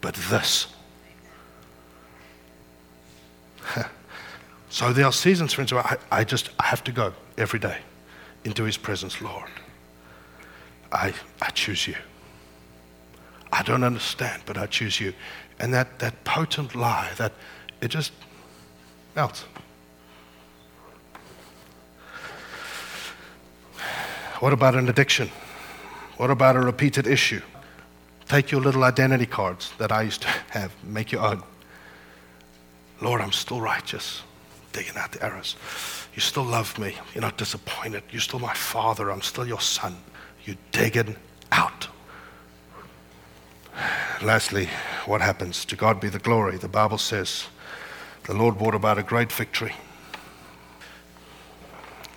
but 0.00 0.14
this. 0.14 0.66
so 4.70 4.92
there 4.92 5.06
are 5.06 5.12
seasons, 5.12 5.52
friends, 5.52 5.72
where 5.72 5.86
I, 5.86 5.96
I 6.10 6.24
just 6.24 6.50
I 6.58 6.64
have 6.66 6.82
to 6.84 6.92
go 6.92 7.12
every 7.36 7.58
day 7.58 7.78
into 8.44 8.64
his 8.64 8.76
presence, 8.76 9.20
Lord. 9.20 9.50
I, 10.92 11.12
I 11.40 11.50
choose 11.50 11.86
you. 11.86 11.94
I 13.52 13.62
don't 13.62 13.84
understand, 13.84 14.42
but 14.46 14.56
I 14.56 14.66
choose 14.66 15.00
you. 15.00 15.12
And 15.58 15.74
that, 15.74 15.98
that 15.98 16.24
potent 16.24 16.74
lie, 16.74 17.10
that 17.16 17.32
it 17.80 17.88
just 17.88 18.12
melts. 19.14 19.44
What 24.40 24.52
about 24.52 24.74
an 24.74 24.88
addiction? 24.88 25.30
What 26.16 26.30
about 26.30 26.56
a 26.56 26.60
repeated 26.60 27.06
issue? 27.06 27.42
Take 28.26 28.50
your 28.50 28.60
little 28.60 28.84
identity 28.84 29.26
cards 29.26 29.72
that 29.78 29.90
I 29.90 30.02
used 30.02 30.22
to 30.22 30.28
have, 30.50 30.72
make 30.84 31.12
your 31.12 31.22
own. 31.22 31.42
Lord, 33.00 33.20
I'm 33.20 33.32
still 33.32 33.60
righteous, 33.60 34.22
digging 34.72 34.96
out 34.96 35.12
the 35.12 35.22
arrows. 35.22 35.56
You 36.14 36.20
still 36.20 36.44
love 36.44 36.78
me. 36.78 36.96
You're 37.14 37.22
not 37.22 37.36
disappointed. 37.36 38.02
You're 38.10 38.20
still 38.20 38.38
my 38.38 38.54
father. 38.54 39.10
I'm 39.10 39.22
still 39.22 39.46
your 39.46 39.60
son. 39.60 39.96
You're 40.44 40.56
digging 40.72 41.16
out. 41.52 41.88
Lastly, 44.22 44.68
what 45.06 45.20
happens? 45.20 45.64
To 45.66 45.76
God 45.76 46.00
be 46.00 46.08
the 46.08 46.18
glory. 46.18 46.58
The 46.58 46.68
Bible 46.68 46.98
says 46.98 47.46
the 48.24 48.34
Lord 48.34 48.58
brought 48.58 48.74
about 48.74 48.98
a 48.98 49.02
great 49.02 49.32
victory. 49.32 49.74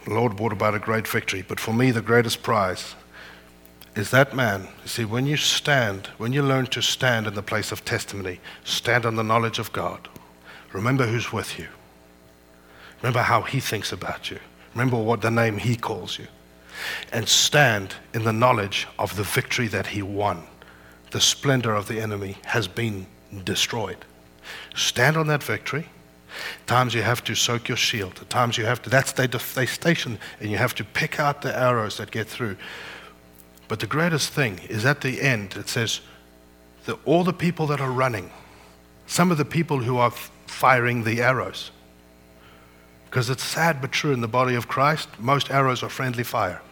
The 0.06 0.14
Lord 0.14 0.36
brought 0.36 0.52
about 0.52 0.76
a 0.76 0.80
great 0.80 1.08
victory. 1.08 1.44
But 1.48 1.60
for 1.60 1.74
me, 1.74 1.92
the 1.92 2.02
greatest 2.02 2.44
prize 2.44 2.96
is 3.96 4.12
that 4.12 4.36
man. 4.36 4.68
You 4.82 4.88
see, 4.88 5.06
when 5.06 5.26
you 5.26 5.38
stand, 5.38 6.08
when 6.18 6.34
you 6.34 6.42
learn 6.42 6.66
to 6.68 6.82
stand 6.82 7.28
in 7.28 7.36
the 7.36 7.44
place 7.44 7.72
of 7.72 7.86
testimony, 7.86 8.40
stand 8.64 9.06
on 9.06 9.16
the 9.16 9.24
knowledge 9.24 9.60
of 9.60 9.72
God, 9.72 10.10
remember 10.74 11.06
who's 11.06 11.32
with 11.32 11.58
you. 11.58 11.68
Remember 13.02 13.22
how 13.22 13.42
he 13.42 13.60
thinks 13.60 13.92
about 13.92 14.32
you. 14.32 14.40
Remember 14.74 14.98
what 14.98 15.22
the 15.22 15.32
name 15.32 15.58
he 15.58 15.76
calls 15.76 16.18
you. 16.18 16.28
And 17.12 17.30
stand 17.30 17.96
in 18.14 18.24
the 18.24 18.34
knowledge 18.34 18.88
of 18.98 19.16
the 19.16 19.24
victory 19.24 19.68
that 19.68 19.88
he 19.88 20.02
won. 20.02 20.44
The 21.14 21.22
splendor 21.22 21.76
of 21.76 21.88
the 21.88 22.02
enemy 22.02 22.38
has 22.44 22.68
been 22.68 23.06
destroyed. 23.44 24.04
Stand 24.74 25.16
on 25.16 25.28
that 25.28 25.44
victory. 25.44 25.86
Times 26.66 26.96
you 26.96 27.04
have 27.04 27.24
to 27.26 27.36
soak 27.36 27.68
your 27.68 27.78
shield. 27.78 28.18
At 28.20 28.32
times 28.32 28.58
you 28.58 28.66
have 28.66 28.82
to, 28.82 28.90
that's 28.90 29.12
they, 29.12 29.28
they 29.28 29.68
station, 29.68 30.18
and 30.40 30.50
you 30.50 30.58
have 30.58 30.74
to 30.74 30.84
pick 30.84 31.20
out 31.20 31.44
the 31.44 31.56
arrows 31.56 31.98
that 31.98 32.10
get 32.10 32.28
through. 32.28 32.58
But 33.68 33.80
the 33.80 33.86
greatest 33.86 34.32
thing 34.32 34.58
is 34.70 34.86
at 34.86 35.02
the 35.02 35.22
end, 35.22 35.56
it 35.56 35.70
says 35.70 36.02
that 36.86 36.98
all 37.06 37.24
the 37.24 37.32
people 37.32 37.68
that 37.68 37.80
are 37.80 37.92
running, 37.92 38.32
some 39.06 39.30
of 39.30 39.38
the 39.38 39.46
people 39.46 39.84
who 39.84 39.98
are 39.98 40.12
firing 40.48 41.04
the 41.04 41.22
arrows, 41.22 41.70
because 43.06 43.30
it's 43.30 43.44
sad 43.44 43.82
but 43.82 43.92
true 43.92 44.14
in 44.14 44.22
the 44.22 44.28
body 44.28 44.56
of 44.56 44.68
Christ, 44.68 45.10
most 45.20 45.52
arrows 45.52 45.84
are 45.84 45.90
friendly 45.90 46.24
fire. 46.24 46.64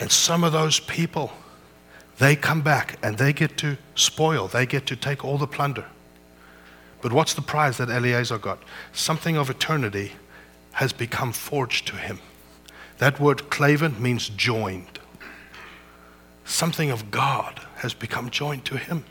And 0.00 0.10
some 0.10 0.42
of 0.44 0.52
those 0.52 0.80
people, 0.80 1.30
they 2.18 2.34
come 2.34 2.62
back 2.62 2.98
and 3.02 3.18
they 3.18 3.32
get 3.32 3.58
to 3.58 3.76
spoil, 3.94 4.48
they 4.48 4.66
get 4.66 4.86
to 4.86 4.96
take 4.96 5.24
all 5.24 5.38
the 5.38 5.46
plunder. 5.46 5.84
But 7.02 7.12
what's 7.12 7.34
the 7.34 7.42
prize 7.42 7.76
that 7.76 7.90
Eleazar 7.90 8.38
got? 8.38 8.62
Something 8.92 9.36
of 9.36 9.50
eternity 9.50 10.12
has 10.72 10.92
become 10.92 11.32
forged 11.32 11.86
to 11.88 11.96
him. 11.96 12.18
That 12.98 13.20
word 13.20 13.50
claven 13.50 13.98
means 13.98 14.28
joined. 14.30 14.98
Something 16.44 16.90
of 16.90 17.10
God 17.10 17.60
has 17.76 17.94
become 17.94 18.30
joined 18.30 18.64
to 18.66 18.76
him. 18.76 19.04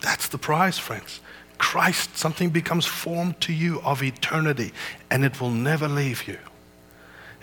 That's 0.00 0.28
the 0.28 0.38
prize, 0.38 0.78
friends. 0.78 1.20
Christ, 1.58 2.16
something 2.16 2.50
becomes 2.50 2.86
formed 2.86 3.40
to 3.42 3.52
you 3.52 3.80
of 3.82 4.02
eternity, 4.02 4.72
and 5.10 5.24
it 5.24 5.40
will 5.40 5.50
never 5.50 5.88
leave 5.88 6.26
you. 6.28 6.38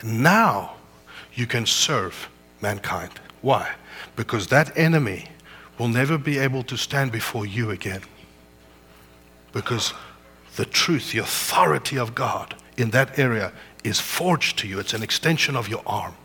Now 0.04 0.76
you 1.34 1.48
can 1.48 1.66
serve 1.66 2.30
mankind. 2.62 3.12
Why? 3.42 3.74
Because 4.16 4.48
that 4.48 4.78
enemy 4.78 5.28
will 5.78 5.88
never 5.88 6.18
be 6.18 6.38
able 6.38 6.64
to 6.64 6.78
stand 6.78 7.12
before 7.12 7.46
you 7.46 7.72
again. 7.72 8.02
Because 9.52 9.94
the 10.56 10.66
truth, 10.66 11.12
the 11.12 11.20
authority 11.20 11.98
of 11.98 12.14
God 12.16 12.56
in 12.78 12.92
that 12.92 13.18
area 13.18 13.52
is 13.84 14.00
forged 14.00 14.60
to 14.60 14.68
you. 14.68 14.80
It's 14.80 14.94
an 14.94 15.04
extension 15.04 15.56
of 15.56 15.68
your 15.68 15.82
arm. 15.86 16.16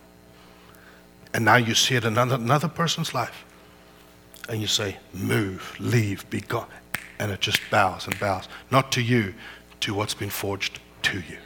And 1.32 1.44
now 1.44 1.56
you 1.56 1.74
see 1.74 1.96
it 1.96 2.04
in 2.04 2.16
another 2.16 2.68
person's 2.68 3.14
life 3.14 3.44
and 4.48 4.60
you 4.60 4.66
say, 4.66 4.98
Move, 5.12 5.74
leave, 5.78 6.28
be 6.30 6.40
gone. 6.40 6.68
And 7.18 7.30
it 7.30 7.40
just 7.40 7.60
bows 7.70 8.06
and 8.06 8.18
bows. 8.18 8.48
Not 8.70 8.92
to 8.92 9.02
you, 9.02 9.34
to 9.80 9.94
what's 9.94 10.14
been 10.14 10.30
forged 10.30 10.80
to 11.02 11.18
you. 11.18 11.38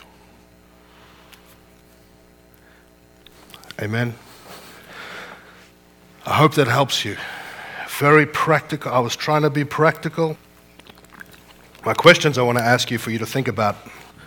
Amen. 3.80 4.14
I 6.26 6.34
hope 6.34 6.54
that 6.54 6.66
helps 6.66 7.04
you. 7.04 7.16
Very 7.88 8.26
practical. 8.26 8.92
I 8.92 8.98
was 8.98 9.14
trying 9.14 9.42
to 9.42 9.50
be 9.50 9.64
practical. 9.64 10.36
My 11.84 11.94
questions 11.94 12.38
I 12.38 12.42
want 12.42 12.58
to 12.58 12.64
ask 12.64 12.90
you 12.90 12.98
for 12.98 13.12
you 13.12 13.18
to 13.18 13.26
think 13.26 13.46
about 13.46 13.76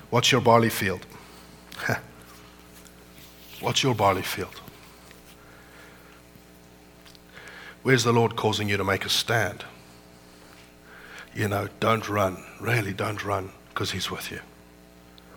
what's 0.09 0.31
your 0.31 0.39
barley 0.39 0.69
field? 0.69 1.05
what's 3.59 3.83
your 3.83 3.93
barley 3.93 4.21
field? 4.21 4.61
Where's 7.83 8.03
the 8.03 8.13
Lord 8.13 8.35
causing 8.35 8.69
you 8.69 8.77
to 8.77 8.83
make 8.85 9.05
a 9.05 9.09
stand? 9.09 9.65
You 11.35 11.49
know, 11.49 11.67
don't 11.79 12.07
run. 12.07 12.43
Really, 12.59 12.93
don't 12.93 13.23
run 13.23 13.51
because 13.69 13.91
He's 13.91 14.09
with 14.09 14.31
you. 14.31 14.39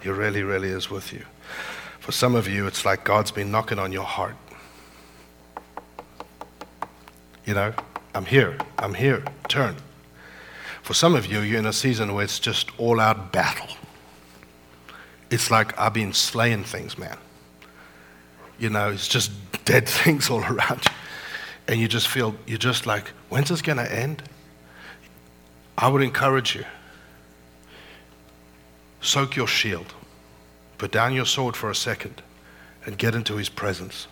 He 0.02 0.08
really, 0.08 0.42
really 0.42 0.68
is 0.68 0.88
with 0.88 1.12
you. 1.12 1.24
For 2.04 2.12
some 2.12 2.34
of 2.34 2.46
you, 2.46 2.66
it's 2.66 2.84
like 2.84 3.02
God's 3.02 3.30
been 3.30 3.50
knocking 3.50 3.78
on 3.78 3.90
your 3.90 4.04
heart. 4.04 4.36
You 7.46 7.54
know, 7.54 7.72
I'm 8.14 8.26
here, 8.26 8.58
I'm 8.78 8.92
here, 8.92 9.24
turn. 9.48 9.76
For 10.82 10.92
some 10.92 11.14
of 11.14 11.24
you, 11.24 11.40
you're 11.40 11.58
in 11.58 11.64
a 11.64 11.72
season 11.72 12.12
where 12.12 12.22
it's 12.22 12.38
just 12.38 12.68
all 12.78 13.00
out 13.00 13.32
battle. 13.32 13.74
It's 15.30 15.50
like 15.50 15.78
I've 15.78 15.94
been 15.94 16.12
slaying 16.12 16.64
things, 16.64 16.98
man. 16.98 17.16
You 18.58 18.68
know, 18.68 18.90
it's 18.90 19.08
just 19.08 19.32
dead 19.64 19.88
things 19.88 20.28
all 20.28 20.44
around 20.44 20.84
you. 20.84 20.92
And 21.68 21.80
you 21.80 21.88
just 21.88 22.08
feel, 22.08 22.34
you're 22.46 22.58
just 22.58 22.84
like, 22.84 23.08
when's 23.30 23.48
this 23.48 23.62
going 23.62 23.78
to 23.78 23.90
end? 23.90 24.22
I 25.78 25.88
would 25.88 26.02
encourage 26.02 26.54
you 26.54 26.66
soak 29.00 29.36
your 29.36 29.48
shield, 29.48 29.94
put 30.78 30.90
down 30.90 31.14
your 31.14 31.26
sword 31.26 31.56
for 31.56 31.70
a 31.70 31.74
second, 31.74 32.22
and 32.86 32.98
get 32.98 33.14
into 33.14 33.36
his 33.36 33.48
presence. 33.48 34.06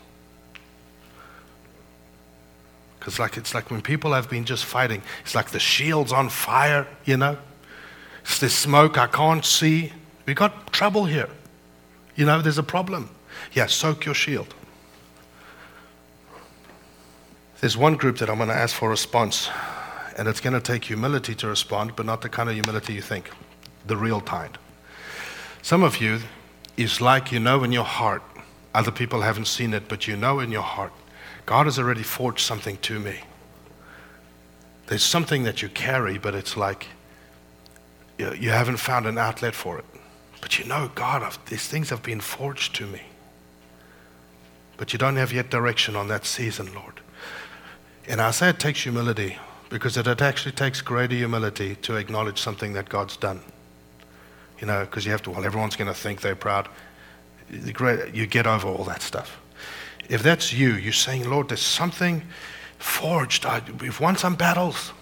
Because 2.98 3.18
like 3.18 3.36
it's 3.36 3.54
like 3.54 3.70
when 3.70 3.82
people 3.82 4.12
have 4.12 4.30
been 4.30 4.44
just 4.44 4.64
fighting, 4.64 5.02
it's 5.22 5.34
like 5.34 5.50
the 5.50 5.58
shield's 5.58 6.12
on 6.12 6.28
fire, 6.28 6.86
you 7.04 7.16
know. 7.16 7.36
It's 8.22 8.38
this 8.38 8.54
smoke 8.54 8.96
I 8.96 9.08
can't 9.08 9.44
see. 9.44 9.92
We 10.24 10.34
got 10.34 10.72
trouble 10.72 11.06
here. 11.06 11.28
You 12.14 12.26
know, 12.26 12.40
there's 12.40 12.58
a 12.58 12.62
problem. 12.62 13.10
Yeah, 13.52 13.66
soak 13.66 14.04
your 14.04 14.14
shield. 14.14 14.54
There's 17.60 17.76
one 17.76 17.96
group 17.96 18.18
that 18.18 18.28
I'm 18.28 18.36
going 18.36 18.48
to 18.48 18.54
ask 18.54 18.74
for 18.74 18.86
a 18.86 18.90
response, 18.90 19.48
and 20.16 20.28
it's 20.28 20.40
going 20.40 20.54
to 20.54 20.60
take 20.60 20.84
humility 20.84 21.34
to 21.36 21.48
respond, 21.48 21.96
but 21.96 22.06
not 22.06 22.22
the 22.22 22.28
kind 22.28 22.48
of 22.48 22.54
humility 22.54 22.92
you 22.92 23.02
think, 23.02 23.30
the 23.86 23.96
real 23.96 24.20
kind. 24.20 24.58
Some 25.62 25.82
of 25.82 26.00
you 26.00 26.20
is 26.76 27.00
like 27.00 27.32
you 27.32 27.40
know 27.40 27.64
in 27.64 27.72
your 27.72 27.84
heart, 27.84 28.22
other 28.74 28.90
people 28.90 29.20
haven't 29.20 29.46
seen 29.46 29.74
it, 29.74 29.88
but 29.88 30.06
you 30.06 30.16
know 30.16 30.40
in 30.40 30.50
your 30.50 30.62
heart 30.62 30.92
God 31.46 31.66
has 31.66 31.78
already 31.78 32.02
forged 32.02 32.40
something 32.40 32.76
to 32.78 32.98
me. 32.98 33.20
There's 34.86 35.02
something 35.02 35.44
that 35.44 35.62
you 35.62 35.68
carry, 35.68 36.18
but 36.18 36.34
it's 36.34 36.56
like 36.56 36.86
you, 38.18 38.32
you 38.34 38.50
haven't 38.50 38.76
found 38.76 39.06
an 39.06 39.18
outlet 39.18 39.54
for 39.54 39.78
it. 39.78 39.84
But 40.40 40.58
you 40.58 40.64
know, 40.64 40.90
God, 40.94 41.22
I've, 41.22 41.38
these 41.46 41.68
things 41.68 41.90
have 41.90 42.02
been 42.02 42.20
forged 42.20 42.74
to 42.76 42.86
me. 42.86 43.02
But 44.76 44.92
you 44.92 44.98
don't 44.98 45.16
have 45.16 45.32
yet 45.32 45.50
direction 45.50 45.96
on 45.96 46.08
that 46.08 46.24
season, 46.24 46.72
Lord. 46.74 47.00
And 48.08 48.20
I 48.20 48.32
say 48.32 48.48
it 48.48 48.58
takes 48.58 48.82
humility 48.82 49.38
because 49.68 49.96
it, 49.96 50.06
it 50.06 50.20
actually 50.20 50.52
takes 50.52 50.80
greater 50.80 51.14
humility 51.14 51.76
to 51.76 51.96
acknowledge 51.96 52.40
something 52.40 52.72
that 52.72 52.88
God's 52.88 53.16
done. 53.16 53.40
You 54.62 54.68
know, 54.68 54.84
because 54.84 55.04
you 55.04 55.10
have 55.10 55.22
to, 55.22 55.30
well, 55.30 55.44
everyone's 55.44 55.74
going 55.74 55.92
to 55.92 56.00
think 56.00 56.20
they're 56.20 56.36
proud. 56.36 56.68
You 57.50 58.26
get 58.26 58.46
over 58.46 58.68
all 58.68 58.84
that 58.84 59.02
stuff. 59.02 59.40
If 60.08 60.22
that's 60.22 60.52
you, 60.52 60.74
you're 60.74 60.92
saying, 60.92 61.28
Lord, 61.28 61.48
there's 61.48 61.60
something 61.60 62.22
forged. 62.78 63.44
I, 63.44 63.60
we've 63.80 63.98
won 63.98 64.16
some 64.16 64.36
battles, 64.36 64.92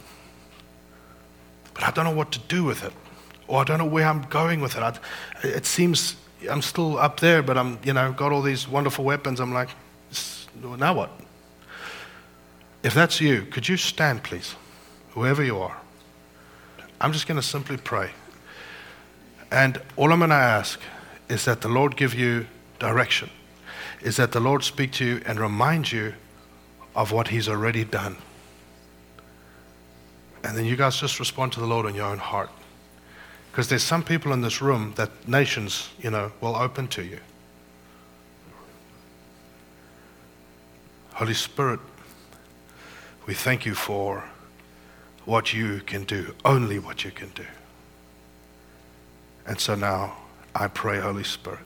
but 1.74 1.84
I 1.84 1.90
don't 1.90 2.06
know 2.06 2.16
what 2.16 2.32
to 2.32 2.38
do 2.48 2.64
with 2.64 2.82
it, 2.84 2.94
or 3.48 3.60
I 3.60 3.64
don't 3.64 3.76
know 3.76 3.84
where 3.84 4.06
I'm 4.06 4.22
going 4.22 4.62
with 4.62 4.76
it. 4.76 4.82
I, 4.82 4.98
it 5.42 5.66
seems 5.66 6.16
I'm 6.50 6.62
still 6.62 6.98
up 6.98 7.20
there, 7.20 7.42
but 7.42 7.58
I'm, 7.58 7.78
you 7.84 7.92
know, 7.92 8.12
got 8.12 8.32
all 8.32 8.40
these 8.40 8.66
wonderful 8.66 9.04
weapons. 9.04 9.40
I'm 9.40 9.52
like, 9.52 9.68
now 10.78 10.94
what? 10.94 11.10
If 12.82 12.94
that's 12.94 13.20
you, 13.20 13.42
could 13.42 13.68
you 13.68 13.76
stand, 13.76 14.22
please? 14.22 14.54
Whoever 15.10 15.44
you 15.44 15.58
are. 15.58 15.76
I'm 16.98 17.12
just 17.12 17.26
going 17.26 17.38
to 17.38 17.46
simply 17.46 17.76
pray. 17.76 18.10
And 19.50 19.80
all 19.96 20.12
I'm 20.12 20.20
going 20.20 20.30
to 20.30 20.36
ask 20.36 20.80
is 21.28 21.44
that 21.44 21.60
the 21.60 21.68
Lord 21.68 21.96
give 21.96 22.14
you 22.14 22.46
direction 22.78 23.30
is 24.02 24.16
that 24.16 24.32
the 24.32 24.40
Lord 24.40 24.64
speak 24.64 24.92
to 24.92 25.04
you 25.04 25.22
and 25.26 25.38
remind 25.38 25.92
you 25.92 26.14
of 26.94 27.12
what 27.12 27.28
He's 27.28 27.48
already 27.48 27.84
done. 27.84 28.16
And 30.42 30.56
then 30.56 30.64
you 30.64 30.76
guys 30.76 30.96
just 30.96 31.20
respond 31.20 31.52
to 31.52 31.60
the 31.60 31.66
Lord 31.66 31.86
in 31.86 31.94
your 31.94 32.06
own 32.06 32.18
heart. 32.18 32.50
Because 33.50 33.68
there's 33.68 33.82
some 33.82 34.02
people 34.02 34.32
in 34.32 34.40
this 34.40 34.62
room 34.62 34.94
that 34.96 35.28
nations, 35.28 35.90
you 36.00 36.10
know, 36.10 36.32
will 36.40 36.56
open 36.56 36.88
to 36.88 37.02
you. 37.02 37.18
Holy 41.14 41.34
Spirit, 41.34 41.80
we 43.26 43.34
thank 43.34 43.66
you 43.66 43.74
for 43.74 44.24
what 45.26 45.52
you 45.52 45.80
can 45.80 46.04
do, 46.04 46.34
only 46.44 46.78
what 46.78 47.04
you 47.04 47.10
can 47.10 47.28
do. 47.30 47.44
And 49.50 49.58
so 49.58 49.74
now 49.74 50.16
I 50.54 50.68
pray, 50.68 51.00
Holy 51.00 51.24
Spirit, 51.24 51.58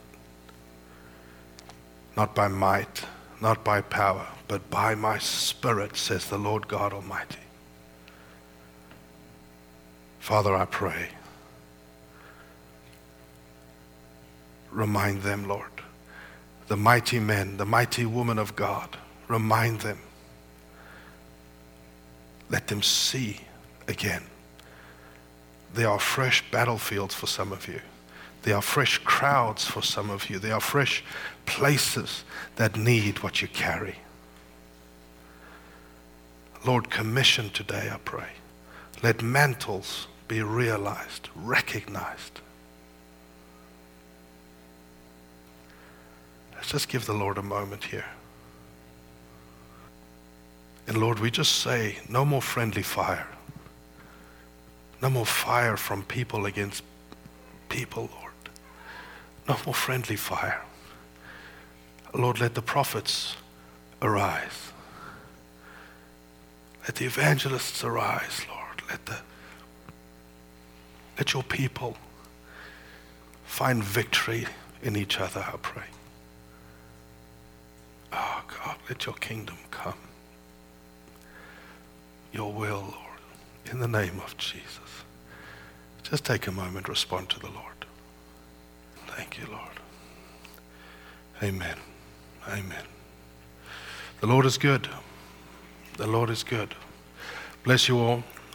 not 2.17 2.35
by 2.35 2.49
might, 2.49 3.05
not 3.43 3.63
by 3.63 3.83
power, 3.83 4.27
but 4.49 4.71
by 4.71 4.95
my 4.95 5.19
spirit, 5.19 5.95
says 5.95 6.27
the 6.31 6.39
Lord 6.39 6.67
God 6.67 6.95
Almighty. 6.95 7.43
Father, 10.19 10.57
I 10.57 10.65
pray. 10.65 11.11
Remind 14.71 15.21
them, 15.21 15.47
Lord, 15.47 15.69
the 16.69 16.79
mighty 16.79 17.21
men, 17.21 17.59
the 17.59 17.67
mighty 17.67 18.07
woman 18.07 18.39
of 18.39 18.57
God, 18.57 18.97
remind 19.29 19.81
them. 19.81 19.99
Let 22.49 22.69
them 22.69 22.81
see 22.81 23.43
again. 23.87 24.23
There 25.75 25.89
are 25.89 25.99
fresh 25.99 26.45
battlefields 26.53 27.15
for 27.15 27.27
some 27.27 27.51
of 27.51 27.67
you. 27.67 27.81
There 28.43 28.55
are 28.55 28.63
fresh 28.63 28.99
crowds 28.99 29.65
for 29.65 29.83
some 29.83 30.09
of 30.09 30.31
you. 30.31 30.39
There 30.39 30.55
are 30.55 30.61
fresh 30.61 31.03
places 31.47 32.25
that 32.57 32.77
need 32.77 33.23
what 33.25 33.43
you 33.43 33.49
carry. 33.49 33.97
Lord, 36.65 36.91
commission 36.91 37.51
today, 37.51 37.91
I 37.93 37.99
pray. 38.05 38.29
Let 39.03 39.21
mantles 39.21 40.07
be 40.29 40.43
realized, 40.43 41.29
recognized. 41.35 42.41
Let's 46.55 46.71
just 46.71 46.89
give 46.89 47.05
the 47.05 47.13
Lord 47.13 47.37
a 47.37 47.43
moment 47.43 47.85
here. 47.85 48.07
And 50.87 50.99
Lord, 50.99 51.19
we 51.19 51.31
just 51.31 51.57
say, 51.57 51.99
no 52.09 52.25
more 52.25 52.43
friendly 52.43 52.83
fire. 52.83 53.27
No 55.03 55.11
more 55.11 55.27
fire 55.27 55.77
from 55.77 56.03
people 56.03 56.47
against 56.47 56.83
people, 57.69 58.09
Lord. 58.13 58.33
No 59.49 59.57
more 59.67 59.75
friendly 59.75 60.17
fire. 60.17 60.63
Lord, 62.15 62.41
let 62.41 62.55
the 62.55 62.63
prophets 62.63 63.37
arise. 64.01 64.73
Let 66.83 66.97
the 66.97 67.07
evangelists 67.07 67.83
arise, 67.83 68.47
Lord. 68.49 68.83
Let 68.89 69.07
the 69.07 69.19
let 71.17 71.33
your 71.33 71.43
people 71.45 71.97
find 73.45 73.83
victory 73.83 74.47
in 74.83 74.97
each 74.97 75.21
other, 75.21 75.45
I 75.47 75.57
pray. 75.63 75.85
Oh 78.13 78.43
God, 78.49 78.77
let 78.89 79.07
your 79.07 79.15
kingdom 79.17 79.57
come. 79.71 79.95
Your 82.33 82.53
will, 82.53 82.81
Lord, 82.81 83.21
in 83.71 83.79
the 83.79 83.89
name 83.89 84.21
of 84.25 84.37
Jesus. 84.37 84.84
Just 86.05 86.25
take 86.25 86.47
a 86.47 86.53
moment, 86.53 86.89
respond 86.89 87.31
to 87.31 87.41
the 87.41 87.49
Lord. 87.51 87.87
Thank 89.09 89.39
you, 89.39 89.47
Lord. 89.51 89.81
Amen. 91.43 91.77
Amen. 92.49 92.85
The 94.21 94.27
Lord 94.27 94.47
is 94.47 94.59
good. 94.59 94.89
The 95.97 96.07
Lord 96.07 96.31
is 96.31 96.43
good. 96.43 96.75
Bless 97.65 97.89
you 97.89 97.99
all. 97.99 98.23